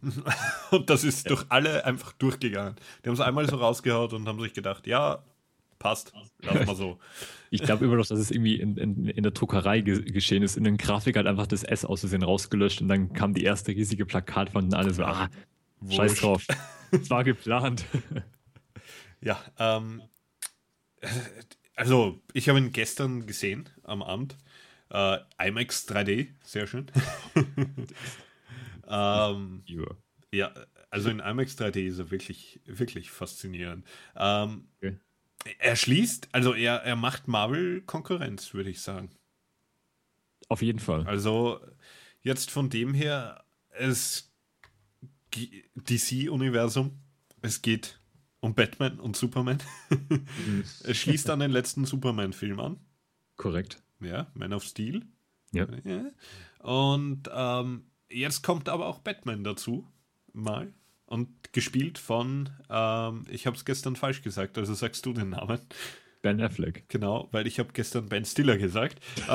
und 0.71 0.91
das 0.91 1.05
ist 1.05 1.29
durch 1.29 1.45
alle 1.49 1.85
einfach 1.85 2.13
durchgegangen. 2.13 2.77
Die 3.03 3.09
haben 3.09 3.15
es 3.15 3.21
einmal 3.21 3.49
so 3.49 3.57
rausgehaut 3.57 4.13
und 4.13 4.27
haben 4.29 4.41
sich 4.41 4.53
gedacht, 4.53 4.87
ja, 4.87 5.25
passt, 5.79 6.13
lass 6.41 6.67
mal 6.67 6.77
so. 6.77 6.99
Ich 7.51 7.63
glaube 7.63 7.85
immer 7.85 7.97
noch, 7.97 8.07
dass 8.07 8.19
es 8.19 8.31
irgendwie 8.31 8.59
in, 8.59 8.79
in, 8.79 9.09
in 9.09 9.23
der 9.23 9.33
Druckerei 9.33 9.83
ge 9.83 10.01
geschehen 10.11 10.43
ist. 10.43 10.57
In 10.57 10.65
der 10.65 10.73
Grafik 10.73 11.19
hat 11.19 11.27
einfach 11.27 11.47
das 11.47 11.65
S 11.65 11.85
aus 11.85 12.01
Versehen 12.01 12.23
rausgelöscht 12.23 12.81
und 12.81 12.89
dann 12.89 13.13
kam 13.13 13.35
die 13.35 13.43
erste 13.45 13.73
riesige 13.73 14.07
Plakatwand 14.07 14.73
und 14.73 14.75
alle 14.75 14.95
so, 14.95 15.05
ah, 15.05 15.29
scheiß 15.87 16.13
Wurscht. 16.13 16.23
drauf. 16.23 16.47
Es 16.93 17.11
war 17.11 17.25
geplant. 17.25 17.85
Ja, 19.21 19.39
ähm, 19.59 20.01
also 21.77 22.21
ich 22.33 22.49
habe 22.49 22.59
ihn 22.59 22.73
gestern 22.73 23.27
gesehen 23.27 23.69
am 23.83 24.03
Abend. 24.03 24.37
Äh, 24.91 25.19
IMAX 25.43 25.89
3D, 25.89 26.29
sehr 26.45 26.67
schön. 26.67 26.91
ähm, 28.89 29.65
Ja. 30.33 30.53
also 30.91 31.09
in 31.11 31.21
IMAX 31.21 31.57
3D 31.59 31.87
ist 31.89 31.99
er 31.99 32.11
wirklich, 32.11 32.61
wirklich 32.67 33.11
faszinierend. 33.11 33.87
Ähm, 34.17 34.69
Okay. 34.81 34.99
Er 35.59 35.75
schließt, 35.75 36.29
also 36.31 36.55
er, 36.55 36.83
er 36.85 36.95
macht 36.95 37.27
Marvel 37.27 37.83
Konkurrenz, 37.83 38.55
würde 38.55 38.71
ich 38.71 38.81
sagen. 38.81 39.11
Auf 40.49 40.63
jeden 40.63 40.79
Fall. 40.79 41.05
Also 41.07 41.61
jetzt 42.21 42.51
von 42.53 42.71
dem 42.71 42.95
her, 42.95 43.45
es 43.71 44.33
DC-Universum, 45.75 47.01
es 47.41 47.63
geht 47.63 48.01
um 48.43 48.55
Batman 48.55 48.99
und 48.99 49.17
Superman. 49.17 49.59
es 50.85 50.97
schließt 50.99 51.31
an 51.31 51.39
den 51.39 51.53
letzten 51.53 51.85
Superman-Film 51.85 52.59
an. 52.61 52.77
Korrekt. 53.37 53.81
Ja, 54.01 54.27
Man 54.35 54.53
of 54.53 54.65
Steel. 54.65 55.07
Ja. 55.53 55.67
Ja. 55.85 56.11
Und 56.59 57.31
ähm, 57.33 57.85
jetzt 58.11 58.43
kommt 58.43 58.69
aber 58.69 58.87
auch 58.89 58.99
Batman 58.99 59.45
dazu, 59.45 59.89
mal. 60.33 60.73
Und 61.07 61.53
gespielt 61.53 61.99
von, 61.99 62.51
ähm, 62.69 63.27
ich 63.31 63.47
habe 63.47 63.57
es 63.57 63.65
gestern 63.65 63.95
falsch 63.95 64.23
gesagt, 64.23 64.59
also 64.59 64.75
sagst 64.75 65.07
du 65.07 65.13
den 65.13 65.31
Namen. 65.31 65.61
Ben 66.21 66.41
Affleck. 66.41 66.89
Genau, 66.89 67.29
weil 67.31 67.47
ich 67.47 67.61
habe 67.61 67.73
gestern 67.73 68.09
Ben 68.09 68.25
Stiller 68.25 68.59
gesagt. 68.59 69.01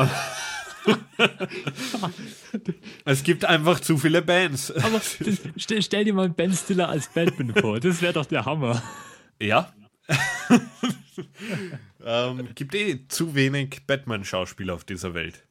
es 3.06 3.24
gibt 3.24 3.46
einfach 3.46 3.80
zu 3.80 3.98
viele 3.98 4.22
Bands. 4.22 4.72
Aber 4.72 5.02
stell, 5.58 5.82
stell 5.82 6.06
dir 6.06 6.14
mal 6.14 6.30
Ben 6.30 6.54
Stiller 6.54 6.90
als 6.90 7.08
Batman 7.08 7.54
vor. 7.56 7.80
Das 7.88 8.02
wäre 8.02 8.14
doch 8.14 8.26
der 8.26 8.46
Hammer. 8.46 8.82
Ja. 9.42 9.74
ähm, 12.06 12.50
gibt 12.56 12.76
eh 12.76 13.08
zu 13.08 13.36
wenig 13.36 13.86
Batman-Schauspieler 13.86 14.74
auf 14.74 14.84
dieser 14.84 15.14
Welt. 15.14 15.46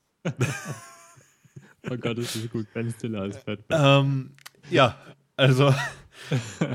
Oh 1.91 1.97
Gott, 1.97 2.19
das 2.19 2.37
ist 2.37 2.51
gut. 2.51 2.67
Ben 2.73 2.91
Stiller 2.91 3.23
als 3.23 3.45
Batman. 3.45 4.05
Ähm, 4.07 4.31
ja, 4.71 4.99
also 5.37 5.75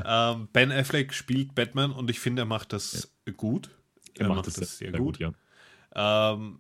ähm, 0.06 0.48
Ben 0.54 0.72
Affleck 0.72 1.14
spielt 1.14 1.56
Batman 1.56 1.92
und 1.92 2.10
ich 2.10 2.20
finde, 2.20 2.44
er 2.44 2.46
macht 2.46 2.74
das 2.74 3.12
gut. 3.38 3.70
Er, 4.18 4.28
macht, 4.28 4.48
das 4.48 4.78
sehr, 4.78 4.92
gut. 4.92 5.20
ja. 5.20 5.32
Ähm, 5.96 6.60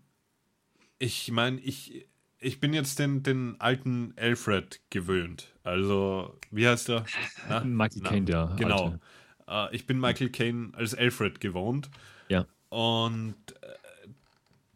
ich 1.01 1.31
meine, 1.31 1.59
ich, 1.59 2.07
ich 2.39 2.59
bin 2.59 2.73
jetzt 2.73 2.99
den, 2.99 3.23
den 3.23 3.59
alten 3.59 4.13
Alfred 4.17 4.79
gewöhnt. 4.89 5.53
Also, 5.63 6.37
wie 6.51 6.67
heißt 6.67 6.89
er? 6.89 7.05
Na? 7.49 7.59
Michael 7.65 8.01
Caine, 8.01 8.25
der 8.25 8.53
Genau. 8.57 8.99
Alte. 9.47 9.71
Äh, 9.71 9.75
ich 9.75 9.87
bin 9.87 9.99
Michael 9.99 10.29
Caine 10.29 10.71
als 10.73 10.93
Alfred 10.95 11.39
gewohnt. 11.39 11.89
Ja. 12.29 12.45
Und 12.69 13.35
äh, 13.61 14.07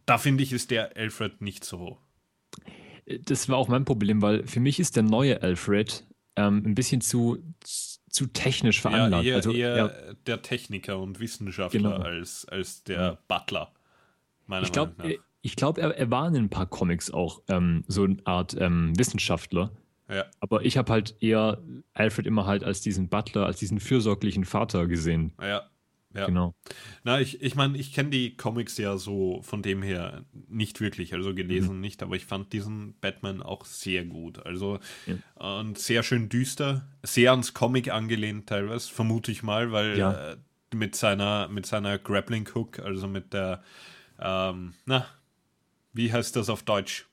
da 0.06 0.18
finde 0.18 0.44
ich, 0.44 0.52
ist 0.52 0.72
der 0.72 0.96
Alfred 0.98 1.42
nicht 1.42 1.64
so. 1.64 2.00
das 3.26 3.50
war 3.50 3.58
auch 3.58 3.68
mein 3.68 3.86
Problem, 3.86 4.22
weil 4.22 4.46
für 4.48 4.60
mich 4.60 4.80
ist 4.80 4.96
der 4.96 5.04
neue 5.04 5.42
Alfred 5.42 6.06
ähm, 6.36 6.64
ein 6.66 6.76
bisschen 6.76 7.02
zu, 7.02 7.38
zu 8.10 8.26
technisch 8.28 8.82
veranlagt. 8.82 9.24
Ja, 9.24 9.30
eher, 9.32 9.36
also, 9.38 9.52
eher 9.52 9.78
ja, 9.78 10.14
der 10.28 10.42
Techniker 10.42 11.00
und 11.00 11.20
Wissenschaftler 11.20 11.80
Genau. 11.94 12.04
als, 12.04 12.46
als 12.46 12.84
der 12.84 13.20
Butler. 13.28 13.72
Meiner 14.48 14.66
ich 14.66 14.72
glaube, 14.72 15.20
ich 15.46 15.56
glaub, 15.56 15.78
er, 15.78 15.96
er 15.98 16.10
war 16.12 16.28
in 16.28 16.36
ein 16.36 16.50
paar 16.50 16.66
Comics 16.66 17.12
auch 17.12 17.42
ähm, 17.48 17.84
so 17.88 18.04
eine 18.04 18.18
Art 18.26 18.56
ähm, 18.60 18.98
Wissenschaftler. 18.98 19.72
Ja, 20.10 20.26
Aber 20.40 20.64
ich 20.66 20.78
habe 20.78 20.92
halt 20.92 21.16
eher 21.20 21.62
Alfred 21.94 22.28
immer 22.28 22.46
halt 22.46 22.64
als 22.64 22.82
diesen 22.82 23.10
Butler, 23.10 23.46
als 23.46 23.58
diesen 23.60 23.80
fürsorglichen 23.80 24.46
Vater 24.46 24.88
gesehen. 24.88 25.34
ja. 25.42 25.62
Ja. 26.14 26.28
Genau. 26.28 26.56
Na, 27.04 27.20
ich 27.20 27.42
ich, 27.42 27.56
meine, 27.56 27.78
ich 27.78 27.92
kenne 27.94 28.10
die 28.10 28.38
Comics 28.38 28.78
ja 28.78 28.96
so 28.96 29.42
von 29.42 29.62
dem 29.62 29.82
her 29.84 30.24
nicht 30.48 30.80
wirklich, 30.80 31.14
also 31.14 31.36
gelesen 31.36 31.76
Mhm. 31.76 31.82
nicht, 31.82 32.02
aber 32.02 32.16
ich 32.16 32.26
fand 32.26 32.54
diesen 32.54 32.96
Batman 33.02 33.42
auch 33.44 33.66
sehr 33.66 34.06
gut. 34.06 34.46
Also 34.46 34.80
und 35.34 35.78
sehr 35.78 36.04
schön 36.04 36.30
düster, 36.30 36.88
sehr 37.04 37.32
ans 37.32 37.54
Comic 37.54 37.92
angelehnt 37.92 38.48
teilweise, 38.48 38.90
vermute 38.94 39.30
ich 39.30 39.44
mal, 39.44 39.74
weil 39.74 39.98
Ja. 39.98 40.32
äh, 40.32 40.38
mit 40.74 40.96
seiner 40.96 41.50
mit 41.50 41.66
seiner 41.66 41.98
Grappling 41.98 42.48
Hook, 42.56 42.80
also 42.80 43.10
mit 43.10 43.34
der 43.34 43.62
ähm, 44.18 44.74
na, 44.86 45.06
wie 45.96 46.12
heißt 46.14 46.36
das 46.36 46.50
auf 46.50 46.64
Deutsch? 46.64 47.08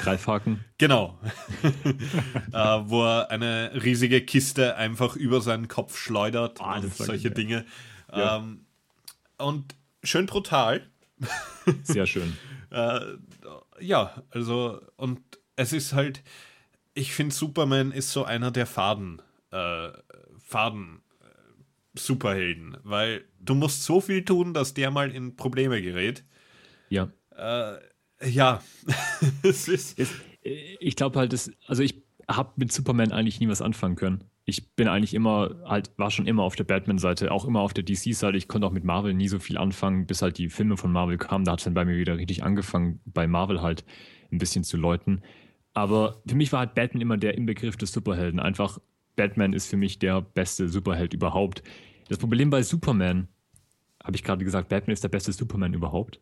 Greifhaken. 0.00 0.64
Genau. 0.78 1.18
äh, 1.64 2.52
wo 2.52 3.04
er 3.04 3.30
eine 3.30 3.72
riesige 3.82 4.20
Kiste 4.24 4.76
einfach 4.76 5.16
über 5.16 5.40
seinen 5.40 5.68
Kopf 5.68 5.96
schleudert 5.98 6.60
Ah, 6.60 6.78
und 6.78 6.94
solche 6.94 7.28
geil. 7.30 7.34
Dinge. 7.34 7.66
Ja. 8.12 8.38
Ähm, 8.38 8.66
und 9.38 9.74
schön 10.02 10.26
brutal. 10.26 10.86
Sehr 11.82 12.06
schön. 12.06 12.36
Äh, 12.70 13.00
ja, 13.80 14.22
also, 14.30 14.80
und 14.96 15.20
es 15.56 15.72
ist 15.72 15.92
halt, 15.92 16.22
ich 16.94 17.12
finde, 17.12 17.34
Superman 17.34 17.90
ist 17.92 18.12
so 18.12 18.24
einer 18.24 18.50
der 18.50 18.66
Faden, 18.66 19.20
äh, 19.50 19.88
Faden. 20.38 21.02
äh, 21.20 21.98
Superhelden, 21.98 22.76
weil 22.82 23.24
du 23.40 23.54
musst 23.54 23.84
so 23.84 24.00
viel 24.00 24.24
tun, 24.24 24.54
dass 24.54 24.74
der 24.74 24.90
mal 24.90 25.10
in 25.10 25.36
Probleme 25.36 25.80
gerät. 25.82 26.24
Ja. 26.88 27.08
Äh, 27.36 27.78
ja, 28.30 28.62
es 29.42 29.68
ist. 29.68 29.98
Ich 30.80 30.96
glaube 30.96 31.18
halt, 31.18 31.32
das, 31.32 31.50
also 31.66 31.82
ich 31.82 32.02
habe 32.28 32.52
mit 32.56 32.72
Superman 32.72 33.12
eigentlich 33.12 33.40
nie 33.40 33.48
was 33.48 33.62
anfangen 33.62 33.96
können. 33.96 34.24
Ich 34.44 34.74
bin 34.74 34.88
eigentlich 34.88 35.14
immer, 35.14 35.54
halt, 35.64 35.92
war 35.98 36.10
schon 36.10 36.26
immer 36.26 36.42
auf 36.42 36.56
der 36.56 36.64
Batman-Seite, 36.64 37.30
auch 37.30 37.44
immer 37.44 37.60
auf 37.60 37.74
der 37.74 37.84
DC-Seite. 37.84 38.36
Ich 38.36 38.48
konnte 38.48 38.66
auch 38.66 38.72
mit 38.72 38.82
Marvel 38.82 39.14
nie 39.14 39.28
so 39.28 39.38
viel 39.38 39.56
anfangen, 39.56 40.06
bis 40.06 40.20
halt 40.20 40.38
die 40.38 40.48
Filme 40.48 40.76
von 40.76 40.90
Marvel 40.90 41.16
kamen. 41.16 41.44
Da 41.44 41.52
hat 41.52 41.60
es 41.60 41.64
dann 41.64 41.74
bei 41.74 41.84
mir 41.84 41.96
wieder 41.96 42.16
richtig 42.16 42.42
angefangen, 42.42 43.00
bei 43.04 43.28
Marvel 43.28 43.62
halt 43.62 43.84
ein 44.32 44.38
bisschen 44.38 44.64
zu 44.64 44.76
läuten. 44.76 45.22
Aber 45.74 46.20
für 46.26 46.34
mich 46.34 46.52
war 46.52 46.60
halt 46.60 46.74
Batman 46.74 47.02
immer 47.02 47.16
der 47.16 47.36
Inbegriff 47.36 47.76
des 47.76 47.92
Superhelden. 47.92 48.40
Einfach, 48.40 48.80
Batman 49.14 49.52
ist 49.52 49.68
für 49.68 49.76
mich 49.76 49.98
der 49.98 50.20
beste 50.20 50.68
Superheld 50.68 51.14
überhaupt. 51.14 51.62
Das 52.08 52.18
Problem 52.18 52.50
bei 52.50 52.62
Superman, 52.62 53.28
habe 54.02 54.16
ich 54.16 54.24
gerade 54.24 54.44
gesagt, 54.44 54.68
Batman 54.68 54.92
ist 54.92 55.04
der 55.04 55.08
beste 55.08 55.32
Superman 55.32 55.72
überhaupt. 55.72 56.18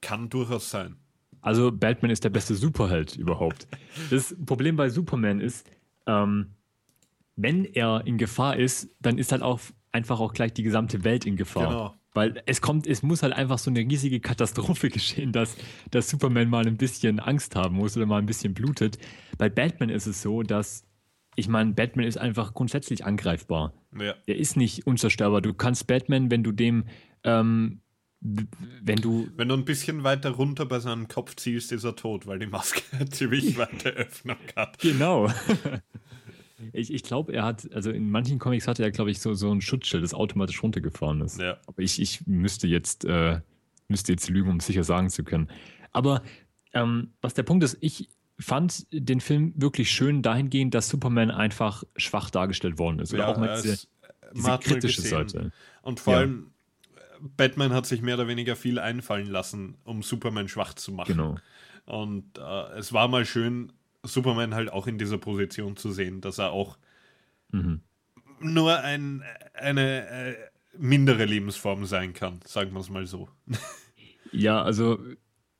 Kann 0.00 0.28
durchaus 0.28 0.70
sein. 0.70 0.96
Also 1.40 1.70
Batman 1.72 2.10
ist 2.10 2.24
der 2.24 2.30
beste 2.30 2.54
Superheld 2.54 3.16
überhaupt. 3.16 3.68
Das 4.10 4.34
Problem 4.44 4.76
bei 4.76 4.88
Superman 4.88 5.40
ist, 5.40 5.68
ähm, 6.06 6.54
wenn 7.36 7.64
er 7.64 8.06
in 8.06 8.18
Gefahr 8.18 8.56
ist, 8.56 8.90
dann 9.00 9.18
ist 9.18 9.32
halt 9.32 9.42
auch 9.42 9.60
einfach 9.92 10.20
auch 10.20 10.32
gleich 10.32 10.52
die 10.52 10.62
gesamte 10.62 11.04
Welt 11.04 11.24
in 11.24 11.36
Gefahr. 11.36 11.68
Genau. 11.68 11.94
Weil 12.14 12.42
es 12.46 12.60
kommt, 12.60 12.86
es 12.86 13.02
muss 13.02 13.22
halt 13.22 13.32
einfach 13.32 13.58
so 13.58 13.70
eine 13.70 13.80
riesige 13.80 14.18
Katastrophe 14.18 14.88
geschehen, 14.90 15.32
dass, 15.32 15.56
dass 15.90 16.08
Superman 16.08 16.48
mal 16.48 16.66
ein 16.66 16.76
bisschen 16.76 17.20
Angst 17.20 17.54
haben 17.54 17.76
muss 17.76 17.96
oder 17.96 18.06
mal 18.06 18.18
ein 18.18 18.26
bisschen 18.26 18.54
blutet. 18.54 18.98
Bei 19.36 19.48
Batman 19.48 19.88
ist 19.88 20.06
es 20.06 20.20
so, 20.20 20.42
dass, 20.42 20.84
ich 21.36 21.48
meine, 21.48 21.74
Batman 21.74 22.06
ist 22.06 22.18
einfach 22.18 22.54
grundsätzlich 22.54 23.04
angreifbar. 23.04 23.72
Ja. 23.98 24.14
Der 24.26 24.36
ist 24.36 24.56
nicht 24.56 24.86
unzerstörbar. 24.86 25.42
Du 25.42 25.54
kannst 25.54 25.86
Batman, 25.86 26.30
wenn 26.30 26.42
du 26.42 26.50
dem, 26.50 26.86
ähm, 27.22 27.82
wenn 28.20 28.96
du 28.96 29.28
Wenn 29.36 29.48
du 29.48 29.54
ein 29.54 29.64
bisschen 29.64 30.02
weiter 30.04 30.30
runter 30.30 30.66
bei 30.66 30.80
seinem 30.80 31.06
Kopf 31.08 31.36
zielst, 31.36 31.70
ist 31.72 31.84
er 31.84 31.94
tot, 31.96 32.26
weil 32.26 32.38
die 32.38 32.46
Maske 32.46 32.82
ziemlich 33.10 33.56
weite 33.56 33.90
Öffnung 33.90 34.36
hat. 34.56 34.78
Genau. 34.78 35.30
Ich, 36.72 36.92
ich 36.92 37.04
glaube, 37.04 37.32
er 37.32 37.44
hat, 37.44 37.72
also 37.72 37.92
in 37.92 38.10
manchen 38.10 38.40
Comics 38.40 38.66
hatte 38.66 38.82
er, 38.82 38.90
glaube 38.90 39.12
ich, 39.12 39.20
so, 39.20 39.32
so 39.34 39.52
ein 39.52 39.60
Schutzschild, 39.60 40.02
das 40.02 40.12
automatisch 40.12 40.60
runtergefahren 40.60 41.20
ist. 41.20 41.40
Ja. 41.40 41.58
Aber 41.66 41.82
ich, 41.82 42.00
ich 42.02 42.26
müsste 42.26 42.66
jetzt, 42.66 43.04
äh, 43.04 43.40
müsste 43.86 44.10
jetzt 44.10 44.28
lügen, 44.28 44.50
um 44.50 44.56
es 44.56 44.66
sicher 44.66 44.82
sagen 44.82 45.08
zu 45.08 45.22
können. 45.22 45.48
Aber 45.92 46.20
ähm, 46.74 47.12
was 47.20 47.34
der 47.34 47.44
Punkt 47.44 47.62
ist, 47.62 47.78
ich 47.80 48.08
fand 48.40 48.86
den 48.92 49.20
Film 49.20 49.52
wirklich 49.56 49.88
schön 49.92 50.20
dahingehend, 50.20 50.74
dass 50.74 50.88
Superman 50.88 51.30
einfach 51.30 51.84
schwach 51.96 52.28
dargestellt 52.28 52.76
worden 52.78 52.98
ist. 52.98 53.14
Oder 53.14 53.22
Ja, 53.22 53.28
auch 53.28 53.38
mal 53.38 53.50
es- 53.50 53.62
diese, 53.62 53.86
diese 54.34 54.58
kritische 54.58 55.02
gesehen. 55.02 55.28
Seite. 55.28 55.52
Und 55.82 56.00
vor 56.00 56.14
Ja. 56.14 56.18
allem, 56.20 56.50
Batman 57.20 57.72
hat 57.72 57.86
sich 57.86 58.02
mehr 58.02 58.14
oder 58.14 58.28
weniger 58.28 58.56
viel 58.56 58.78
einfallen 58.78 59.26
lassen, 59.26 59.76
um 59.84 60.02
Superman 60.02 60.48
schwach 60.48 60.74
zu 60.74 60.92
machen. 60.92 61.16
Genau. 61.16 61.36
Und 61.86 62.38
äh, 62.38 62.78
es 62.78 62.92
war 62.92 63.08
mal 63.08 63.24
schön, 63.24 63.72
Superman 64.02 64.54
halt 64.54 64.70
auch 64.72 64.86
in 64.86 64.98
dieser 64.98 65.18
Position 65.18 65.76
zu 65.76 65.90
sehen, 65.90 66.20
dass 66.20 66.38
er 66.38 66.50
auch 66.52 66.78
Mhm. 67.50 67.80
nur 68.40 68.78
ein, 68.80 69.22
eine 69.54 70.06
äh, 70.06 70.36
mindere 70.76 71.24
Lebensform 71.24 71.86
sein 71.86 72.12
kann, 72.12 72.40
sagen 72.44 72.72
wir 72.72 72.80
es 72.80 72.90
mal 72.90 73.06
so. 73.06 73.28
Ja, 74.30 74.60
also, 74.62 74.98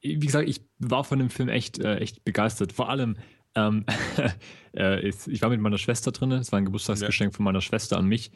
wie 0.03 0.19
gesagt, 0.19 0.47
ich 0.47 0.61
war 0.79 1.03
von 1.03 1.19
dem 1.19 1.31
Film 1.31 1.49
echt, 1.49 1.79
äh, 1.79 1.97
echt 1.97 2.23
begeistert. 2.25 2.75
Vor 2.75 2.91
allem, 2.91 3.17
ähm, 3.55 3.87
äh, 4.77 5.09
ist, 5.09 5.27
ich 5.27 5.41
war 5.41 5.49
mit 5.49 5.61
meiner 5.63 5.79
Schwester 5.79 6.13
drin, 6.13 6.33
es 6.33 6.53
war 6.53 6.59
ein 6.59 6.67
Geburtstagsgeschenk 6.67 7.35
von 7.35 7.45
meiner 7.47 7.63
Schwester 7.63 7.97
an 7.97 8.05
mich. 8.05 8.31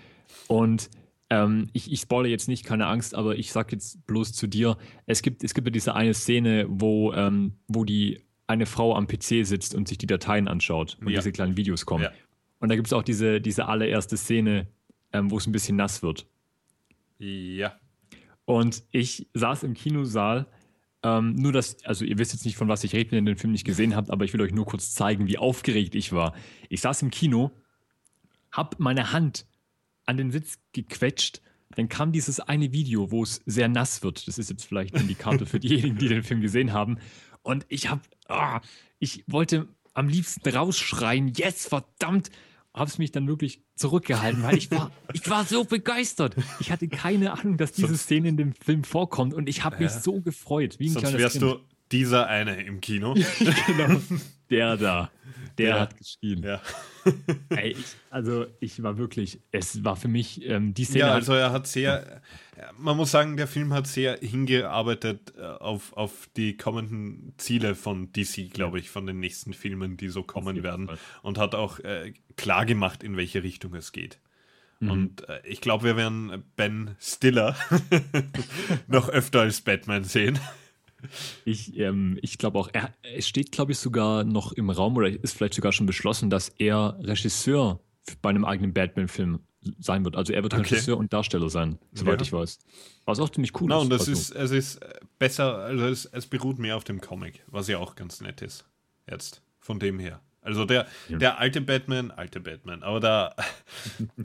Und 0.49 0.89
ähm, 1.33 1.71
ich, 1.73 1.91
ich 1.91 2.01
spoilere 2.01 2.31
jetzt 2.31 2.47
nicht, 2.47 2.63
keine 2.63 2.87
Angst, 2.89 3.15
aber 3.15 3.37
ich 3.39 3.53
sag 3.53 3.73
jetzt 3.73 4.07
bloß 4.07 4.35
zu 4.35 4.47
dir, 4.47 4.77
es 5.07 5.23
gibt, 5.23 5.43
es 5.43 5.55
gibt 5.55 5.67
ja 5.67 5.71
diese 5.71 5.95
eine 5.95 6.13
Szene, 6.13 6.67
wo, 6.69 7.15
ähm, 7.15 7.55
wo 7.69 7.85
die 7.85 8.21
eine 8.47 8.67
Frau 8.67 8.95
am 8.95 9.07
PC 9.07 9.47
sitzt 9.47 9.75
und 9.75 9.89
sich 9.89 9.97
die 9.97 10.07
Dateien 10.07 10.47
anschaut 10.47 10.99
und 11.01 11.09
Ja. 11.09 11.21
diese 11.21 11.33
kleinen 11.33 11.57
Videos 11.57 11.87
kommen. 11.87 12.05
Ja. 12.05 12.13
Und 12.59 12.69
da 12.69 12.77
gibt 12.77 12.89
es 12.89 12.93
auch 12.93 13.03
diese, 13.03 13.41
diese 13.41 13.67
allererste 13.67 14.19
Szene, 14.19 14.67
ähm, 15.15 15.31
wo 15.31 15.39
es 15.39 15.47
ein 15.47 15.53
bisschen 15.53 15.77
nass 15.77 16.03
wird. 16.03 16.27
Ja. 17.19 17.73
Und 18.45 18.83
ich 18.91 19.29
saß 19.33 19.63
im 19.63 19.73
Kinosaal. 19.73 20.47
Ähm, 21.03 21.35
nur 21.35 21.53
das, 21.53 21.83
also 21.85 22.05
ihr 22.05 22.19
wisst 22.19 22.35
jetzt 22.35 22.45
nicht, 22.45 22.57
von 22.57 22.69
was 22.69 22.85
ich 22.85 22.93
rede, 22.93 23.11
wenn 23.13 23.27
ihr 23.27 23.33
den 23.33 23.39
Film 23.39 23.53
nicht 23.53 23.65
gesehen 23.65 23.97
habt, 23.97 24.11
aber 24.11 24.25
ich 24.27 24.35
will 24.35 24.43
euch 24.43 24.53
nur 24.53 24.67
kurz 24.67 24.93
zeigen, 24.93 25.27
wie 25.29 25.39
aufgeregt 25.39 25.95
ich 25.95 26.13
war. 26.13 26.35
Ich 26.69 26.83
saß 26.83 27.01
im 27.03 27.11
Kino, 27.11 27.53
hab 28.53 28.79
meine 28.79 29.13
Hand 29.13 29.47
an 30.07 30.17
den 30.17 30.31
Sitz 30.31 30.59
gequetscht, 30.73 31.41
dann 31.75 31.89
kam 31.89 32.13
dieses 32.13 32.39
eine 32.41 32.73
Video, 32.73 33.11
wo 33.11 33.23
es 33.23 33.41
sehr 33.47 33.69
nass 33.69 34.03
wird. 34.03 34.29
Das 34.29 34.39
ist 34.39 34.51
jetzt 34.51 34.65
vielleicht 34.65 34.95
ein 34.95 35.03
Indikator 35.03 35.47
für 35.47 35.59
diejenigen, 35.61 35.97
die 35.97 36.09
den 36.09 36.23
Film 36.23 36.41
gesehen 36.43 36.73
haben. 36.73 36.99
Und 37.43 37.65
ich 37.69 37.89
hab, 37.89 38.01
ah, 38.29 38.61
ich 38.99 39.25
wollte 39.27 39.69
am 39.95 40.09
liebsten 40.09 40.49
rausschreien, 40.49 41.33
yes, 41.35 41.67
verdammt, 41.67 42.31
hab's 42.75 42.99
mich 42.99 43.11
dann 43.13 43.27
wirklich 43.27 43.63
zurückgehalten, 43.75 44.43
weil 44.43 44.57
ich 44.57 44.71
war, 44.71 44.91
ich 45.13 45.29
war 45.29 45.45
so 45.45 45.65
begeistert. 45.65 46.37
Ich 46.61 46.71
hatte 46.71 46.89
keine 46.89 47.33
Ahnung, 47.33 47.57
dass 47.57 47.73
diese 47.73 47.89
Sonst- 47.89 48.03
Szene 48.05 48.29
in 48.29 48.37
dem 48.37 48.53
Film 48.55 48.85
vorkommt 48.85 49.33
und 49.35 49.49
ich 49.49 49.65
habe 49.65 49.77
mich 49.83 49.93
Ja. 49.93 50.01
so 50.01 50.21
gefreut, 50.21 50.79
wie 50.79 50.87
ein 50.89 50.93
Sonst 50.93 51.13
wärst 51.15 51.39
Kind. 51.41 51.43
du 51.53 51.61
dieser 51.91 52.27
eine 52.29 52.63
im 52.63 52.81
Kino. 52.81 53.15
genau. 53.67 54.01
Der 54.53 54.77
da, 54.77 55.11
der 55.59 55.69
Ja. 55.69 55.81
hat 55.81 55.97
geschrien. 55.97 56.43
ja. 56.43 56.61
Ey, 57.49 57.73
ich, 57.73 57.87
also 58.11 58.47
ich 58.61 58.81
war 58.83 58.97
wirklich, 58.99 59.41
es 59.51 59.83
war 59.83 59.97
für 59.97 60.09
mich 60.09 60.47
ähm, 60.49 60.73
die 60.75 60.85
Szene. 60.85 61.01
Ja, 61.01 61.13
also 61.15 61.33
er 61.33 61.51
hat 61.51 61.67
sehr, 61.67 62.23
man 62.79 62.97
muss 62.97 63.11
sagen, 63.11 63.37
der 63.37 63.49
Film 63.49 63.73
hat 63.73 63.87
sehr 63.89 64.19
hingearbeitet 64.19 65.33
äh, 65.37 65.43
auf, 65.43 65.93
auf 65.95 66.29
die 66.37 66.57
kommenden 66.57 67.35
Ziele 67.39 67.75
von 67.75 68.13
DC, 68.13 68.53
glaube 68.53 68.79
ich, 68.79 68.91
von 68.91 69.07
den 69.07 69.19
nächsten 69.19 69.53
Filmen, 69.53 69.97
die 69.97 70.09
so 70.11 70.23
kommen 70.23 70.63
werden. 70.63 70.87
Fall. 70.87 70.99
Und 71.23 71.39
hat 71.39 71.55
auch 71.57 71.81
äh, 71.81 72.13
klar 72.37 72.65
gemacht, 72.67 73.03
in 73.03 73.17
welche 73.17 73.43
Richtung 73.43 73.75
es 73.75 73.91
geht. 73.91 74.21
Mhm. 74.81 74.91
Und 74.91 75.29
äh, 75.29 75.41
ich 75.45 75.61
glaube, 75.61 75.85
wir 75.85 75.97
werden 75.97 76.45
Ben 76.57 76.95
Stiller 77.01 77.57
noch 78.87 79.09
öfter 79.09 79.41
als 79.41 79.61
Batman 79.61 80.05
sehen. 80.05 80.39
Ich, 81.45 81.77
ähm, 81.79 82.19
ich 82.23 82.39
glaube 82.39 82.59
auch, 82.59 82.69
er, 82.73 82.93
es 83.03 83.27
steht, 83.29 83.53
glaube 83.53 83.73
ich, 83.73 83.79
sogar 83.79 84.25
noch 84.25 84.53
im 84.53 84.71
Raum 84.71 84.97
oder 84.97 85.09
ist 85.09 85.37
vielleicht 85.37 85.55
sogar 85.55 85.73
schon 85.73 85.87
beschlossen, 85.87 86.31
dass 86.31 86.49
er 86.59 86.97
Regisseur 87.01 87.81
bei 88.21 88.31
einem 88.31 88.45
eigenen 88.45 88.73
Batman-Film 88.73 89.41
sein 89.79 90.05
wird. 90.05 90.17
Also 90.17 90.33
er 90.33 90.43
wird 90.43 90.55
Okay. 90.55 90.63
Regisseur 90.63 90.97
und 90.97 91.13
Darsteller 91.13 91.49
sein, 91.49 91.79
soweit 91.93 92.21
Ja. 92.21 92.23
ich 92.27 92.33
weiß. 92.33 92.59
Was 93.05 93.21
auch 93.21 93.29
ziemlich 93.31 93.53
cool 93.61 93.69
Na, 93.69 93.77
ist. 93.79 93.83
und 93.85 93.93
es 93.93 94.01
also, 94.01 94.13
ist, 94.13 94.31
es 94.33 94.51
ist 94.51 94.77
äh, 94.83 94.95
besser, 95.19 95.57
also 95.59 95.87
es, 95.87 96.05
es 96.07 96.27
beruht 96.27 96.59
mehr 96.59 96.77
auf 96.77 96.85
dem 96.85 97.01
Comic, 97.01 97.45
was 97.47 97.69
ja 97.69 97.79
auch 97.79 97.95
ganz 97.95 98.21
nett 98.21 98.43
ist. 98.43 98.65
Jetzt, 99.09 99.43
von 99.61 99.79
dem 99.79 99.99
her. 100.01 100.21
Also 100.41 100.65
der, 100.65 100.89
Ja. 101.09 101.19
der 101.19 101.39
alte 101.39 101.61
Batman, 101.61 102.11
alte 102.11 102.41
Batman, 102.41 102.83
aber 102.83 102.99
der, 102.99 103.37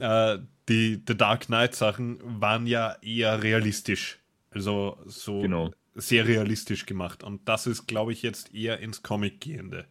äh, 0.00 0.38
die 0.68 1.00
The 1.06 1.16
Dark 1.16 1.46
Knight 1.46 1.76
Sachen 1.76 2.18
waren 2.40 2.66
ja 2.66 2.96
eher 3.02 3.40
realistisch. 3.42 4.18
Also 4.50 4.98
so 5.06 5.40
Genau. 5.42 5.70
Sehr 5.94 6.26
realistisch 6.26 6.86
gemacht. 6.86 7.22
Und 7.22 7.48
das 7.48 7.66
ist, 7.66 7.86
glaube 7.86 8.12
ich, 8.12 8.22
jetzt 8.22 8.54
eher 8.54 8.80
ins 8.80 9.02
Comic 9.02 9.40
gehende. 9.40 9.86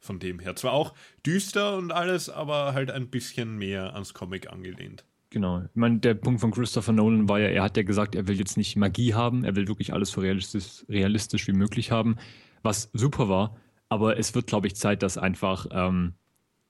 Von 0.00 0.20
dem 0.20 0.38
her. 0.38 0.54
Zwar 0.54 0.72
auch 0.74 0.94
düster 1.26 1.76
und 1.76 1.90
alles, 1.90 2.30
aber 2.30 2.72
halt 2.72 2.90
ein 2.92 3.08
bisschen 3.08 3.58
mehr 3.58 3.94
ans 3.94 4.14
Comic 4.14 4.48
angelehnt. 4.48 5.04
Genau. 5.30 5.62
Ich 5.62 5.74
meine, 5.74 5.98
der 5.98 6.14
Punkt 6.14 6.40
von 6.40 6.52
Christopher 6.52 6.92
Nolan 6.92 7.28
war 7.28 7.40
ja, 7.40 7.48
er 7.48 7.62
hat 7.62 7.76
ja 7.76 7.82
gesagt, 7.82 8.14
er 8.14 8.28
will 8.28 8.38
jetzt 8.38 8.56
nicht 8.56 8.76
Magie 8.76 9.14
haben, 9.14 9.44
er 9.44 9.56
will 9.56 9.68
wirklich 9.68 9.92
alles 9.92 10.10
so 10.10 10.20
realistisch, 10.20 10.84
realistisch 10.88 11.46
wie 11.48 11.52
möglich 11.52 11.90
haben, 11.90 12.16
was 12.62 12.90
super 12.92 13.28
war. 13.28 13.56
Aber 13.88 14.18
es 14.18 14.34
wird, 14.34 14.46
glaube 14.46 14.68
ich, 14.68 14.76
Zeit, 14.76 15.02
dass 15.02 15.18
einfach, 15.18 15.66
ähm, 15.70 16.14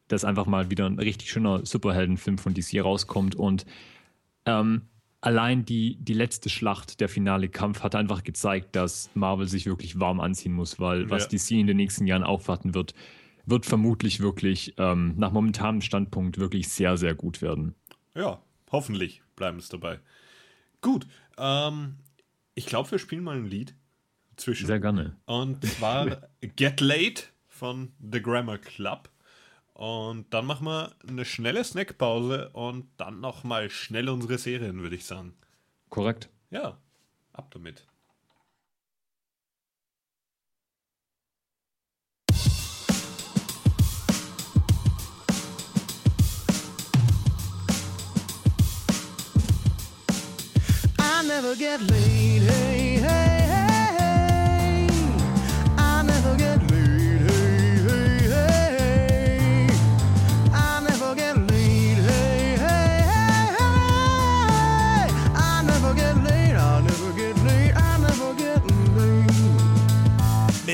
dass 0.08 0.24
einfach 0.24 0.46
mal 0.46 0.70
wieder 0.70 0.86
ein 0.86 0.98
richtig 0.98 1.30
schöner 1.30 1.64
Superheldenfilm 1.64 2.38
von 2.38 2.54
DC 2.54 2.82
rauskommt 2.82 3.36
und 3.36 3.66
ähm, 4.46 4.82
allein 5.20 5.64
die, 5.64 5.96
die 6.00 6.14
letzte 6.14 6.48
Schlacht, 6.48 7.00
der 7.00 7.08
finale 7.08 7.48
Kampf, 7.48 7.82
hat 7.82 7.94
einfach 7.94 8.22
gezeigt, 8.22 8.76
dass 8.76 9.10
Marvel 9.14 9.48
sich 9.48 9.66
wirklich 9.66 9.98
warm 9.98 10.20
anziehen 10.20 10.52
muss, 10.52 10.78
weil 10.78 11.02
ja. 11.02 11.10
was 11.10 11.28
DC 11.28 11.52
in 11.52 11.66
den 11.66 11.76
nächsten 11.76 12.06
Jahren 12.06 12.24
aufwarten 12.24 12.74
wird, 12.74 12.94
wird 13.46 13.66
vermutlich 13.66 14.20
wirklich 14.20 14.74
ähm, 14.76 15.14
nach 15.16 15.32
momentanem 15.32 15.80
Standpunkt 15.80 16.38
wirklich 16.38 16.68
sehr, 16.68 16.96
sehr 16.96 17.14
gut 17.14 17.40
werden. 17.40 17.74
Ja, 18.14 18.42
hoffentlich 18.70 19.22
bleiben 19.36 19.58
es 19.58 19.68
dabei. 19.68 20.00
Gut, 20.80 21.06
ähm, 21.38 21.96
ich 22.54 22.66
glaube, 22.66 22.90
wir 22.90 22.98
spielen 22.98 23.24
mal 23.24 23.36
ein 23.36 23.46
Lied 23.46 23.74
zwischen. 24.36 24.66
Sehr 24.66 24.80
gerne. 24.80 25.16
Und 25.24 25.64
zwar 25.64 26.28
Get 26.56 26.80
Late 26.80 27.24
von 27.46 27.92
The 28.00 28.20
Grammar 28.20 28.58
Club. 28.58 29.08
Und 29.78 30.34
dann 30.34 30.44
machen 30.44 30.66
wir 30.66 30.90
eine 31.08 31.24
schnelle 31.24 31.62
Snackpause 31.62 32.48
und 32.48 32.88
dann 32.96 33.20
nochmal 33.20 33.70
schnell 33.70 34.08
unsere 34.08 34.36
Serien, 34.36 34.82
würde 34.82 34.96
ich 34.96 35.06
sagen. 35.06 35.36
Korrekt. 35.88 36.28
Ja, 36.50 36.78
ab 37.32 37.52
damit. 37.52 37.86
I 50.98 51.22
never 51.24 51.54
get 51.54 51.80
laid, 51.82 52.42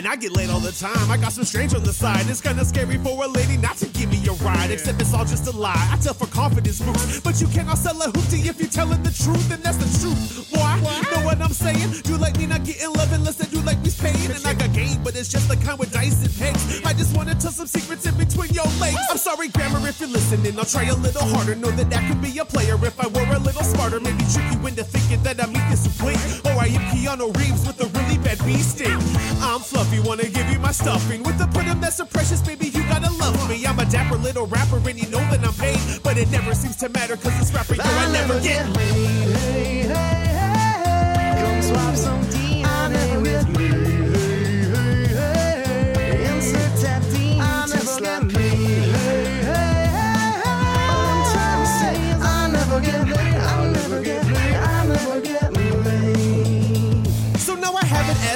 Man, 0.04 0.12
I 0.12 0.16
get 0.16 0.36
laid 0.36 0.50
all 0.50 0.60
the 0.60 0.72
time. 0.72 1.10
I 1.10 1.16
got 1.16 1.32
some 1.32 1.44
strange 1.44 1.72
on 1.72 1.82
the 1.82 1.92
side. 1.92 2.28
It's 2.28 2.42
kinda 2.42 2.62
scary 2.66 2.98
for 2.98 3.24
a 3.24 3.26
lady 3.26 3.56
not 3.56 3.78
to 3.78 3.86
give 3.86 4.10
me 4.10 4.20
a 4.28 4.32
ride. 4.44 4.70
Except 4.70 5.00
it's 5.00 5.14
all 5.14 5.24
just 5.24 5.46
a 5.46 5.56
lie. 5.56 5.88
I 5.90 5.96
tell 5.96 6.12
for 6.12 6.26
confidence 6.26 6.80
boost. 6.80 7.24
But 7.24 7.40
you 7.40 7.46
cannot 7.48 7.78
sell 7.78 7.96
a 8.02 8.12
hoopty 8.12 8.44
if 8.44 8.60
you're 8.60 8.68
telling 8.68 9.02
the 9.02 9.10
truth, 9.10 9.50
and 9.50 9.62
that's 9.62 9.78
the 9.78 9.88
truth. 10.00 10.48
Why? 10.50 10.78
Know 11.10 11.24
what 11.24 11.40
I'm 11.40 11.54
saying? 11.54 12.02
You 12.04 12.18
like 12.18 12.36
me 12.36 12.44
not 12.44 12.64
getting 12.64 12.92
love 12.92 13.12
unless 13.14 13.36
that 13.36 13.50
you 13.50 13.62
like 13.62 13.80
me's 13.82 13.96
paying. 13.98 14.30
And 14.30 14.46
I 14.46 14.52
got 14.52 14.74
game, 14.74 15.02
but 15.02 15.16
it's 15.16 15.30
just 15.30 15.48
the 15.48 15.56
kind 15.56 15.78
with 15.78 15.90
dice 15.90 16.22
and 16.22 16.34
pegs. 16.36 16.82
I 16.84 16.92
just 16.92 17.16
wanna 17.16 17.34
tell 17.34 17.52
some 17.52 17.66
secrets 17.66 18.04
in 18.04 18.14
between 18.18 18.50
your 18.50 18.68
legs. 18.80 19.00
I'm 19.10 19.16
sorry, 19.16 19.48
grammar, 19.48 19.88
if 19.88 20.00
you're 20.00 20.10
listening. 20.10 20.58
I'll 20.58 20.66
try 20.66 20.84
a 20.84 20.94
little 20.94 21.24
harder. 21.32 21.54
Know 21.54 21.70
that 21.70 21.88
I 21.96 22.06
could 22.08 22.20
be 22.20 22.36
a 22.38 22.44
player 22.44 22.76
if 22.84 23.00
I 23.00 23.06
were 23.08 23.34
a 23.34 23.38
little 23.38 23.64
smarter. 23.64 24.00
Maybe 24.00 24.22
trick 24.34 24.52
you 24.52 24.66
into 24.66 24.84
thinking 24.84 25.22
that 25.22 25.42
I'm 25.42 25.54
this 25.70 25.84
complete. 25.88 26.20
Or 26.44 26.60
I 26.60 26.68
am 26.76 26.84
Keanu 26.92 27.34
Reeves 27.38 27.66
with 27.66 27.80
a 27.80 27.88
really 27.96 28.18
bad 28.18 28.38
bee 28.44 28.60
sting. 28.60 29.00
I'm 29.40 29.60
fluffy, 29.60 29.93
wanna 30.02 30.28
give 30.28 30.48
you 30.50 30.58
my 30.58 30.72
stuffing. 30.72 31.22
With 31.22 31.38
the 31.38 31.46
put 31.46 31.64
that's 31.80 31.96
so 31.96 32.06
precious, 32.06 32.40
baby, 32.40 32.66
you 32.66 32.82
gotta 32.84 33.10
love 33.12 33.48
me. 33.48 33.64
I'm 33.66 33.78
a 33.78 33.86
dapper 33.86 34.16
little 34.16 34.46
rapper, 34.46 34.76
and 34.88 34.98
you 34.98 35.08
know 35.10 35.22
that 35.30 35.44
I'm 35.44 35.54
paid. 35.54 35.80
But 36.02 36.18
it 36.18 36.30
never 36.30 36.54
seems 36.54 36.76
to 36.76 36.88
matter, 36.88 37.16
cause 37.16 37.38
this 37.38 37.52
rapper, 37.52 37.74
yo, 37.74 37.82
I, 37.84 38.06
I 38.06 38.12
never 38.12 38.40
get 38.40 38.68
laid. 38.76 39.36
Hey, 39.36 39.82
hey, 39.82 40.26
hey, 40.38 41.42
Come 41.42 41.62
swap 41.62 41.96
some 41.96 42.22
D, 42.30 42.62
I 42.64 42.88
never 42.88 43.93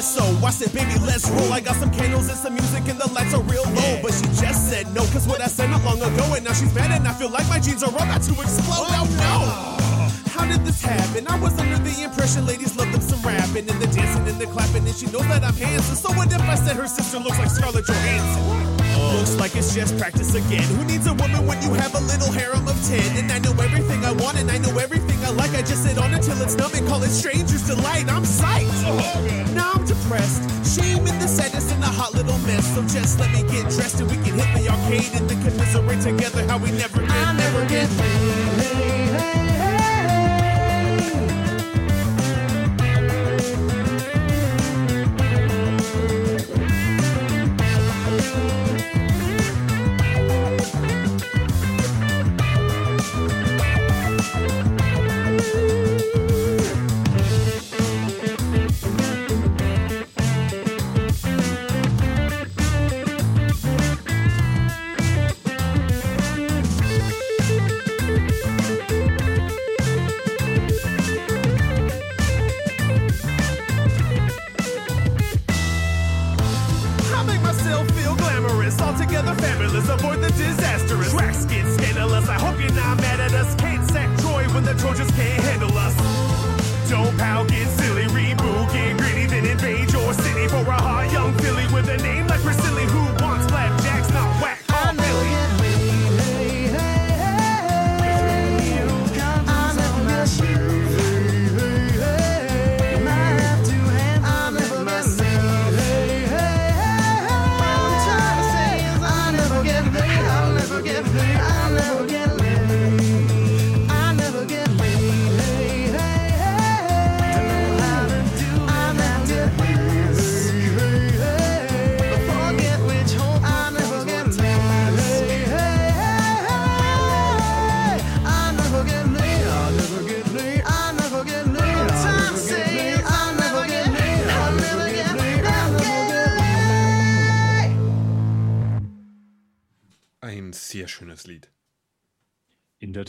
SO. 0.09 0.25
I 0.47 0.51
said, 0.51 0.73
baby, 0.73 0.99
let's 1.05 1.29
roll. 1.29 1.53
I 1.53 1.61
got 1.61 1.77
some 1.77 1.91
candles 1.91 2.29
and 2.29 2.39
some 2.39 2.55
music, 2.55 2.89
and 2.89 2.99
the 2.99 3.09
lights 3.13 3.35
are 3.35 3.43
real 3.43 3.65
low. 3.77 4.01
But 4.03 4.13
she 4.15 4.25
just 4.41 4.71
said 4.71 4.87
no, 4.95 5.03
cause 5.13 5.29
what 5.29 5.41
I 5.43 5.49
said 5.49 5.69
not 5.71 5.85
long 5.85 6.01
ago, 6.01 6.35
and 6.35 6.45
now 6.45 6.55
she's 6.55 6.75
mad, 6.75 6.91
and 6.91 7.07
I 7.07 7.13
feel 7.13 7.29
like 7.29 7.47
my 7.49 7.61
jeans 7.61 7.83
are 7.83 7.91
about 7.91 8.23
to 8.23 8.33
explode. 8.33 8.89
Oh, 8.89 9.05
no! 9.21 10.31
How 10.33 10.47
did 10.47 10.65
this 10.65 10.81
happen? 10.81 11.27
I 11.27 11.39
was 11.39 11.59
under 11.59 11.79
the 11.79 12.03
impression 12.03 12.47
ladies 12.47 12.77
love 12.77 12.91
them 12.93 13.03
some 13.03 13.21
rapping 13.23 13.69
and 13.69 13.81
the 13.83 13.89
dancing 13.89 14.27
and 14.29 14.41
the 14.41 14.47
clapping, 14.47 14.87
and 14.87 14.97
she 14.97 15.07
knows 15.07 15.29
that 15.29 15.45
I'm 15.45 15.55
handsome. 15.55 15.97
So 15.97 16.11
what 16.17 16.33
if 16.33 16.41
I 16.41 16.55
said 16.55 16.77
her 16.77 16.87
sister 16.87 17.19
looks 17.19 17.39
like 17.39 17.51
Scarlett 17.51 17.85
Johansson? 17.87 18.78
Looks 19.17 19.37
like 19.37 19.57
it's 19.57 19.75
just 19.75 19.97
practice 19.99 20.35
again. 20.35 20.63
Who 20.77 20.85
needs 20.85 21.07
a 21.07 21.15
woman 21.15 21.47
when 21.47 21.61
you 21.63 21.73
have 21.75 21.95
a 21.95 22.01
little 22.01 22.31
harem 22.33 22.67
of 22.69 22.77
ten? 22.87 23.17
And 23.17 23.33
I 23.33 23.39
know 23.39 23.53
everything 23.61 24.05
I 24.05 24.13
want 24.13 24.39
and 24.39 24.51
I 24.51 24.59
know 24.59 24.77
everything 24.79 25.19
I 25.25 25.31
like. 25.31 25.51
I 25.55 25.63
just 25.63 25.85
sit 25.85 25.99
on 25.99 26.13
it 26.15 26.23
till 26.23 26.41
it's 26.43 26.57
numb 26.57 26.73
and 26.75 26.87
call 26.87 27.03
it 27.03 27.11
stranger's 27.11 27.67
delight. 27.67 28.09
I'm 28.09 28.23
psyched. 28.23 29.55
Now 29.55 29.73
I'm 29.75 29.85
depressed. 29.85 30.43
Shame 30.65 31.07
in 31.07 31.19
the 31.19 31.29
sadness 31.29 31.73
and 31.73 31.83
a 31.83 31.87
hot 31.87 32.15
little 32.15 32.39
mess. 32.47 32.67
So 32.75 32.83
just 32.83 33.19
let 33.19 33.33
me 33.33 33.43
get 33.43 33.71
dressed 33.71 34.01
and 34.01 34.11
we 34.11 34.17
can 34.17 34.39
hit 34.39 34.51
the 34.55 34.69
arcade 34.69 35.13
and 35.15 35.29
then 35.29 35.43
commiserate 35.43 36.03
together 36.03 36.47
how 36.47 36.59
we 36.59 36.71
never 36.73 37.01
get, 37.01 37.11
I 37.11 37.33
never 37.33 37.67
get. 37.69 38.38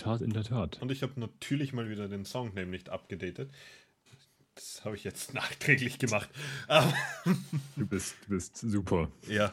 Tat, 0.09 0.21
in 0.21 0.31
der 0.31 0.43
Tat. 0.43 0.81
Und 0.81 0.91
ich 0.91 1.03
habe 1.03 1.19
natürlich 1.19 1.73
mal 1.73 1.89
wieder 1.89 2.07
den 2.07 2.25
Songname 2.25 2.67
nicht 2.67 2.89
abgedatet. 2.89 3.51
Das 4.55 4.83
habe 4.83 4.95
ich 4.95 5.03
jetzt 5.03 5.33
nachträglich 5.35 5.99
gemacht. 5.99 6.29
du, 7.75 7.85
bist, 7.85 8.15
du 8.25 8.29
bist 8.29 8.57
super. 8.57 9.11
Ja. 9.27 9.51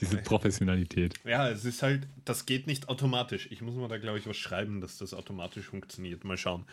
Diese 0.00 0.16
Professionalität. 0.16 1.14
Ja, 1.24 1.50
es 1.50 1.64
ist 1.66 1.82
halt, 1.82 2.06
das 2.24 2.46
geht 2.46 2.66
nicht 2.66 2.88
automatisch. 2.88 3.48
Ich 3.50 3.60
muss 3.60 3.74
mal 3.74 3.88
da, 3.88 3.98
glaube 3.98 4.18
ich, 4.18 4.26
was 4.26 4.36
schreiben, 4.36 4.80
dass 4.80 4.96
das 4.96 5.12
automatisch 5.12 5.66
funktioniert. 5.66 6.24
Mal 6.24 6.38
schauen, 6.38 6.64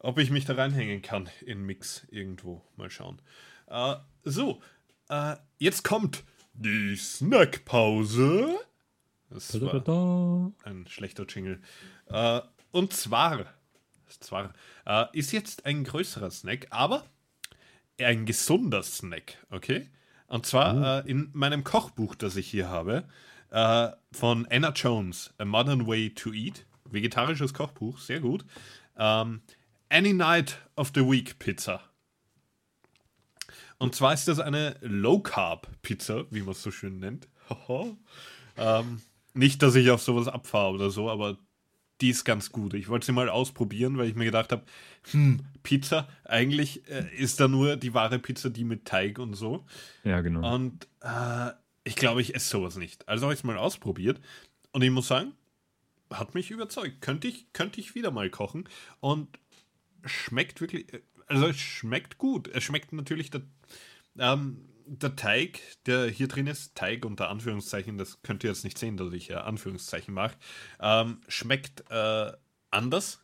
ob 0.00 0.18
ich 0.18 0.30
mich 0.30 0.44
da 0.44 0.54
reinhängen 0.54 1.02
kann 1.02 1.28
in 1.46 1.62
Mix 1.64 2.04
irgendwo. 2.10 2.62
Mal 2.76 2.90
schauen. 2.90 3.20
Äh, 3.68 3.94
so, 4.24 4.60
äh, 5.08 5.36
jetzt 5.58 5.84
kommt 5.84 6.24
die 6.54 6.96
Snackpause. 6.96 8.58
Das 9.30 9.60
war 9.60 10.52
ein 10.64 10.86
schlechter 10.86 11.26
Jingle. 11.26 11.60
Äh, 12.06 12.40
und 12.70 12.92
zwar, 12.92 13.46
zwar 14.20 14.52
äh, 14.86 15.06
ist 15.12 15.32
jetzt 15.32 15.66
ein 15.66 15.84
größerer 15.84 16.30
Snack, 16.30 16.66
aber 16.70 17.04
ein 17.98 18.26
gesunder 18.26 18.82
Snack, 18.82 19.44
okay? 19.50 19.90
Und 20.28 20.46
zwar 20.46 20.76
oh. 20.76 21.06
äh, 21.06 21.10
in 21.10 21.30
meinem 21.32 21.64
Kochbuch, 21.64 22.14
das 22.14 22.36
ich 22.36 22.48
hier 22.48 22.68
habe, 22.68 23.08
äh, 23.50 23.88
von 24.12 24.46
Anna 24.50 24.70
Jones, 24.70 25.32
A 25.38 25.44
Modern 25.44 25.86
Way 25.86 26.14
to 26.14 26.32
Eat. 26.32 26.66
Vegetarisches 26.84 27.52
Kochbuch, 27.52 27.98
sehr 27.98 28.20
gut. 28.20 28.44
Ähm, 28.96 29.42
Any 29.90 30.12
Night 30.12 30.58
of 30.76 30.92
the 30.94 31.02
Week 31.02 31.38
Pizza. 31.38 31.80
Und 33.78 33.94
zwar 33.94 34.12
ist 34.12 34.26
das 34.26 34.40
eine 34.40 34.76
Low 34.80 35.20
Carb 35.20 35.68
Pizza, 35.82 36.24
wie 36.30 36.40
man 36.40 36.52
es 36.52 36.62
so 36.62 36.70
schön 36.70 36.98
nennt. 36.98 37.28
ähm, 38.56 39.02
nicht, 39.38 39.62
dass 39.62 39.76
ich 39.76 39.90
auf 39.90 40.02
sowas 40.02 40.28
abfahre 40.28 40.74
oder 40.74 40.90
so, 40.90 41.08
aber 41.08 41.38
die 42.00 42.10
ist 42.10 42.24
ganz 42.24 42.50
gut. 42.50 42.74
Ich 42.74 42.88
wollte 42.88 43.06
sie 43.06 43.12
mal 43.12 43.28
ausprobieren, 43.28 43.96
weil 43.96 44.08
ich 44.08 44.14
mir 44.14 44.24
gedacht 44.24 44.52
habe, 44.52 44.64
hm, 45.10 45.40
Pizza, 45.62 46.08
eigentlich 46.24 46.88
äh, 46.88 47.06
ist 47.16 47.40
da 47.40 47.48
nur 47.48 47.76
die 47.76 47.94
wahre 47.94 48.18
Pizza, 48.18 48.50
die 48.50 48.64
mit 48.64 48.84
Teig 48.84 49.18
und 49.18 49.34
so. 49.34 49.64
Ja, 50.04 50.20
genau. 50.20 50.54
Und 50.54 50.88
äh, 51.00 51.50
ich 51.84 51.96
glaube, 51.96 52.20
ich 52.20 52.34
esse 52.34 52.48
sowas 52.48 52.76
nicht. 52.76 53.08
Also 53.08 53.24
habe 53.24 53.34
ich 53.34 53.40
es 53.40 53.44
mal 53.44 53.56
ausprobiert 53.56 54.20
und 54.72 54.82
ich 54.82 54.90
muss 54.90 55.08
sagen, 55.08 55.32
hat 56.10 56.34
mich 56.34 56.50
überzeugt. 56.50 57.00
Könnte 57.00 57.28
ich, 57.28 57.52
könnte 57.52 57.80
ich 57.80 57.94
wieder 57.94 58.10
mal 58.10 58.30
kochen 58.30 58.68
und 59.00 59.38
schmeckt 60.04 60.60
wirklich, 60.60 60.92
äh, 60.92 61.02
also 61.26 61.46
es 61.46 61.58
schmeckt 61.58 62.18
gut. 62.18 62.48
Es 62.48 62.64
schmeckt 62.64 62.92
natürlich 62.92 63.30
ähm, 64.18 64.68
der 64.88 65.16
Teig, 65.16 65.60
der 65.86 66.08
hier 66.08 66.28
drin 66.28 66.46
ist, 66.46 66.74
Teig 66.74 67.04
unter 67.04 67.28
Anführungszeichen, 67.28 67.98
das 67.98 68.22
könnt 68.22 68.44
ihr 68.44 68.50
jetzt 68.50 68.64
nicht 68.64 68.78
sehen, 68.78 68.96
dass 68.96 69.12
ich 69.12 69.28
ja 69.28 69.42
Anführungszeichen 69.42 70.14
mache, 70.14 70.36
ähm, 70.80 71.20
schmeckt 71.28 71.84
äh, 71.90 72.32
anders. 72.70 73.20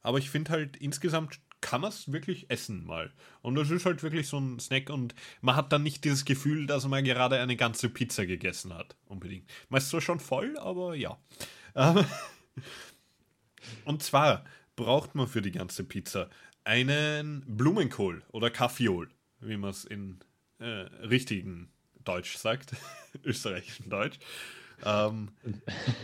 Aber 0.00 0.18
ich 0.18 0.30
finde 0.30 0.52
halt 0.52 0.76
insgesamt 0.76 1.40
kann 1.60 1.80
man 1.80 1.90
es 1.90 2.12
wirklich 2.12 2.50
essen 2.50 2.84
mal. 2.86 3.12
Und 3.42 3.56
das 3.56 3.70
ist 3.70 3.84
halt 3.84 4.02
wirklich 4.02 4.28
so 4.28 4.38
ein 4.38 4.60
Snack 4.60 4.90
und 4.90 5.14
man 5.40 5.56
hat 5.56 5.72
dann 5.72 5.82
nicht 5.82 6.04
dieses 6.04 6.24
Gefühl, 6.24 6.66
dass 6.66 6.86
man 6.86 7.02
gerade 7.04 7.40
eine 7.40 7.56
ganze 7.56 7.88
Pizza 7.88 8.26
gegessen 8.26 8.72
hat. 8.74 8.96
Unbedingt. 9.06 9.50
Man 9.68 9.78
ist 9.78 9.90
zwar 9.90 10.00
schon 10.00 10.20
voll, 10.20 10.56
aber 10.58 10.94
ja. 10.94 11.18
Und 13.84 14.02
zwar 14.02 14.44
braucht 14.76 15.14
man 15.14 15.26
für 15.26 15.42
die 15.42 15.50
ganze 15.50 15.84
Pizza 15.84 16.30
einen 16.64 17.44
Blumenkohl 17.46 18.22
oder 18.30 18.50
Kaffeeol, 18.50 19.08
wie 19.40 19.56
man 19.56 19.70
es 19.70 19.84
in 19.84 20.20
äh, 20.58 20.64
richtigen 20.64 21.70
Deutsch 22.04 22.36
sagt, 22.36 22.76
österreichischen 23.24 23.90
Deutsch. 23.90 24.18
Ähm, 24.84 25.28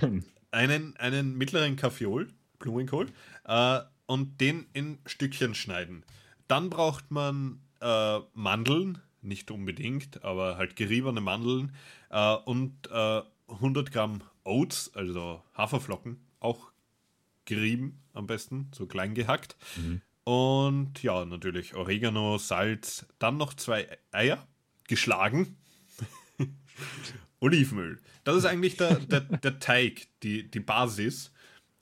einen, 0.50 0.96
einen 0.96 1.36
mittleren 1.36 1.76
Kaffeeol, 1.76 2.28
Blumenkohl, 2.58 3.06
äh, 3.44 3.80
und 4.06 4.40
den 4.40 4.66
in 4.72 4.98
Stückchen 5.06 5.54
schneiden. 5.54 6.04
Dann 6.48 6.70
braucht 6.70 7.10
man 7.10 7.60
äh, 7.80 8.18
Mandeln, 8.34 8.98
nicht 9.22 9.50
unbedingt, 9.50 10.22
aber 10.22 10.58
halt 10.58 10.76
geriebene 10.76 11.20
Mandeln 11.20 11.74
äh, 12.10 12.34
und 12.34 12.90
100 12.90 13.88
äh, 13.88 13.90
Gramm 13.90 14.22
Oats, 14.44 14.94
also 14.94 15.42
Haferflocken, 15.56 16.20
auch 16.40 16.70
gerieben 17.46 18.02
am 18.12 18.26
besten, 18.26 18.70
so 18.74 18.86
klein 18.86 19.14
gehackt. 19.14 19.56
Mhm. 19.76 20.02
Und 20.24 21.02
ja, 21.02 21.24
natürlich 21.24 21.74
Oregano, 21.74 22.38
Salz, 22.38 23.06
dann 23.18 23.36
noch 23.36 23.54
zwei 23.54 23.86
Eier, 24.10 24.46
geschlagen. 24.88 25.56
Olivenöl. 27.40 28.00
Das 28.24 28.36
ist 28.36 28.46
eigentlich 28.46 28.76
der, 28.76 28.96
der, 28.96 29.20
der 29.20 29.58
Teig, 29.58 30.08
die, 30.22 30.50
die 30.50 30.60
Basis. 30.60 31.30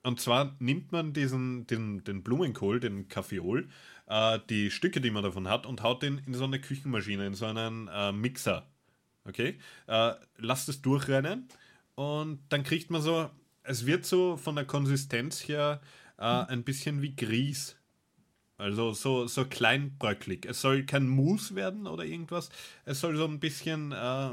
Und 0.02 0.20
zwar 0.20 0.56
nimmt 0.58 0.90
man 0.90 1.12
diesen, 1.12 1.66
den, 1.68 2.02
den 2.02 2.24
Blumenkohl, 2.24 2.80
den 2.80 3.06
Kaffeeol, 3.06 3.68
äh, 4.06 4.40
die 4.50 4.72
Stücke, 4.72 5.00
die 5.00 5.12
man 5.12 5.22
davon 5.22 5.48
hat, 5.48 5.64
und 5.64 5.82
haut 5.82 6.02
den 6.02 6.18
in 6.26 6.34
so 6.34 6.44
eine 6.44 6.60
Küchenmaschine, 6.60 7.26
in 7.26 7.34
so 7.34 7.46
einen 7.46 7.88
äh, 7.88 8.10
Mixer. 8.10 8.66
Okay? 9.24 9.58
Äh, 9.86 10.14
lasst 10.38 10.68
es 10.68 10.82
durchrennen 10.82 11.48
und 11.94 12.40
dann 12.48 12.64
kriegt 12.64 12.90
man 12.90 13.00
so, 13.00 13.30
es 13.62 13.86
wird 13.86 14.04
so 14.04 14.36
von 14.36 14.56
der 14.56 14.64
Konsistenz 14.64 15.46
her 15.46 15.80
äh, 16.18 16.24
ein 16.24 16.64
bisschen 16.64 17.02
wie 17.02 17.14
Grieß. 17.14 17.76
Also 18.62 18.92
so, 18.92 19.26
so 19.26 19.44
kleinbröcklig. 19.44 20.46
Es 20.46 20.60
soll 20.60 20.84
kein 20.84 21.08
Mousse 21.08 21.56
werden 21.56 21.88
oder 21.88 22.04
irgendwas. 22.04 22.48
Es 22.84 23.00
soll 23.00 23.16
so 23.16 23.24
ein 23.24 23.40
bisschen 23.40 23.90
äh, 23.90 24.32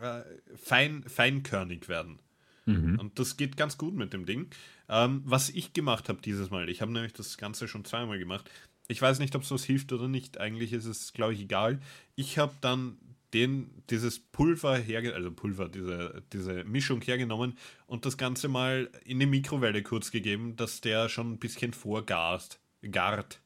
äh, 0.00 0.22
fein, 0.56 1.04
feinkörnig 1.06 1.86
werden. 1.86 2.18
Mhm. 2.64 2.98
Und 2.98 3.18
das 3.18 3.36
geht 3.36 3.58
ganz 3.58 3.76
gut 3.76 3.94
mit 3.94 4.14
dem 4.14 4.24
Ding. 4.24 4.48
Ähm, 4.88 5.22
was 5.26 5.50
ich 5.50 5.74
gemacht 5.74 6.08
habe 6.08 6.22
dieses 6.22 6.50
Mal, 6.50 6.70
ich 6.70 6.80
habe 6.80 6.90
nämlich 6.90 7.12
das 7.12 7.36
Ganze 7.36 7.68
schon 7.68 7.84
zweimal 7.84 8.18
gemacht. 8.18 8.50
Ich 8.88 9.02
weiß 9.02 9.18
nicht, 9.18 9.36
ob 9.36 9.42
es 9.42 9.50
was 9.50 9.64
hilft 9.64 9.92
oder 9.92 10.08
nicht. 10.08 10.38
Eigentlich 10.38 10.72
ist 10.72 10.86
es, 10.86 11.12
glaube 11.12 11.34
ich, 11.34 11.40
egal. 11.40 11.78
Ich 12.14 12.38
habe 12.38 12.54
dann 12.62 12.96
den, 13.34 13.82
dieses 13.90 14.20
Pulver 14.20 14.78
herge 14.78 15.14
also 15.14 15.30
Pulver, 15.30 15.68
diese, 15.68 16.22
diese 16.32 16.64
Mischung 16.64 17.02
hergenommen 17.02 17.58
und 17.86 18.06
das 18.06 18.16
Ganze 18.16 18.48
mal 18.48 18.88
in 19.04 19.20
die 19.20 19.26
Mikrowelle 19.26 19.82
kurz 19.82 20.10
gegeben, 20.10 20.56
dass 20.56 20.80
der 20.80 21.10
schon 21.10 21.32
ein 21.32 21.38
bisschen 21.38 21.74
vorgart, 21.74 22.58
gart 22.90 23.40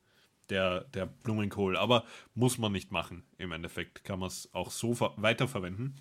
der, 0.51 0.85
der 0.85 1.07
Blumenkohl. 1.07 1.77
Aber 1.77 2.05
muss 2.35 2.59
man 2.59 2.73
nicht 2.73 2.91
machen. 2.91 3.25
Im 3.39 3.53
Endeffekt 3.53 4.05
kann 4.05 4.19
man 4.19 4.29
es 4.29 4.53
auch 4.53 4.71
so 4.71 4.99
weiterverwenden. 5.17 5.97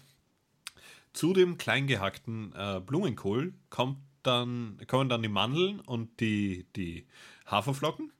Zu 1.13 1.33
dem 1.33 1.57
kleingehackten 1.57 2.53
äh, 2.55 2.81
Blumenkohl 2.85 3.53
kommt 3.69 3.97
dann, 4.23 4.77
kommen 4.87 5.09
dann 5.09 5.23
die 5.23 5.29
Mandeln 5.29 5.79
und 5.79 6.19
die, 6.19 6.67
die 6.75 7.07
Haferflocken. 7.45 8.11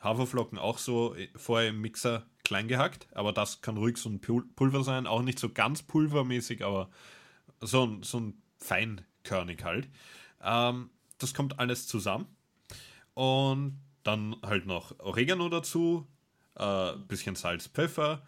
Haferflocken 0.00 0.58
auch 0.58 0.78
so 0.78 1.14
äh, 1.14 1.28
vorher 1.36 1.70
im 1.70 1.80
Mixer 1.80 2.26
klein 2.44 2.68
gehackt, 2.68 3.08
aber 3.14 3.32
das 3.32 3.60
kann 3.60 3.76
ruhig 3.76 3.96
so 3.98 4.08
ein 4.08 4.20
Pulver 4.20 4.82
sein, 4.82 5.06
auch 5.06 5.22
nicht 5.22 5.38
so 5.38 5.50
ganz 5.50 5.82
pulvermäßig, 5.82 6.64
aber 6.64 6.90
so 7.60 7.84
ein, 7.84 8.02
so 8.02 8.18
ein 8.18 8.42
Feinkörnig 8.58 9.62
halt. 9.64 9.88
Ähm, 10.42 10.90
das 11.18 11.34
kommt 11.34 11.58
alles 11.58 11.86
zusammen 11.86 12.26
und 13.14 13.78
dann 14.02 14.36
halt 14.42 14.66
noch 14.66 14.98
Oregano 14.98 15.48
dazu, 15.48 16.06
äh, 16.56 16.92
bisschen 17.08 17.36
Salz, 17.36 17.68
Pfeffer, 17.68 18.22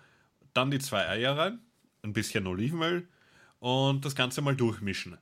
dann 0.52 0.70
die 0.70 0.78
zwei 0.78 1.08
Eier 1.08 1.36
rein, 1.36 1.60
ein 2.02 2.12
bisschen 2.12 2.46
Olivenöl 2.46 3.08
und 3.58 4.04
das 4.04 4.14
Ganze 4.14 4.42
mal 4.42 4.56
durchmischen. 4.56 5.18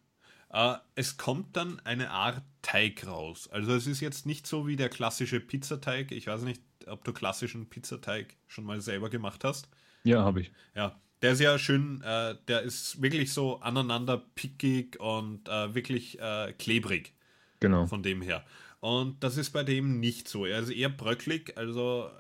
Äh, 0.53 0.75
es 0.95 1.17
kommt 1.17 1.57
dann 1.57 1.81
eine 1.85 2.11
Art 2.11 2.43
Teig 2.63 3.07
raus. 3.07 3.49
Also 3.51 3.73
es 3.73 3.87
ist 3.87 4.01
jetzt 4.01 4.27
nicht 4.27 4.47
so 4.47 4.67
wie 4.67 4.77
der 4.77 4.89
klassische 4.89 5.41
Pizzateig. 5.41 6.11
Ich 6.13 6.27
weiß 6.27 6.43
nicht, 6.43 6.63
ob 6.87 7.05
du 7.05 7.13
klassischen 7.13 7.69
Pizzateig 7.69 8.37
schon 8.47 8.65
mal 8.65 8.81
selber 8.81 9.11
gemacht 9.11 9.45
hast. 9.45 9.69
Ja, 10.05 10.25
habe 10.25 10.41
ich. 10.41 10.53
Ja, 10.75 11.01
der 11.23 11.33
ist 11.33 11.41
ja 11.41 11.59
schön, 11.59 12.03
äh, 12.03 12.35
der 12.49 12.63
ist 12.63 13.01
wirklich 13.03 13.33
so 13.33 13.61
aneinander 13.61 14.19
pickig 14.35 14.99
und 14.99 15.49
äh, 15.49 15.75
wirklich 15.75 16.19
äh, 16.19 16.53
klebrig. 16.59 17.15
Genau. 17.61 17.87
Von 17.87 18.03
dem 18.03 18.23
her. 18.23 18.45
Und 18.81 19.23
das 19.23 19.37
ist 19.37 19.51
bei 19.51 19.63
dem 19.63 20.01
nicht 20.01 20.29
so. 20.29 20.47
Er 20.47 20.61
ist 20.61 20.71
eher 20.71 20.89
bröcklig, 20.89 21.57
also 21.57 22.11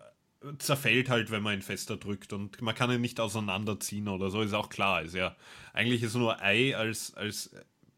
zerfällt 0.58 1.11
halt, 1.11 1.30
wenn 1.30 1.42
man 1.42 1.54
ihn 1.54 1.62
fester 1.62 1.96
drückt 1.96 2.32
und 2.32 2.61
man 2.62 2.74
kann 2.74 2.90
ihn 2.90 3.00
nicht 3.00 3.20
auseinanderziehen 3.20 4.08
oder 4.08 4.30
so, 4.30 4.40
ist 4.40 4.54
auch 4.54 4.70
klar. 4.70 5.02
Ist 5.02 5.14
ja, 5.14 5.36
eigentlich 5.72 6.02
ist 6.02 6.14
nur 6.14 6.40
Ei 6.40 6.76
als, 6.76 7.14
als 7.14 7.50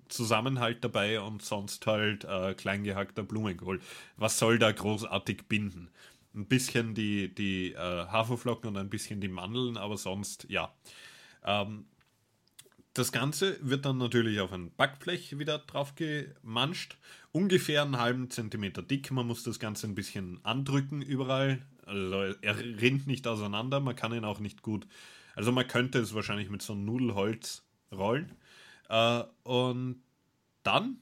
Zusammenhalt 0.08 0.82
dabei 0.84 1.20
und 1.20 1.42
sonst 1.42 1.86
halt 1.86 2.24
äh, 2.24 2.54
kleingehackter 2.54 3.22
Blumenkohl. 3.22 3.80
Was 4.16 4.38
soll 4.38 4.58
da 4.58 4.72
großartig 4.72 5.44
binden? 5.48 5.90
Ein 6.34 6.46
bisschen 6.46 6.94
die, 6.94 7.32
die 7.34 7.72
äh, 7.72 7.76
Haferflocken 7.76 8.68
und 8.70 8.76
ein 8.76 8.90
bisschen 8.90 9.20
die 9.20 9.28
Mandeln, 9.28 9.76
aber 9.76 9.96
sonst 9.96 10.46
ja. 10.48 10.74
Ähm, 11.44 11.86
das 12.95 13.11
Ganze 13.11 13.59
wird 13.62 13.86
dann 13.86 13.99
natürlich 13.99 14.40
auf 14.40 14.53
ein 14.53 14.70
Backblech 14.74 15.38
wieder 15.38 15.59
drauf 15.59 15.95
gemanscht. 15.95 16.99
Ungefähr 17.32 17.82
einen 17.82 17.99
halben 17.99 18.30
Zentimeter 18.30 18.82
dick. 18.82 19.11
Man 19.11 19.26
muss 19.26 19.43
das 19.45 19.59
Ganze 19.59 19.86
ein 19.86 19.95
bisschen 19.95 20.45
andrücken 20.45 21.01
überall. 21.01 21.64
Also 21.86 22.34
er 22.43 22.59
rinnt 22.59 23.07
nicht 23.07 23.26
auseinander. 23.26 23.80
Man 23.80 23.97
kann 23.97 24.12
ihn 24.12 24.24
auch 24.24 24.40
nicht 24.40 24.62
gut. 24.62 24.86
Also 25.34 25.53
man 25.53 25.66
könnte 25.66 25.99
es 26.01 26.14
wahrscheinlich 26.14 26.51
mit 26.51 26.61
so 26.61 26.74
einem 26.74 26.84
Nudelholz 26.84 27.64
rollen. 27.90 28.32
Äh, 28.90 29.24
und 29.45 30.03
dann 30.62 30.99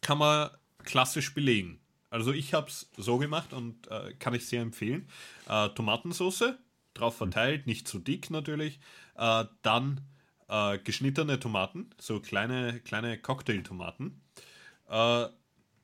kann 0.00 0.18
man 0.18 0.50
klassisch 0.82 1.34
belegen. 1.34 1.78
Also 2.10 2.32
ich 2.32 2.52
habe 2.52 2.66
es 2.68 2.90
so 2.96 3.18
gemacht 3.18 3.52
und 3.52 3.88
äh, 3.88 4.12
kann 4.14 4.34
ich 4.34 4.46
sehr 4.46 4.60
empfehlen. 4.60 5.06
Äh, 5.48 5.68
Tomatensauce 5.70 6.54
drauf 6.94 7.16
verteilt, 7.16 7.66
nicht 7.66 7.86
zu 7.86 8.00
dick 8.00 8.28
natürlich. 8.30 8.80
Dann 9.14 10.00
äh, 10.52 10.78
geschnittene 10.78 11.40
Tomaten, 11.40 11.90
so 11.98 12.20
kleine, 12.20 12.80
kleine 12.80 13.18
Cocktailtomaten. 13.18 14.20
Äh, 14.88 15.26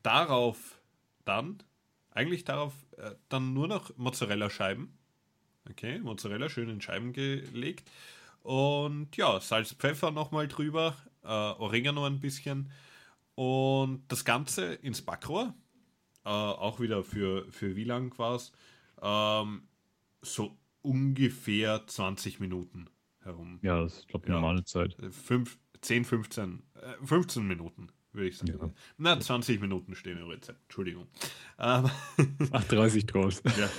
darauf 0.03 0.79
dann, 1.25 1.63
eigentlich 2.11 2.43
darauf 2.45 2.73
äh, 2.97 3.15
dann 3.29 3.53
nur 3.53 3.67
noch 3.67 3.97
Mozzarella-Scheiben. 3.97 4.95
Okay, 5.69 5.99
Mozzarella 5.99 6.49
schön 6.49 6.69
in 6.69 6.81
Scheiben 6.81 7.13
gelegt. 7.13 7.89
Und 8.43 9.17
ja, 9.17 9.39
Salz, 9.41 9.73
Pfeffer 9.73 10.11
nochmal 10.11 10.47
drüber, 10.47 10.95
äh, 11.23 11.27
Oregano 11.27 12.05
ein 12.05 12.19
bisschen. 12.19 12.71
Und 13.35 14.03
das 14.07 14.23
Ganze 14.23 14.73
ins 14.75 15.01
Backrohr. 15.01 15.55
Äh, 16.25 16.29
auch 16.29 16.79
wieder 16.79 17.03
für, 17.03 17.51
für 17.51 17.75
wie 17.75 17.85
lang 17.85 18.17
war 18.19 18.35
es? 18.35 18.51
Ähm, 19.01 19.63
so 20.21 20.57
ungefähr 20.81 21.87
20 21.87 22.39
Minuten 22.39 22.87
herum. 23.29 23.59
Ja, 23.61 23.81
das 23.81 23.99
ist, 23.99 24.07
glaube 24.07 24.25
ich, 24.25 24.29
ja. 24.29 24.35
normale 24.35 24.63
Zeit. 24.63 24.95
5, 25.09 25.57
10, 25.81 26.05
15, 26.05 26.63
äh, 26.75 27.05
15 27.05 27.47
Minuten, 27.47 27.87
würde 28.11 28.29
ich 28.29 28.37
sagen. 28.37 28.57
Ja. 28.59 28.69
Na, 28.97 29.19
20 29.19 29.59
Minuten 29.61 29.95
stehen 29.95 30.17
im 30.17 30.27
Rezept, 30.27 30.59
Entschuldigung. 30.63 31.07
Ähm, 31.57 31.89
Ach, 32.51 32.63
30 32.65 33.05
draus. 33.05 33.41
ja. 33.57 33.69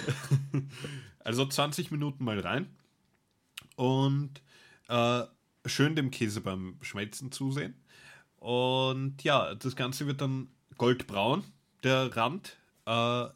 Also 1.21 1.47
20 1.47 1.91
Minuten 1.91 2.25
mal 2.25 2.41
rein 2.41 2.69
und 3.77 4.43
äh, 4.89 5.23
schön 5.67 5.97
dem 5.97 6.11
Käse 6.11 6.41
beim 6.41 6.79
Schmelzen 6.81 7.33
zusehen. 7.33 7.75
Und 8.37 9.23
ja, 9.23 9.55
das 9.55 9.77
Ganze 9.77 10.07
wird 10.07 10.21
dann 10.21 10.49
goldbraun, 10.79 11.45
der 11.83 12.17
Rand. 12.17 12.57
Äh, 12.87 13.27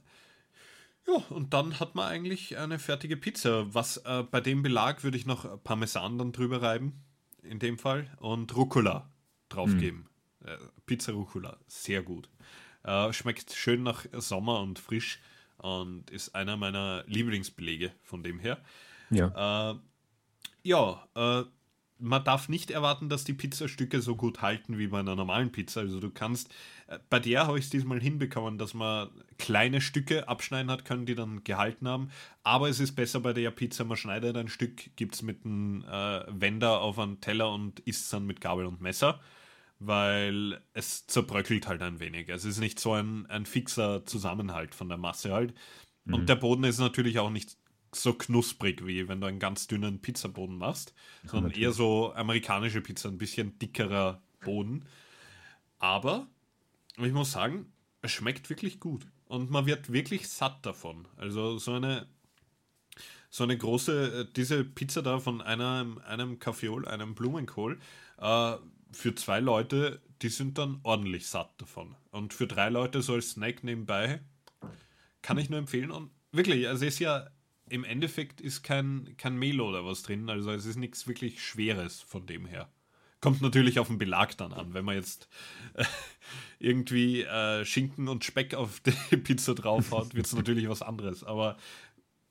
ja, 1.07 1.15
und 1.31 1.53
dann 1.53 1.81
hat 1.81 1.95
man 1.95 2.09
eigentlich 2.09 2.57
eine 2.57 2.79
fertige 2.79 3.17
Pizza. 3.17 3.75
Was 3.75 3.99
äh, 3.99 4.25
bei 4.31 4.41
dem 4.41 4.63
Belag 4.63 5.05
würde 5.05 5.17
ich 5.17 5.27
noch 5.27 5.63
Parmesan 5.63 6.19
dann 6.19 6.33
drüber 6.33 6.63
reiben, 6.63 7.05
in 7.43 7.59
dem 7.59 7.79
Fall, 7.79 8.11
und 8.21 8.55
Rucola 8.57 9.11
draufgeben. 9.49 10.09
Mhm. 10.41 10.49
Äh, 10.49 10.57
Pizza 10.87 11.13
Rucola, 11.13 11.59
sehr 11.67 12.03
gut. 12.03 12.29
Äh, 12.83 13.13
schmeckt 13.13 13.53
schön 13.53 13.83
nach 13.83 14.05
Sommer 14.13 14.61
und 14.61 14.79
frisch 14.79 15.21
und 15.59 16.11
ist 16.11 16.35
einer 16.35 16.57
meiner 16.57 17.05
Lieblingsbelege 17.07 17.93
von 18.03 18.23
dem 18.23 18.39
her. 18.39 18.63
Ja. 19.11 19.73
Äh, 19.73 19.79
ja, 20.63 21.09
äh, 21.15 21.45
man 21.99 22.25
darf 22.25 22.49
nicht 22.49 22.71
erwarten, 22.71 23.09
dass 23.09 23.25
die 23.25 23.33
Pizzastücke 23.33 24.01
so 24.03 24.17
gut 24.17 24.43
halten 24.43 24.79
wie 24.79 24.89
bei 24.89 25.01
einer 25.01 25.17
normalen 25.17 25.53
Pizza. 25.53 25.81
Also 25.81 26.01
du 26.01 26.11
kannst, 26.11 26.53
bei 27.09 27.19
der 27.19 27.47
habe 27.47 27.59
ich 27.59 27.65
es 27.65 27.71
diesmal 27.71 28.01
hinbekommen, 28.01 28.59
dass 28.59 28.75
man 28.75 29.09
kleine 29.39 29.81
Stücke 29.81 30.29
abschneiden 30.29 30.71
hat 30.71 30.85
können, 30.85 31.07
die 31.07 31.15
dann 31.15 31.43
gehalten 31.45 31.89
haben. 31.89 32.11
Aber 32.43 32.69
es 32.69 32.81
ist 32.81 32.93
besser 32.93 33.21
bei 33.21 33.33
der 33.33 33.51
Pizza, 33.51 33.85
man 33.85 33.97
schneidet 33.97 34.37
ein 34.37 34.49
Stück, 34.49 34.95
gibt 34.97 35.15
es 35.15 35.23
mit 35.23 35.45
einem 35.45 35.85
äh, 35.85 36.25
Wender 36.29 36.81
auf 36.81 36.99
einen 36.99 37.21
Teller 37.21 37.53
und 37.53 37.81
isst 37.81 38.05
es 38.05 38.11
dann 38.11 38.27
mit 38.27 38.41
Gabel 38.41 38.67
und 38.67 38.81
Messer, 38.81 39.21
weil 39.79 40.61
es 40.75 41.07
zerbröckelt 41.07 41.67
halt 41.69 41.83
ein 41.83 42.01
wenig. 42.01 42.29
Es 42.29 42.45
ist 42.45 42.59
nicht 42.59 42.79
so 42.79 42.93
ein, 42.93 43.27
ein 43.27 43.47
fixer 43.47 44.05
Zusammenhalt 44.05 44.75
von 44.75 44.89
der 44.89 44.99
Masse 44.99 45.33
halt. 45.33 45.55
Und 46.07 46.23
mhm. 46.23 46.27
der 46.27 46.37
Boden 46.37 46.65
ist 46.65 46.79
natürlich 46.79 47.19
auch 47.19 47.31
nicht 47.31 47.57
so 47.93 48.13
knusprig, 48.13 48.85
wie 48.87 49.09
wenn 49.09 49.21
du 49.21 49.27
einen 49.27 49.39
ganz 49.39 49.67
dünnen 49.69 50.01
Pizzaboden 50.01 50.59
machst, 50.59 50.93
ja, 51.23 51.31
sondern 51.31 51.51
natürlich. 51.51 51.65
eher 51.65 51.73
so 51.73 52.13
amerikanische 52.15 52.83
Pizza, 52.83 53.09
ein 53.09 53.19
bisschen 53.19 53.59
dickerer 53.59 54.21
Boden. 54.41 54.85
Aber 55.79 56.29
ich 56.99 57.13
muss 57.13 57.33
sagen, 57.33 57.73
es 58.03 58.13
schmeckt 58.13 58.51
wirklich 58.51 58.81
gut 58.81 59.07
und 59.27 59.51
man 59.51 59.67
wird 59.67 59.93
wirklich 59.93 60.29
satt 60.29 60.65
davon. 60.65 61.09
Also 61.17 61.59
so 61.59 61.73
eine 61.73 62.07
so 63.35 63.43
eine 63.43 63.59
große, 63.59 64.21
äh, 64.21 64.33
diese 64.37 64.65
Pizza 64.65 65.03
da 65.03 65.19
von 65.19 65.41
einem, 65.41 65.99
einem 66.07 66.39
Kaffeeol, 66.39 66.87
einem 66.87 67.17
Blumenkohl, 67.17 67.81
äh, 68.19 68.55
für 68.93 69.15
zwei 69.17 69.41
Leute, 69.41 70.01
die 70.23 70.29
sind 70.29 70.57
dann 70.57 70.79
ordentlich 70.85 71.27
satt 71.27 71.61
davon. 71.61 71.97
Und 72.13 72.33
für 72.33 72.47
drei 72.47 72.69
Leute 72.69 73.03
so 73.03 73.15
als 73.15 73.31
Snack 73.31 73.65
nebenbei, 73.65 74.21
kann 75.21 75.37
ich 75.39 75.51
nur 75.51 75.59
empfehlen. 75.59 75.91
Und 75.91 76.13
wirklich, 76.31 76.69
also 76.69 76.85
es 76.85 76.95
ist 76.95 77.01
ja 77.01 77.27
im 77.69 77.83
Endeffekt 77.83 78.41
ist 78.41 78.63
kein, 78.63 79.17
kein 79.17 79.37
Mehl 79.37 79.61
oder 79.61 79.85
was 79.85 80.03
drin, 80.03 80.29
also 80.31 80.53
es 80.53 80.67
ist 80.67 80.77
nichts 80.77 81.09
wirklich 81.09 81.43
Schweres 81.43 82.03
von 82.03 82.27
dem 82.27 82.47
her. 82.47 82.69
Kommt 83.25 83.41
natürlich 83.41 83.79
auf 83.79 83.87
den 83.87 83.97
Belag 83.97 84.37
dann 84.37 84.53
an. 84.53 84.75
Wenn 84.75 84.85
man 84.85 84.97
jetzt 84.97 85.31
äh, 85.73 85.85
irgendwie 86.59 87.23
äh, 87.23 87.65
Schinken 87.65 88.07
und 88.07 88.23
Speck 88.23 88.53
auf 88.53 88.81
die 88.81 88.91
Pizza 89.17 89.55
draufhaut, 89.55 90.13
wird 90.13 90.27
es 90.27 90.35
natürlich 90.35 90.69
was 90.69 90.83
anderes. 90.83 91.25
Aber 91.25 91.57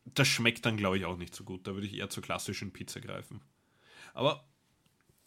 das 0.06 0.28
schmeckt 0.28 0.68
dann, 0.68 0.78
glaube 0.78 1.00
ich, 1.00 1.06
auch 1.06 1.18
nicht 1.18 1.34
so 1.34 1.46
gut. 1.46 1.66
Da 1.66 1.74
würde 1.74 1.88
ich 1.88 1.96
eher 1.96 2.12
zur 2.12 2.22
klassischen 2.22 2.72
Pizza 2.72 3.02
greifen. 3.02 3.42
Aber 4.14 4.46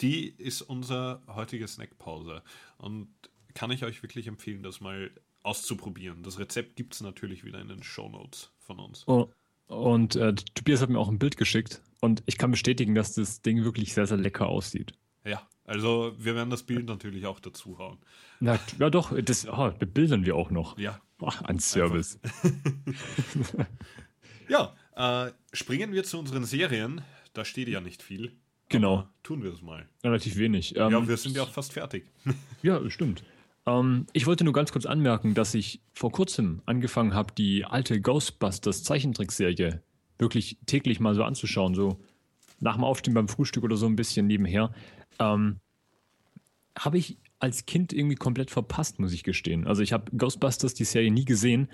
die 0.01 0.29
ist 0.29 0.62
unser 0.62 1.21
heutiger 1.27 1.67
Snackpause. 1.67 2.45
Und 2.79 3.09
kann 3.55 3.73
ich 3.73 3.85
euch 3.85 4.05
wirklich 4.05 4.29
empfehlen, 4.29 4.62
das 4.62 4.81
mal 4.81 5.11
auszuprobieren. 5.43 6.23
Das 6.23 6.39
Rezept 6.39 6.77
gibt 6.77 6.95
es 6.95 7.01
natürlich 7.01 7.45
wieder 7.45 7.61
in 7.61 7.67
den 7.67 7.83
Show 7.83 8.09
Notes 8.09 8.53
von 8.61 8.79
uns. 8.79 9.03
Oh, 9.09 9.33
und 9.67 10.14
äh, 10.14 10.33
Tobias 10.55 10.81
hat 10.81 10.91
mir 10.91 11.01
auch 11.01 11.09
ein 11.09 11.19
Bild 11.19 11.37
geschickt 11.37 11.83
und 12.01 12.23
ich 12.27 12.39
kann 12.39 12.53
bestätigen, 12.53 12.95
dass 12.95 13.14
das 13.14 13.43
Ding 13.43 13.64
wirklich 13.64 13.95
sehr, 13.95 14.07
sehr 14.07 14.17
lecker 14.17 14.47
aussieht. 14.47 14.93
Ja, 15.25 15.43
also 15.67 16.14
wir 16.19 16.35
werden 16.35 16.51
das 16.51 16.62
Bild 16.62 16.87
natürlich 16.87 17.27
auch 17.27 17.41
dazu 17.41 17.79
hauen. 17.79 17.99
Na, 18.41 18.59
ja 18.79 18.91
doch, 18.91 19.12
das 19.21 19.47
oh, 19.49 19.71
bebildern 19.79 20.25
wir 20.25 20.37
auch 20.37 20.51
noch. 20.51 20.79
Ja. 20.79 21.01
Oh, 21.19 21.31
ein 21.45 21.59
Service. 21.59 22.19
ja, 24.49 24.75
äh, 24.97 25.33
springen 25.53 25.93
wir 25.93 26.05
zu 26.05 26.19
unseren 26.19 26.45
Serien. 26.45 27.03
Da 27.33 27.45
steht 27.45 27.69
ja 27.69 27.81
nicht 27.81 28.03
viel. 28.03 28.33
Genau. 28.69 29.09
Tun 29.23 29.43
wir 29.43 29.53
es 29.53 29.62
mal. 29.62 29.89
Relativ 30.03 30.37
wenig. 30.37 30.77
Ähm, 30.77 30.93
ja, 30.93 31.09
wir 31.09 31.17
sind 31.17 31.37
ja 31.37 31.43
auch 31.43 31.51
fast 31.51 31.73
fertig. 31.73 32.11
ja, 32.62 32.81
stimmt. 32.91 33.23
Ähm, 33.67 34.07
ich 34.12 34.27
wollte 34.27 34.45
nur 34.45 34.53
ganz 34.53 34.73
kurz 34.73 34.87
anmerken, 34.87 35.35
dass 35.35 35.55
ich 35.55 35.81
vor 35.93 36.12
kurzem 36.12 36.62
angefangen 36.67 37.14
habe, 37.14 37.33
die 37.37 37.64
alte 37.64 38.01
Ghostbusters 38.01 38.83
Zeichentrickserie 38.85 39.83
wirklich 40.19 40.59
täglich 40.67 41.01
mal 41.01 41.14
so 41.14 41.25
anzuschauen, 41.25 41.75
so 41.75 42.01
nach 42.61 42.75
dem 42.75 42.85
Aufstehen 42.85 43.14
beim 43.14 43.29
Frühstück 43.29 43.64
oder 43.64 43.77
so 43.77 43.87
ein 43.87 43.97
bisschen 43.97 44.27
nebenher. 44.27 44.73
Ähm, 45.19 45.61
habe 46.79 46.99
ich 46.99 47.19
als 47.39 47.67
Kind 47.67 47.93
irgendwie 47.93 48.17
komplett 48.17 48.51
verpasst, 48.51 48.99
muss 48.99 49.12
ich 49.12 49.23
gestehen. 49.23 49.67
Also 49.67 49.83
ich 49.83 49.93
habe 49.93 50.17
Ghostbusters 50.17 50.75
die 50.75 50.85
Serie 50.85 51.11
nie 51.11 51.25
gesehen 51.25 51.69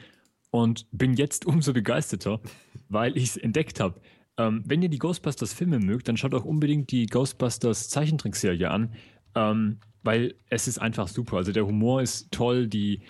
und 0.51 0.87
bin 0.93 1.15
jetzt 1.15 1.47
umso 1.47 1.73
begeisterter, 1.73 2.41
weil 2.89 3.17
ich 3.17 3.25
es 3.25 3.37
entdeckt 3.37 3.81
habe. 3.81 4.01
Ähm, 4.39 4.63
wenn 4.67 4.83
ihr 4.83 4.89
die 4.89 4.99
Ghostbusters 4.99 5.53
Filme 5.53 5.79
mögt, 5.79 6.09
dann 6.09 6.17
schaut 6.17 6.35
auch 6.35 6.45
unbedingt 6.45 6.91
die 6.91 7.07
Ghostbusters 7.07 7.89
Zeichentrickserie 7.91 8.71
an. 8.71 8.95
Ähm, 9.35 9.79
weil 10.03 10.35
es 10.49 10.69
ist 10.69 10.79
einfach 10.79 11.09
super. 11.09 11.37
Also 11.37 11.53
der 11.53 11.67
Humor 11.67 12.03
ist 12.03 12.33
toll, 12.33 12.67
die, 12.67 13.03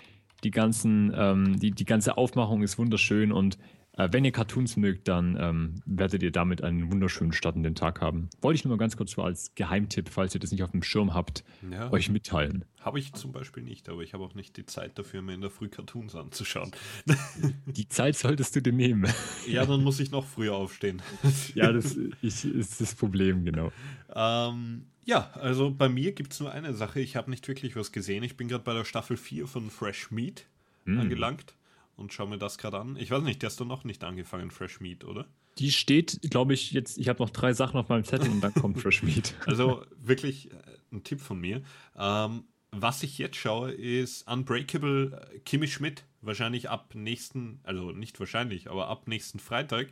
die, 0.43 0.51
ganzen, 0.51 1.11
ähm, 1.15 1.59
die, 1.59 1.71
die 1.71 1.85
ganze 1.85 2.17
Aufmachung 2.17 2.61
ist 2.61 2.77
wunderschön 2.77 3.31
und 3.31 3.57
wenn 3.95 4.25
ihr 4.25 4.31
Cartoons 4.31 4.75
mögt, 4.75 5.07
dann 5.07 5.37
ähm, 5.39 5.75
werdet 5.85 6.23
ihr 6.23 6.31
damit 6.31 6.63
einen 6.63 6.91
wunderschönen 6.91 7.31
Start 7.31 7.55
in 7.55 7.61
den 7.61 7.75
Tag 7.75 8.01
haben. 8.01 8.29
Wollte 8.41 8.55
ich 8.55 8.65
nur 8.65 8.75
mal 8.75 8.79
ganz 8.79 8.97
kurz 8.97 9.11
so 9.11 9.21
als 9.21 9.53
Geheimtipp, 9.53 10.09
falls 10.09 10.33
ihr 10.33 10.39
das 10.39 10.51
nicht 10.51 10.63
auf 10.63 10.71
dem 10.71 10.81
Schirm 10.81 11.13
habt, 11.13 11.43
ja, 11.69 11.91
euch 11.91 12.09
mitteilen. 12.09 12.65
Habe 12.81 12.97
ich 12.97 13.13
zum 13.13 13.31
Beispiel 13.31 13.61
nicht, 13.61 13.89
aber 13.89 14.01
ich 14.01 14.13
habe 14.13 14.23
auch 14.23 14.33
nicht 14.33 14.57
die 14.57 14.65
Zeit 14.65 14.97
dafür, 14.97 15.21
mir 15.21 15.35
in 15.35 15.41
der 15.41 15.51
Früh 15.51 15.69
Cartoons 15.69 16.15
anzuschauen. 16.15 16.71
Die 17.65 17.87
Zeit 17.87 18.17
solltest 18.17 18.55
du 18.55 18.61
dir 18.61 18.73
nehmen. 18.73 19.09
Ja, 19.47 19.65
dann 19.65 19.83
muss 19.83 19.99
ich 19.99 20.11
noch 20.11 20.25
früher 20.25 20.55
aufstehen. 20.55 21.01
Ja, 21.55 21.71
das 21.71 21.95
ich, 22.21 22.45
ist 22.45 22.81
das 22.81 22.95
Problem, 22.95 23.45
genau. 23.45 23.71
Ähm, 24.13 24.85
ja, 25.05 25.29
also 25.35 25.71
bei 25.71 25.87
mir 25.87 26.13
gibt 26.13 26.33
es 26.33 26.39
nur 26.39 26.51
eine 26.51 26.73
Sache. 26.73 26.99
Ich 26.99 27.15
habe 27.15 27.29
nicht 27.29 27.47
wirklich 27.47 27.75
was 27.75 27.91
gesehen. 27.91 28.23
Ich 28.23 28.37
bin 28.37 28.47
gerade 28.47 28.63
bei 28.63 28.73
der 28.73 28.85
Staffel 28.85 29.17
4 29.17 29.47
von 29.47 29.69
Fresh 29.69 30.11
Meat 30.11 30.47
mm. 30.85 30.99
angelangt 30.99 31.53
und 31.95 32.13
schaue 32.13 32.29
mir 32.29 32.37
das 32.37 32.57
gerade 32.57 32.79
an. 32.79 32.95
Ich 32.97 33.11
weiß 33.11 33.23
nicht, 33.23 33.41
der 33.41 33.49
hast 33.49 33.59
du 33.59 33.65
noch 33.65 33.83
nicht 33.83 34.03
angefangen, 34.03 34.51
Fresh 34.51 34.79
Meat, 34.79 35.03
oder? 35.03 35.27
Die 35.59 35.71
steht, 35.71 36.19
glaube 36.31 36.53
ich, 36.53 36.71
jetzt, 36.71 36.97
ich 36.97 37.09
habe 37.09 37.21
noch 37.21 37.29
drei 37.29 37.53
Sachen 37.53 37.79
auf 37.79 37.89
meinem 37.89 38.03
Zettel 38.03 38.29
und 38.29 38.41
dann 38.41 38.53
kommt 38.53 38.79
Fresh 38.79 39.03
Meat. 39.03 39.35
Also 39.45 39.85
wirklich 39.97 40.51
äh, 40.51 40.55
ein 40.91 41.03
Tipp 41.03 41.21
von 41.21 41.39
mir. 41.39 41.61
Ähm, 41.95 42.45
was 42.71 43.03
ich 43.03 43.19
jetzt 43.19 43.37
schaue, 43.37 43.71
ist 43.71 44.27
Unbreakable 44.27 45.29
äh, 45.31 45.39
Kimmy 45.39 45.67
Schmidt. 45.67 46.03
Wahrscheinlich 46.21 46.69
ab 46.69 46.95
nächsten, 46.95 47.59
also 47.63 47.91
nicht 47.91 48.19
wahrscheinlich, 48.19 48.69
aber 48.69 48.87
ab 48.87 49.07
nächsten 49.07 49.39
Freitag 49.39 49.89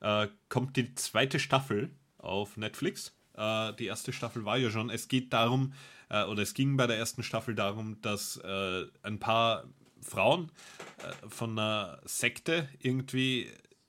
äh, 0.00 0.28
kommt 0.48 0.76
die 0.76 0.94
zweite 0.94 1.38
Staffel 1.38 1.90
auf 2.16 2.56
Netflix. 2.56 3.14
Äh, 3.34 3.72
die 3.74 3.86
erste 3.86 4.12
Staffel 4.12 4.44
war 4.44 4.56
ja 4.56 4.70
schon. 4.70 4.88
Es 4.88 5.08
geht 5.08 5.32
darum, 5.32 5.74
äh, 6.08 6.24
oder 6.24 6.42
es 6.42 6.54
ging 6.54 6.76
bei 6.76 6.86
der 6.86 6.96
ersten 6.96 7.22
Staffel 7.22 7.54
darum, 7.54 8.00
dass 8.00 8.36
äh, 8.38 8.84
ein 9.02 9.18
paar 9.18 9.64
Frauen 10.04 10.50
äh, 10.98 11.28
von 11.28 11.58
einer 11.58 12.00
Sekte 12.04 12.68
irgendwie 12.78 13.48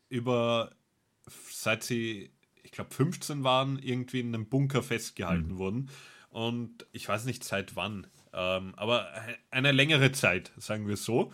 über, 0.10 0.72
seit 1.50 1.84
sie, 1.84 2.32
ich 2.64 2.72
glaube, 2.72 2.94
15 2.94 3.44
waren, 3.44 3.80
irgendwie 3.80 4.22
in 4.22 4.34
einem 4.34 4.48
Bunker 4.48 4.82
festgehalten 4.82 5.54
mhm. 5.54 5.58
wurden. 5.58 5.90
Und 6.30 6.86
ich 6.92 7.08
weiß 7.08 7.26
nicht 7.26 7.44
seit 7.44 7.76
wann, 7.76 8.08
ähm, 8.34 8.74
aber 8.76 9.10
eine 9.52 9.72
längere 9.72 10.12
Zeit, 10.12 10.52
sagen 10.58 10.88
wir 10.88 10.98
so. 10.98 11.32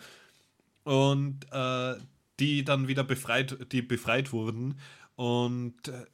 und 0.84 1.46
äh, 1.52 1.94
die 2.40 2.64
dann 2.64 2.88
wieder 2.88 3.04
befreit, 3.04 3.72
die 3.72 3.82
befreit 3.82 4.32
wurden. 4.32 4.78
Und 5.16 5.88
äh, 5.88 6.06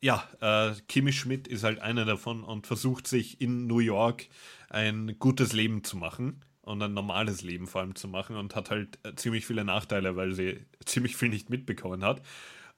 ja, 0.00 0.28
äh, 0.40 0.74
Kimi 0.88 1.12
Schmidt 1.12 1.48
ist 1.48 1.64
halt 1.64 1.80
einer 1.80 2.04
davon 2.04 2.44
und 2.44 2.66
versucht 2.66 3.06
sich 3.06 3.40
in 3.40 3.66
New 3.66 3.78
York 3.78 4.26
ein 4.68 5.16
gutes 5.18 5.52
Leben 5.52 5.84
zu 5.84 5.96
machen 5.96 6.40
und 6.62 6.82
ein 6.82 6.94
normales 6.94 7.42
Leben 7.42 7.66
vor 7.66 7.80
allem 7.80 7.94
zu 7.94 8.08
machen 8.08 8.36
und 8.36 8.54
hat 8.54 8.70
halt 8.70 8.98
äh, 9.04 9.14
ziemlich 9.14 9.46
viele 9.46 9.64
Nachteile, 9.64 10.16
weil 10.16 10.32
sie 10.32 10.64
ziemlich 10.84 11.16
viel 11.16 11.28
nicht 11.28 11.50
mitbekommen 11.50 12.04
hat. 12.04 12.22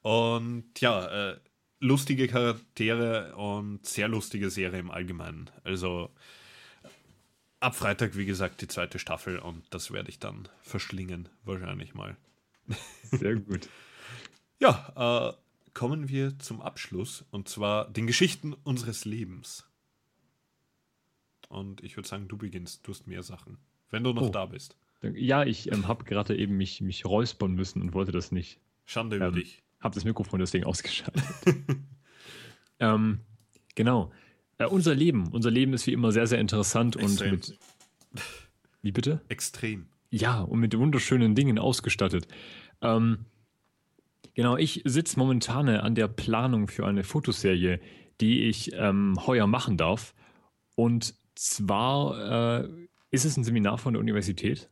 Und 0.01 0.79
ja, 0.81 1.31
äh, 1.31 1.39
lustige 1.79 2.27
Charaktere 2.27 3.35
und 3.35 3.85
sehr 3.85 4.07
lustige 4.07 4.49
Serie 4.49 4.79
im 4.79 4.91
Allgemeinen. 4.91 5.49
Also 5.63 6.11
ab 7.59 7.75
Freitag, 7.75 8.15
wie 8.15 8.25
gesagt, 8.25 8.61
die 8.61 8.67
zweite 8.67 8.99
Staffel 8.99 9.39
und 9.39 9.65
das 9.71 9.91
werde 9.91 10.09
ich 10.09 10.19
dann 10.19 10.47
verschlingen, 10.61 11.29
wahrscheinlich 11.43 11.93
mal. 11.93 12.17
Sehr 13.03 13.35
gut. 13.35 13.69
ja, 14.59 15.29
äh, 15.29 15.33
kommen 15.73 16.09
wir 16.09 16.37
zum 16.39 16.61
Abschluss 16.61 17.25
und 17.31 17.49
zwar 17.49 17.89
den 17.89 18.07
Geschichten 18.07 18.53
unseres 18.53 19.05
Lebens. 19.05 19.67
Und 21.49 21.83
ich 21.83 21.95
würde 21.95 22.07
sagen, 22.07 22.27
du 22.27 22.37
beginnst, 22.37 22.87
du 22.87 22.91
hast 22.91 23.07
mehr 23.07 23.23
Sachen, 23.23 23.57
wenn 23.91 24.03
du 24.03 24.13
noch 24.13 24.23
oh. 24.23 24.29
da 24.29 24.45
bist. 24.45 24.75
Ja, 25.01 25.43
ich 25.43 25.71
ähm, 25.71 25.87
habe 25.87 26.03
gerade 26.03 26.35
eben 26.35 26.57
mich, 26.57 26.81
mich 26.81 27.05
räuspern 27.05 27.53
müssen 27.53 27.81
und 27.81 27.93
wollte 27.93 28.11
das 28.11 28.31
nicht. 28.31 28.59
Schande 28.85 29.17
über 29.17 29.27
ähm, 29.27 29.35
dich. 29.35 29.63
Habe 29.79 29.95
das 29.95 30.05
Mikrofon 30.05 30.39
deswegen 30.39 30.65
ausgeschaltet. 30.65 31.23
ähm, 32.79 33.19
genau. 33.75 34.11
Äh, 34.57 34.65
unser 34.65 34.95
Leben. 34.95 35.27
Unser 35.31 35.51
Leben 35.51 35.73
ist 35.73 35.85
wie 35.87 35.93
immer 35.93 36.11
sehr, 36.11 36.27
sehr 36.27 36.39
interessant 36.39 36.95
Extrem. 36.95 37.33
und 37.33 37.49
mit. 37.49 37.59
Wie 38.81 38.91
bitte? 38.91 39.21
Extrem. 39.29 39.87
Ja, 40.09 40.41
und 40.41 40.59
mit 40.59 40.77
wunderschönen 40.77 41.35
Dingen 41.35 41.59
ausgestattet. 41.59 42.27
Ähm, 42.81 43.25
genau, 44.33 44.57
ich 44.57 44.81
sitze 44.85 45.19
momentan 45.19 45.67
an 45.69 45.95
der 45.95 46.07
Planung 46.07 46.67
für 46.67 46.85
eine 46.85 47.03
Fotoserie, 47.03 47.79
die 48.21 48.43
ich 48.43 48.71
ähm, 48.73 49.17
heuer 49.25 49.47
machen 49.47 49.77
darf. 49.77 50.13
Und 50.75 51.15
zwar 51.35 52.61
äh, 52.61 52.69
ist 53.15 53.25
es 53.25 53.37
ein 53.37 53.43
Seminar 53.43 53.77
von 53.77 53.93
der 53.93 54.01
Universität. 54.01 54.69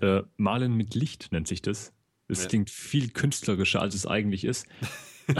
Ja. 0.00 0.18
Äh, 0.18 0.22
Malen 0.36 0.74
mit 0.74 0.94
Licht 0.94 1.32
nennt 1.32 1.48
sich 1.48 1.62
das. 1.62 1.92
Es 2.28 2.42
ja. 2.42 2.48
klingt 2.48 2.70
viel 2.70 3.10
künstlerischer, 3.10 3.80
als 3.80 3.94
es 3.94 4.06
eigentlich 4.06 4.44
ist. 4.44 4.66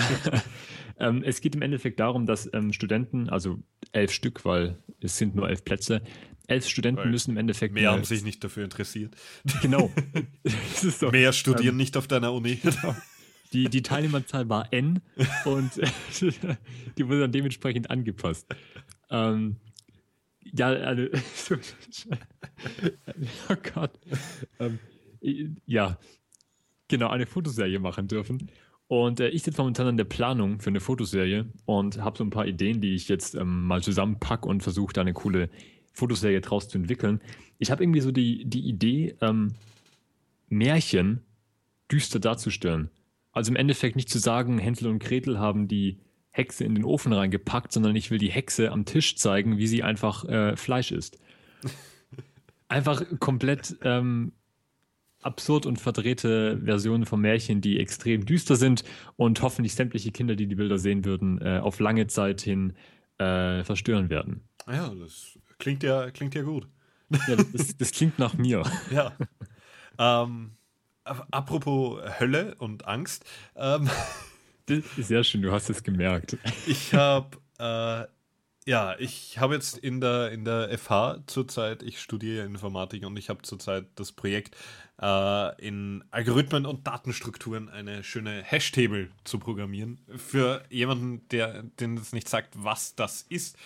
ähm, 0.99 1.23
es 1.23 1.41
geht 1.41 1.55
im 1.55 1.63
Endeffekt 1.63 2.01
darum, 2.01 2.27
dass 2.27 2.49
ähm, 2.53 2.73
Studenten, 2.73 3.29
also 3.29 3.59
elf 3.93 4.13
Stück, 4.13 4.45
weil 4.45 4.79
es 5.01 5.19
sind 5.19 5.35
nur 5.35 5.49
elf 5.49 5.65
Plätze, 5.65 6.03
elf 6.47 6.67
Studenten 6.67 7.03
weil 7.03 7.11
müssen 7.11 7.33
im 7.33 7.37
Endeffekt. 7.37 7.75
Mehr 7.75 7.93
haben 7.93 8.05
sich 8.05 8.25
nicht 8.25 8.43
dafür 8.45 8.65
interessiert. 8.65 9.15
Genau. 9.63 9.93
so, 10.75 11.11
mehr 11.11 11.33
studieren 11.33 11.75
ähm, 11.75 11.77
nicht 11.77 11.97
auf 11.97 12.07
deiner 12.07 12.33
Uni. 12.33 12.57
Genau. 12.57 12.97
Die, 13.53 13.69
die 13.69 13.83
Teilnehmerzahl 13.83 14.49
war 14.49 14.73
N 14.73 15.01
und 15.45 15.71
die 16.99 17.07
wurde 17.07 17.21
dann 17.21 17.33
dementsprechend 17.33 17.89
angepasst. 17.89 18.47
Ähm, 19.11 19.57
ja, 20.53 20.69
also, 20.69 21.05
oh 23.49 23.57
Gott. 23.75 23.99
Ähm, 24.59 24.79
ja, 25.67 25.99
genau, 26.89 27.09
eine 27.09 27.27
Fotoserie 27.27 27.79
machen 27.79 28.09
dürfen. 28.09 28.51
Und 28.87 29.21
äh, 29.21 29.29
ich 29.29 29.43
sitze 29.43 29.61
momentan 29.61 29.87
an 29.87 29.97
der 29.97 30.05
Planung 30.05 30.61
für 30.61 30.71
eine 30.71 30.81
Fotoserie 30.81 31.47
und 31.65 32.03
habe 32.03 32.19
so 32.19 32.25
ein 32.25 32.31
paar 32.31 32.47
Ideen, 32.47 32.81
die 32.81 32.95
ich 32.95 33.09
jetzt 33.09 33.35
ähm, 33.35 33.67
mal 33.67 33.83
zusammenpacke 33.83 34.47
und 34.47 34.63
versuche, 34.63 34.93
da 34.93 35.01
eine 35.01 35.15
coole 35.15 35.49
Fotoserie 35.93 36.41
draus 36.41 36.69
zu 36.69 36.79
entwickeln. 36.79 37.21
Ich 37.59 37.71
habe 37.71 37.83
irgendwie 37.83 38.01
so 38.01 38.11
die, 38.11 38.45
die 38.45 38.69
Idee, 38.69 39.17
ähm, 39.21 39.55
Märchen 40.49 41.23
düster 41.91 42.21
darzustellen. 42.21 42.91
Also 43.33 43.51
im 43.51 43.57
Endeffekt 43.57 43.97
nicht 43.97 44.11
zu 44.11 44.19
sagen, 44.19 44.59
Hänsel 44.59 44.89
und 44.89 44.99
Gretel 45.01 45.39
haben 45.39 45.67
die 45.67 45.99
Hexe 46.35 46.65
in 46.65 46.75
den 46.75 46.85
Ofen 46.85 47.13
reingepackt, 47.13 47.73
sondern 47.73 47.95
ich 47.95 48.11
will 48.11 48.19
die 48.19 48.31
Hexe 48.31 48.73
am 48.73 48.85
Tisch 48.85 49.17
zeigen, 49.17 49.57
wie 49.57 49.69
sie 49.69 49.85
einfach 49.85 50.25
äh, 50.25 50.57
Fleisch 50.57 50.91
isst. 50.91 51.19
einfach 52.69 53.05
komplett 53.21 53.77
ähm, 53.83 54.33
absurd 55.23 55.65
und 55.65 55.81
verdrehte 55.81 56.61
Versionen 56.65 57.07
von 57.07 57.21
Märchen, 57.21 57.61
die 57.61 57.79
extrem 57.79 58.27
düster 58.27 58.57
sind 58.57 58.83
und 59.15 59.43
hoffentlich 59.43 59.77
sämtliche 59.77 60.11
Kinder, 60.11 60.35
die 60.35 60.49
die 60.49 60.57
Bilder 60.57 60.79
sehen 60.79 61.05
würden, 61.05 61.41
äh, 61.41 61.61
auf 61.63 61.79
lange 61.79 62.09
Zeit 62.09 62.41
hin 62.41 62.73
äh, 63.19 63.63
verstören 63.63 64.11
werden. 64.11 64.43
Ja, 64.67 64.93
das 64.93 65.39
klingt 65.59 65.85
ja, 65.85 66.11
klingt 66.11 66.35
ja 66.35 66.43
gut. 66.43 66.67
Ja, 67.29 67.37
das, 67.37 67.77
das 67.77 67.93
klingt 67.93 68.19
nach 68.19 68.35
mir. 68.35 68.65
Ja. 68.91 69.13
Ähm, 69.99 70.57
apropos 71.05 72.01
Hölle 72.19 72.57
und 72.57 72.89
Angst. 72.89 73.25
Ähm, 73.55 73.89
Sehr 74.97 75.25
schön, 75.25 75.43
du 75.43 75.53
hast 75.53 75.69
es 75.71 75.83
gemerkt. 75.83 76.37
Ich 76.67 76.95
habe 76.95 77.37
äh, 77.59 78.07
ja, 78.67 78.97
ich 78.99 79.39
habe 79.39 79.55
jetzt 79.55 79.77
in 79.77 80.01
der, 80.01 80.33
in 80.33 80.45
der 80.45 80.77
FH 80.79 81.25
zurzeit, 81.27 81.83
ich 81.83 82.01
studiere 82.01 82.47
Informatik 82.47 83.05
und 83.05 83.19
ich 83.19 83.29
habe 83.29 83.43
zurzeit 83.43 83.87
das 83.97 84.13
Projekt, 84.13 84.57
äh, 85.01 85.67
in 85.67 86.03
Algorithmen 86.11 86.65
und 86.65 86.87
Datenstrukturen 86.87 87.69
eine 87.69 88.03
schöne 88.03 88.43
Hash-Table 88.43 89.11
zu 89.25 89.39
programmieren. 89.39 90.01
Für 90.17 90.65
jemanden, 90.71 91.29
der 91.29 91.63
den 91.63 91.99
es 91.99 92.15
nicht 92.15 92.29
sagt, 92.29 92.55
was 92.57 92.95
das 92.95 93.23
ist, 93.29 93.59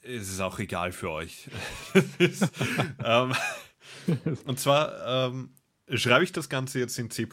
ist 0.00 0.32
es 0.32 0.40
auch 0.40 0.58
egal 0.58 0.90
für 0.90 1.10
euch. 1.10 1.48
ähm, 3.04 3.34
und 4.46 4.58
zwar 4.58 5.28
ähm, 5.28 5.50
schreibe 5.94 6.24
ich 6.24 6.32
das 6.32 6.48
Ganze 6.48 6.80
jetzt 6.80 6.98
in 6.98 7.08
C, 7.10 7.28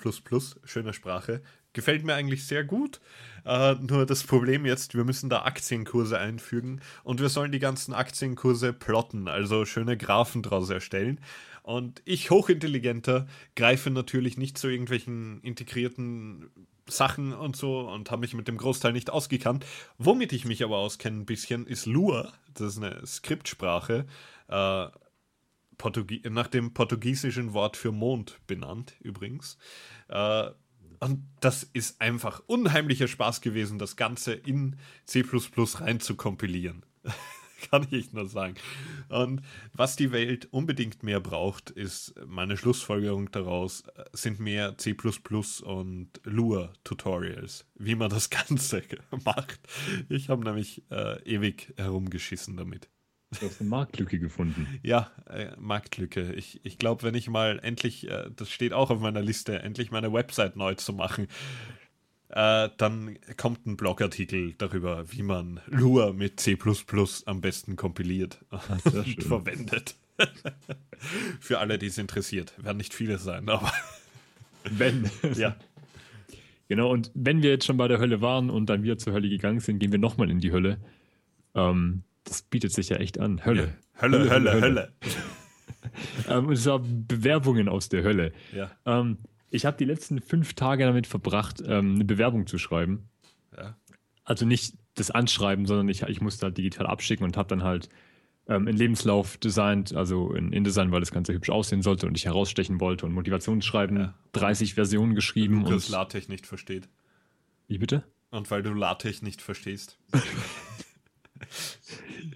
schöne 0.66 0.94
Sprache. 0.94 1.42
Gefällt 1.80 2.04
mir 2.04 2.14
eigentlich 2.14 2.46
sehr 2.46 2.66
gut. 2.66 3.00
Uh, 3.46 3.74
nur 3.80 4.06
das 4.06 4.26
Problem 4.26 4.66
jetzt, 4.66 4.96
wir 4.96 5.06
müssen 5.06 5.30
da 5.30 5.44
Aktienkurse 5.44 6.20
einfügen 6.20 6.82
und 7.06 7.22
wir 7.22 7.30
sollen 7.30 7.54
die 7.54 7.60
ganzen 7.60 7.94
Aktienkurse 7.94 8.74
plotten, 8.74 9.30
also 9.30 9.64
schöne 9.64 9.96
Graphen 9.96 10.42
daraus 10.42 10.70
erstellen. 10.70 11.22
Und 11.64 12.02
ich, 12.04 12.32
hochintelligenter, 12.32 13.28
greife 13.56 13.92
natürlich 13.92 14.38
nicht 14.38 14.58
zu 14.58 14.68
irgendwelchen 14.68 15.40
integrierten 15.42 16.50
Sachen 16.86 17.32
und 17.32 17.56
so 17.56 17.90
und 17.90 18.12
habe 18.12 18.20
mich 18.20 18.34
mit 18.34 18.50
dem 18.50 18.58
Großteil 18.58 18.92
nicht 18.92 19.10
ausgekannt. 19.10 19.66
Womit 19.98 20.34
ich 20.34 20.44
mich 20.44 20.62
aber 20.66 20.80
auskenne 20.80 21.22
ein 21.22 21.26
bisschen, 21.26 21.66
ist 21.66 21.86
Lua. 21.86 22.34
Das 22.56 22.76
ist 22.76 22.84
eine 22.84 23.08
Skriptsprache. 23.08 24.06
Äh, 24.50 24.88
nach 26.30 26.48
dem 26.48 26.74
portugiesischen 26.74 27.54
Wort 27.54 27.78
für 27.78 27.94
Mond 27.94 28.42
benannt, 28.48 28.96
übrigens. 29.00 29.58
Äh, 30.10 30.50
und 31.00 31.26
das 31.40 31.64
ist 31.64 32.02
einfach 32.02 32.42
unheimlicher 32.48 33.08
Spaß 33.08 33.42
gewesen, 33.42 33.80
das 33.80 33.96
Ganze 33.96 34.34
in 34.34 34.76
C 35.06 35.24
rein 35.80 36.00
zu 36.00 36.16
kompilieren. 36.16 36.84
Kann 37.70 37.88
ich 37.92 38.14
nur 38.14 38.28
sagen. 38.28 38.56
Und 39.10 39.42
was 39.74 39.98
die 39.98 40.12
Welt 40.12 40.48
unbedingt 40.52 41.04
mehr 41.04 41.20
braucht, 41.20 41.70
ist 41.70 42.14
meine 42.26 42.56
Schlussfolgerung 42.56 43.32
daraus, 43.32 43.84
sind 44.14 44.40
mehr 44.40 44.78
C 44.78 44.96
und 45.64 46.10
Lua-Tutorials, 46.24 47.66
wie 47.76 47.96
man 47.96 48.10
das 48.10 48.30
Ganze 48.48 48.84
macht. 49.26 49.60
Ich 50.08 50.30
habe 50.30 50.44
nämlich 50.44 50.84
äh, 50.90 51.22
ewig 51.24 51.74
herumgeschissen 51.78 52.56
damit. 52.56 52.90
Du 53.32 53.46
hast 53.46 53.62
eine 53.62 53.70
Marktlücke 53.70 54.18
gefunden. 54.20 54.68
Ja, 54.82 55.12
äh, 55.30 55.50
Marktlücke. 55.58 56.34
Ich, 56.34 56.62
ich 56.64 56.80
glaube, 56.80 57.04
wenn 57.04 57.14
ich 57.14 57.30
mal 57.30 57.60
endlich, 57.62 58.10
äh, 58.10 58.30
das 58.36 58.50
steht 58.50 58.74
auch 58.74 58.90
auf 58.90 59.00
meiner 59.00 59.22
Liste, 59.22 59.62
endlich 59.62 59.92
meine 59.92 60.12
Website 60.12 60.56
neu 60.56 60.74
zu 60.74 60.94
machen, 60.94 61.28
äh, 62.30 62.70
dann 62.78 63.18
kommt 63.38 63.68
ein 63.68 63.78
Blogartikel 63.78 64.54
darüber, 64.58 65.12
wie 65.12 65.22
man 65.22 65.60
Lua 65.68 66.12
mit 66.12 66.40
C 66.40 66.58
am 67.26 67.42
besten 67.42 67.76
kompiliert 67.76 68.40
und 68.50 69.24
verwendet. 69.24 69.96
Für 71.40 71.60
alle, 71.60 71.78
die 71.78 71.88
es 71.88 71.98
interessiert. 71.98 72.54
Werden 72.64 72.78
nicht 72.78 72.94
viele 72.94 73.20
sein, 73.20 73.48
aber. 73.48 73.72
Wenn. 74.64 75.10
ja. 75.36 75.56
Genau, 76.68 76.92
und 76.92 77.12
wenn 77.16 77.42
wir 77.42 77.52
jetzt 77.52 77.66
schon 77.66 77.78
bei 77.78 77.88
der 77.88 78.00
Hölle 78.00 78.22
waren 78.22 78.50
und 78.50 78.68
dann 78.68 78.84
wieder 78.84 78.98
zur 78.98 79.14
Hölle 79.14 79.30
gegangen 79.30 79.60
sind, 79.60 79.80
gehen 79.80 79.92
wir 79.92 80.00
nochmal 80.00 80.30
in 80.30 80.40
die 80.40 80.52
Hölle. 80.52 80.80
Ähm, 81.56 82.04
das 82.30 82.44
bietet 82.44 82.72
sich 82.72 82.90
ja 82.90 82.98
echt 82.98 83.20
an. 83.20 83.46
Hölle. 83.46 83.74
Ja. 83.96 84.02
Hölle, 84.02 84.30
Hölle, 84.30 84.52
Hölle. 84.54 84.62
Hölle. 84.62 84.94
ähm, 86.30 86.48
und 86.48 86.56
zwar 86.58 86.80
Bewerbungen 86.80 87.68
aus 87.68 87.90
der 87.90 88.04
Hölle. 88.04 88.32
Ja. 88.54 88.72
Ähm, 88.86 89.18
ich 89.50 89.66
habe 89.66 89.78
die 89.78 89.86
letzten 89.86 90.22
fünf 90.22 90.54
Tage 90.54 90.86
damit 90.86 91.08
verbracht, 91.08 91.62
ähm, 91.66 91.96
eine 91.96 92.06
Bewerbung 92.06 92.48
zu 92.48 92.58
schreiben. 92.58 93.10
Ja. 93.58 93.76
Also 94.24 94.46
nicht 94.46 94.76
das 94.96 95.12
Anschreiben, 95.12 95.66
sondern 95.66 95.90
ich, 95.90 96.04
ich 96.04 96.22
musste 96.22 96.46
halt 96.46 96.58
digital 96.58 96.86
abschicken 96.86 97.26
und 97.26 97.36
habe 97.36 97.50
dann 97.50 97.64
halt 97.64 97.90
ähm, 98.48 98.68
einen 98.68 98.78
Lebenslauf 98.78 99.38
designt, 99.38 99.96
also 99.96 100.34
in 100.34 100.52
InDesign, 100.52 100.92
weil 100.92 101.00
das 101.00 101.12
Ganze 101.12 101.34
hübsch 101.34 101.50
aussehen 101.50 101.82
sollte 101.82 102.08
und 102.08 102.16
ich 102.16 102.26
herausstechen 102.26 102.80
wollte 102.80 103.06
und 103.06 103.14
Motivationsschreiben, 103.14 103.98
ja. 103.98 104.14
30 104.34 104.76
Versionen 104.76 105.16
geschrieben. 105.16 105.64
Weil 105.64 105.70
du 105.70 105.76
das 105.76 105.90
LaTeX 105.90 106.30
nicht 106.30 106.46
versteht. 106.46 106.90
Wie 107.68 107.78
bitte? 107.78 108.04
Und 108.32 108.52
weil 108.52 108.62
du 108.62 108.74
LaTeX 108.74 109.22
nicht 109.22 109.42
verstehst. 109.42 109.98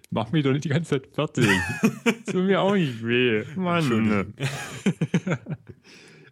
Mach 0.09 0.31
mich 0.31 0.43
doch 0.43 0.51
nicht 0.51 0.65
die 0.65 0.69
ganze 0.69 0.91
Zeit 0.91 1.07
fertig. 1.07 1.47
Tut 2.25 2.43
mir 2.43 2.61
auch 2.61 2.75
nicht 2.75 3.03
weh. 3.05 3.43
Mann. 3.55 4.33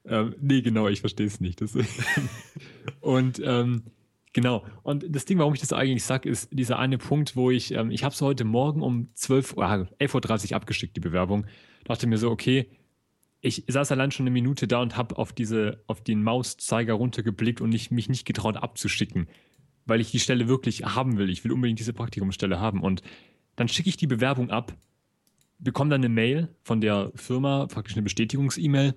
ähm, 0.06 0.36
nee, 0.40 0.62
genau, 0.62 0.88
ich 0.88 1.00
verstehe 1.00 1.26
es 1.26 1.40
nicht. 1.40 1.62
und 3.00 3.42
ähm, 3.44 3.84
genau, 4.34 4.66
und 4.84 5.06
das 5.10 5.26
Ding, 5.26 5.40
warum 5.40 5.54
ich 5.54 5.62
das 5.62 5.74
eigentlich 5.74 6.04
sage, 6.04 6.30
ist 6.30 6.50
dieser 6.52 6.80
eine 6.80 6.98
Punkt, 6.98 7.36
wo 7.36 7.50
ich, 7.50 7.74
ähm, 7.74 7.92
ich 7.92 8.04
habe 8.04 8.14
es 8.14 8.22
heute 8.22 8.44
Morgen 8.44 8.82
um 8.82 9.10
12 9.16 9.58
Uhr, 9.58 9.66
11.30 9.66 10.52
Uhr 10.52 10.56
abgeschickt, 10.58 10.96
die 10.96 11.02
Bewerbung. 11.02 11.46
Dachte 11.86 12.08
mir 12.08 12.18
so, 12.18 12.30
okay, 12.30 12.68
ich 13.42 13.64
saß 13.68 13.92
allein 13.92 14.12
schon 14.12 14.24
eine 14.24 14.32
Minute 14.32 14.68
da 14.68 14.82
und 14.82 14.96
habe 14.96 15.18
auf 15.18 15.34
diese, 15.34 15.84
auf 15.88 16.02
den 16.02 16.22
Mauszeiger 16.22 16.94
runtergeblickt 16.94 17.60
und 17.62 17.74
ich, 17.74 17.90
mich 17.90 18.08
nicht 18.08 18.26
getraut 18.26 18.58
abzuschicken, 18.58 19.28
weil 19.86 20.02
ich 20.02 20.12
die 20.12 20.20
Stelle 20.20 20.48
wirklich 20.48 20.84
haben 20.84 21.18
will. 21.18 21.30
Ich 21.30 21.44
will 21.44 21.52
unbedingt 21.52 21.80
diese 21.80 21.94
Praktikumsstelle 21.94 22.60
haben. 22.60 22.82
Und 22.82 23.02
dann 23.56 23.68
schicke 23.68 23.90
ich 23.90 23.98
die 23.98 24.08
Bewerbung 24.08 24.50
ab, 24.50 24.74
bekomme 25.60 25.90
dann 25.90 26.02
eine 26.02 26.10
Mail 26.10 26.50
von 26.64 26.82
der 26.82 27.12
Firma, 27.16 27.68
praktisch 27.68 27.96
eine 27.96 28.04
Bestätigungs-E-Mail 28.04 28.96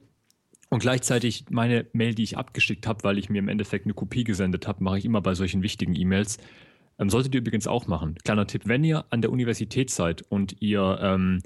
und 0.71 0.81
gleichzeitig 0.81 1.45
meine 1.51 1.87
Mail, 1.93 2.15
die 2.15 2.23
ich 2.23 2.37
abgeschickt 2.37 2.87
habe, 2.87 3.05
weil 3.05 3.19
ich 3.19 3.29
mir 3.29 3.39
im 3.39 3.49
Endeffekt 3.49 3.87
eine 3.87 3.95
Kopie 3.95 4.25
gesendet 4.25 4.67
habe, 4.67 4.83
mache 4.83 4.99
ich 4.99 5.05
immer 5.05 5.21
bei 5.21 5.35
solchen 5.35 5.63
wichtigen 5.63 5.95
E-Mails. 5.95 6.39
Ähm, 6.99 7.11
solltet 7.11 7.35
ihr 7.35 7.41
übrigens 7.41 7.67
auch 7.67 7.87
machen. 7.87 8.17
Kleiner 8.25 8.47
Tipp, 8.47 8.63
wenn 8.67 8.85
ihr 8.85 9.05
an 9.11 9.21
der 9.21 9.33
Universität 9.33 9.91
seid 9.91 10.23
und 10.23 10.61
ihr 10.61 10.99
ähm, 11.01 11.41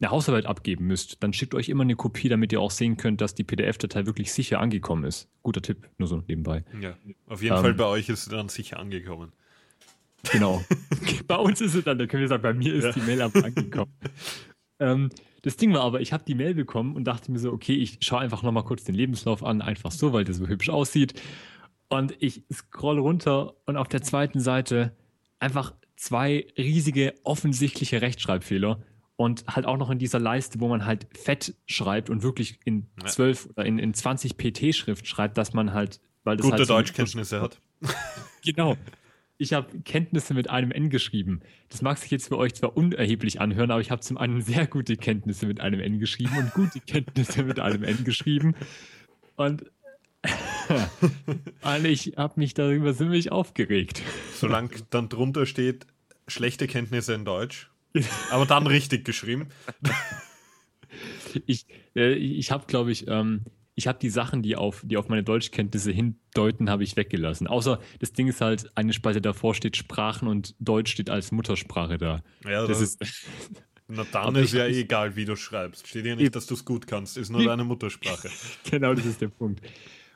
eine 0.00 0.10
Hausarbeit 0.10 0.46
abgeben 0.46 0.86
müsst, 0.86 1.22
dann 1.22 1.32
schickt 1.32 1.54
euch 1.54 1.68
immer 1.68 1.82
eine 1.82 1.96
Kopie, 1.96 2.28
damit 2.28 2.52
ihr 2.52 2.60
auch 2.60 2.70
sehen 2.70 2.96
könnt, 2.96 3.20
dass 3.20 3.34
die 3.34 3.44
PDF-Datei 3.44 4.06
wirklich 4.06 4.32
sicher 4.32 4.60
angekommen 4.60 5.04
ist. 5.04 5.28
Guter 5.42 5.62
Tipp, 5.62 5.88
nur 5.98 6.08
so 6.08 6.22
nebenbei. 6.28 6.64
Ja, 6.80 6.96
auf 7.26 7.42
jeden 7.42 7.56
ähm, 7.56 7.62
Fall 7.62 7.74
bei 7.74 7.84
euch 7.84 8.08
ist 8.08 8.24
sie 8.24 8.30
dann 8.30 8.48
sicher 8.48 8.78
angekommen. 8.78 9.32
Genau. 10.32 10.64
bei 11.26 11.36
uns 11.36 11.60
ist 11.60 11.74
es 11.74 11.84
dann, 11.84 11.98
da 11.98 12.06
können 12.06 12.22
wir 12.22 12.28
sagen, 12.28 12.42
bei 12.42 12.54
mir 12.54 12.74
ist 12.74 12.84
ja. 12.84 12.92
die 12.92 13.00
Mail 13.00 13.22
aber 13.22 13.44
angekommen. 13.44 13.92
ähm, 14.78 15.10
das 15.42 15.56
Ding 15.56 15.72
war 15.72 15.82
aber, 15.82 16.00
ich 16.00 16.12
habe 16.12 16.24
die 16.26 16.34
Mail 16.34 16.54
bekommen 16.54 16.96
und 16.96 17.04
dachte 17.04 17.30
mir 17.30 17.38
so, 17.38 17.52
okay, 17.52 17.74
ich 17.74 17.98
schaue 18.00 18.20
einfach 18.20 18.42
nochmal 18.42 18.64
kurz 18.64 18.84
den 18.84 18.94
Lebenslauf 18.94 19.44
an, 19.44 19.62
einfach 19.62 19.92
so, 19.92 20.12
weil 20.12 20.24
der 20.24 20.34
so 20.34 20.46
hübsch 20.46 20.68
aussieht. 20.68 21.20
Und 21.88 22.14
ich 22.20 22.44
scroll 22.52 22.98
runter 22.98 23.54
und 23.64 23.76
auf 23.76 23.88
der 23.88 24.02
zweiten 24.02 24.40
Seite 24.40 24.94
einfach 25.38 25.74
zwei 25.96 26.46
riesige 26.56 27.14
offensichtliche 27.24 28.02
Rechtschreibfehler 28.02 28.80
und 29.18 29.44
halt 29.48 29.66
auch 29.66 29.76
noch 29.76 29.90
in 29.90 29.98
dieser 29.98 30.20
Leiste, 30.20 30.60
wo 30.60 30.68
man 30.68 30.86
halt 30.86 31.08
fett 31.12 31.56
schreibt 31.66 32.08
und 32.08 32.22
wirklich 32.22 32.60
in 32.64 32.86
12 33.04 33.44
ja. 33.44 33.50
oder 33.50 33.66
in, 33.66 33.80
in 33.80 33.92
20 33.92 34.36
PT-Schrift 34.36 35.08
schreibt, 35.08 35.36
dass 35.36 35.52
man 35.52 35.74
halt, 35.74 36.00
weil 36.22 36.36
das 36.36 36.44
Gute 36.44 36.58
halt 36.58 36.66
so 36.68 36.74
Deutschkenntnisse 36.74 37.40
hat. 37.40 37.60
genau. 38.44 38.76
Ich 39.36 39.54
habe 39.54 39.80
Kenntnisse 39.80 40.34
mit 40.34 40.48
einem 40.50 40.70
N 40.70 40.88
geschrieben. 40.88 41.40
Das 41.68 41.82
mag 41.82 41.98
sich 41.98 42.12
jetzt 42.12 42.28
für 42.28 42.38
euch 42.38 42.54
zwar 42.54 42.76
unerheblich 42.76 43.40
anhören, 43.40 43.72
aber 43.72 43.80
ich 43.80 43.90
habe 43.90 44.02
zum 44.02 44.18
einen 44.18 44.40
sehr 44.40 44.68
gute 44.68 44.96
Kenntnisse 44.96 45.46
mit 45.46 45.60
einem 45.60 45.80
N 45.80 45.98
geschrieben 45.98 46.38
und 46.38 46.54
gute 46.54 46.78
Kenntnisse 46.78 47.42
mit 47.42 47.58
einem 47.58 47.82
N 47.82 48.04
geschrieben. 48.04 48.54
Und, 49.34 49.64
und 51.62 51.84
ich 51.84 52.14
habe 52.16 52.34
mich 52.38 52.54
darüber 52.54 52.94
ziemlich 52.94 53.32
aufgeregt. 53.32 54.00
Solange 54.32 54.70
dann 54.90 55.08
drunter 55.08 55.44
steht, 55.44 55.88
schlechte 56.28 56.68
Kenntnisse 56.68 57.14
in 57.14 57.24
Deutsch, 57.24 57.68
aber 58.30 58.46
dann 58.46 58.66
richtig 58.66 59.04
geschrieben. 59.04 59.48
ich 61.46 61.66
äh, 61.94 62.14
ich 62.14 62.50
habe, 62.50 62.66
glaube 62.66 62.92
ich, 62.92 63.06
ähm, 63.08 63.44
ich 63.74 63.86
habe 63.86 63.98
die 64.00 64.10
Sachen, 64.10 64.42
die 64.42 64.56
auf, 64.56 64.82
die 64.84 64.96
auf 64.96 65.08
meine 65.08 65.22
Deutschkenntnisse 65.22 65.92
hindeuten, 65.92 66.68
habe 66.68 66.82
ich 66.82 66.96
weggelassen. 66.96 67.46
Außer 67.46 67.80
das 68.00 68.12
Ding 68.12 68.26
ist 68.26 68.40
halt, 68.40 68.76
eine 68.76 68.92
Spalte 68.92 69.20
davor 69.20 69.54
steht 69.54 69.76
Sprachen 69.76 70.26
und 70.26 70.56
Deutsch 70.58 70.90
steht 70.90 71.10
als 71.10 71.30
Muttersprache 71.30 71.96
da. 71.96 72.22
Ja, 72.44 72.66
das, 72.66 72.80
das 72.80 72.80
ist. 72.80 73.26
Na 73.86 74.04
dann 74.10 74.34
ist 74.34 74.52
ja 74.52 74.66
eh 74.66 74.80
egal, 74.80 75.16
wie 75.16 75.24
du 75.24 75.34
schreibst. 75.34 75.86
Steht 75.86 76.04
ja 76.04 76.14
nicht, 76.14 76.34
dass 76.34 76.46
du 76.46 76.54
es 76.54 76.64
gut 76.64 76.86
kannst, 76.86 77.16
ist 77.16 77.30
nur 77.30 77.44
deine 77.44 77.64
Muttersprache. 77.64 78.28
genau, 78.70 78.92
das 78.94 79.06
ist 79.06 79.20
der 79.20 79.28
Punkt. 79.28 79.62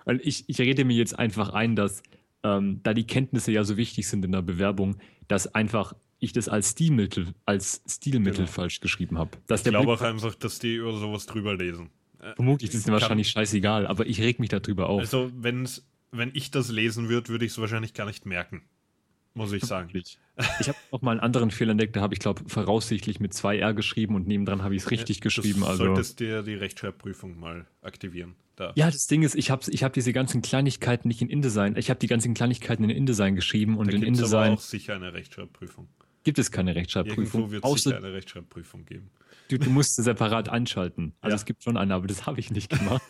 Und 0.05 0.21
ich, 0.27 0.47
ich 0.49 0.59
rede 0.61 0.85
mir 0.85 0.97
jetzt 0.97 1.19
einfach 1.19 1.51
ein, 1.51 1.75
dass 1.77 2.03
ähm, 2.43 2.81
da 2.83 2.93
die 2.93 3.07
Kenntnisse 3.07 3.53
ja 3.53 3.65
so 3.65 3.77
wichtig 3.77 4.09
sind 4.09 4.25
in 4.25 4.33
der 4.33 4.43
Bewerbung, 4.43 4.97
dass 5.29 5.55
einfach 5.55 5.95
ich 6.23 6.33
das 6.33 6.49
als 6.49 6.71
Stilmittel, 6.71 7.35
als 7.45 7.83
Stilmittel 7.87 8.45
genau. 8.45 8.51
falsch 8.51 8.81
geschrieben 8.81 9.19
habe. 9.19 9.31
Ich 9.53 9.65
glaube 9.65 9.93
auch 9.93 10.01
einfach, 10.01 10.35
dass 10.35 10.59
die 10.59 10.77
über 10.77 10.97
sowas 10.97 11.27
drüber 11.27 11.57
lesen. 11.57 11.91
Äh, 12.21 12.35
Vermutlich 12.37 12.73
ist 12.73 12.87
es 12.87 12.93
wahrscheinlich 12.93 13.29
scheißegal, 13.29 13.87
aber 13.87 14.07
ich 14.07 14.21
reg 14.21 14.39
mich 14.39 14.49
darüber 14.49 14.89
auf. 14.89 15.01
Also, 15.01 15.31
wenn's, 15.35 15.85
wenn 16.13 16.31
ich 16.35 16.51
das 16.51 16.71
lesen 16.71 17.09
würde, 17.09 17.29
würde 17.29 17.45
ich 17.45 17.53
es 17.53 17.59
wahrscheinlich 17.59 17.93
gar 17.93 18.07
nicht 18.07 18.25
merken. 18.25 18.63
Muss 19.35 19.53
ich 19.53 19.65
sagen. 19.65 19.91
Ich 20.61 20.69
habe 20.69 20.79
auch 20.91 21.01
mal 21.01 21.13
einen 21.13 21.21
anderen 21.21 21.51
Fehler 21.51 21.73
entdeckt, 21.73 21.97
da 21.97 22.03
habe 22.03 22.15
ich, 22.15 22.21
glaube 22.21 22.43
voraussichtlich 22.47 23.19
mit 23.19 23.35
zwei 23.35 23.59
R 23.59 23.75
geschrieben 23.75 24.15
und 24.15 24.27
nebendran 24.27 24.63
habe 24.63 24.75
ich 24.75 24.83
es 24.83 24.91
richtig 24.91 25.19
ja, 25.19 25.23
geschrieben. 25.23 25.65
Also 25.65 25.87
solltest 25.87 26.21
dir 26.21 26.43
die 26.43 26.55
Rechtschreibprüfung 26.55 27.39
mal 27.39 27.67
aktivieren. 27.81 28.35
Da. 28.57 28.73
Ja, 28.77 28.91
das 28.91 29.07
Ding 29.07 29.23
ist, 29.23 29.35
ich 29.35 29.51
habe 29.51 29.63
ich 29.71 29.83
hab 29.83 29.95
diese 29.95 30.13
ganzen 30.13 30.43
Kleinigkeiten 30.43 31.09
nicht 31.09 31.23
in 31.23 31.31
InDesign. 31.31 31.77
Ich 31.77 31.89
habe 31.89 31.99
die 31.99 32.07
ganzen 32.07 32.35
Kleinigkeiten 32.35 32.85
in 32.85 32.91
InDesign 32.91 33.35
geschrieben 33.35 33.79
und 33.79 33.91
da 33.91 33.97
in 33.97 34.03
InDesign. 34.03 34.45
Aber 34.45 34.55
auch 34.55 34.61
sicher 34.61 34.95
eine 34.95 35.15
Rechtschreibprüfung 35.15 35.89
gibt 36.25 36.39
es 36.39 36.51
keine 36.51 36.75
Rechtschreibprüfung. 36.75 37.43
Irgendwo 37.43 37.51
wird 37.51 37.65
es 37.65 37.87
eine 37.87 38.13
Rechtschreibprüfung 38.13 38.85
geben. 38.85 39.11
Du, 39.49 39.59
du 39.59 39.71
musst 39.71 39.97
sie 39.97 40.03
separat 40.03 40.49
anschalten. 40.49 41.15
Also 41.21 41.33
ja. 41.33 41.37
es 41.37 41.45
gibt 41.45 41.63
schon 41.63 41.77
eine, 41.77 41.95
aber 41.95 42.07
das 42.07 42.27
habe 42.27 42.41
ich 42.41 42.51
nicht 42.51 42.71
gemacht. 42.71 43.03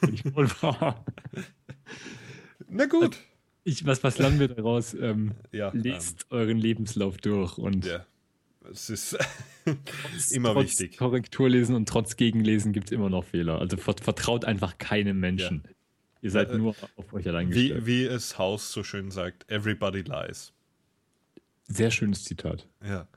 Na 2.69 2.87
gut. 2.87 3.19
Ich, 3.65 3.87
was, 3.87 4.03
was 4.03 4.19
lernen 4.19 4.41
wir 4.41 4.49
daraus? 4.49 4.93
Ähm, 4.95 5.33
ja, 5.53 5.71
lest 5.73 6.27
ähm, 6.31 6.39
euren 6.39 6.59
Lebenslauf 6.59 7.19
durch 7.19 7.59
und 7.59 7.87
ja. 7.87 8.05
Es 8.71 8.91
ist 8.91 9.19
immer 10.31 10.53
trotz 10.53 10.79
wichtig. 10.81 10.97
Korrekturlesen 10.97 11.75
und 11.75 11.89
trotz 11.89 12.17
Gegenlesen 12.17 12.73
gibt 12.73 12.87
es 12.87 12.93
immer 12.93 13.11
noch 13.11 13.25
Fehler. 13.25 13.59
Also 13.59 13.77
vertraut 13.77 14.45
einfach 14.45 14.79
keinem 14.79 15.21
Menschen. 15.21 15.63
Ja. 15.65 15.71
Ihr 16.23 16.31
seid 16.31 16.51
äh, 16.51 16.59
nur 16.59 16.75
auf 16.97 17.13
euch 17.13 17.27
allein 17.27 17.51
gestellt. 17.51 17.85
Wie, 17.85 17.87
wie 17.87 18.05
es 18.05 18.39
Haus 18.39 18.73
so 18.73 18.85
schön 18.85 19.11
sagt, 19.11 19.51
everybody 19.51 20.03
lies. 20.03 20.53
Sehr 21.65 21.91
schönes 21.91 22.25
Zitat. 22.25 22.69
Ja. 22.85 23.09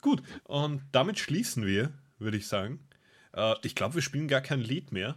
Gut, 0.00 0.22
und 0.44 0.82
damit 0.92 1.18
schließen 1.18 1.64
wir, 1.64 1.92
würde 2.18 2.36
ich 2.36 2.48
sagen. 2.48 2.80
Äh, 3.32 3.54
ich 3.62 3.74
glaube, 3.74 3.94
wir 3.94 4.02
spielen 4.02 4.28
gar 4.28 4.40
kein 4.40 4.60
Lied 4.60 4.92
mehr, 4.92 5.16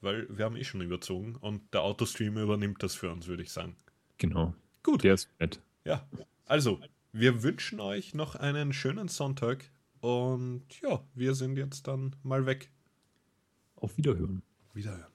weil 0.00 0.26
wir 0.28 0.44
haben 0.44 0.56
eh 0.56 0.64
schon 0.64 0.80
überzogen 0.80 1.36
und 1.36 1.72
der 1.72 1.82
Autostream 1.82 2.36
übernimmt 2.36 2.82
das 2.82 2.94
für 2.94 3.10
uns, 3.10 3.26
würde 3.26 3.42
ich 3.42 3.52
sagen. 3.52 3.76
Genau. 4.18 4.54
Gut. 4.82 5.04
Der 5.04 5.14
ist 5.14 5.28
nett. 5.38 5.60
Ja. 5.84 6.06
Also, 6.46 6.80
wir 7.12 7.42
wünschen 7.42 7.80
euch 7.80 8.14
noch 8.14 8.34
einen 8.34 8.72
schönen 8.72 9.08
Sonntag 9.08 9.70
und 10.00 10.64
ja, 10.82 11.02
wir 11.14 11.34
sind 11.34 11.56
jetzt 11.56 11.86
dann 11.86 12.16
mal 12.22 12.44
weg. 12.44 12.70
Auf 13.76 13.96
Wiederhören. 13.96 14.42
Wiederhören. 14.74 15.13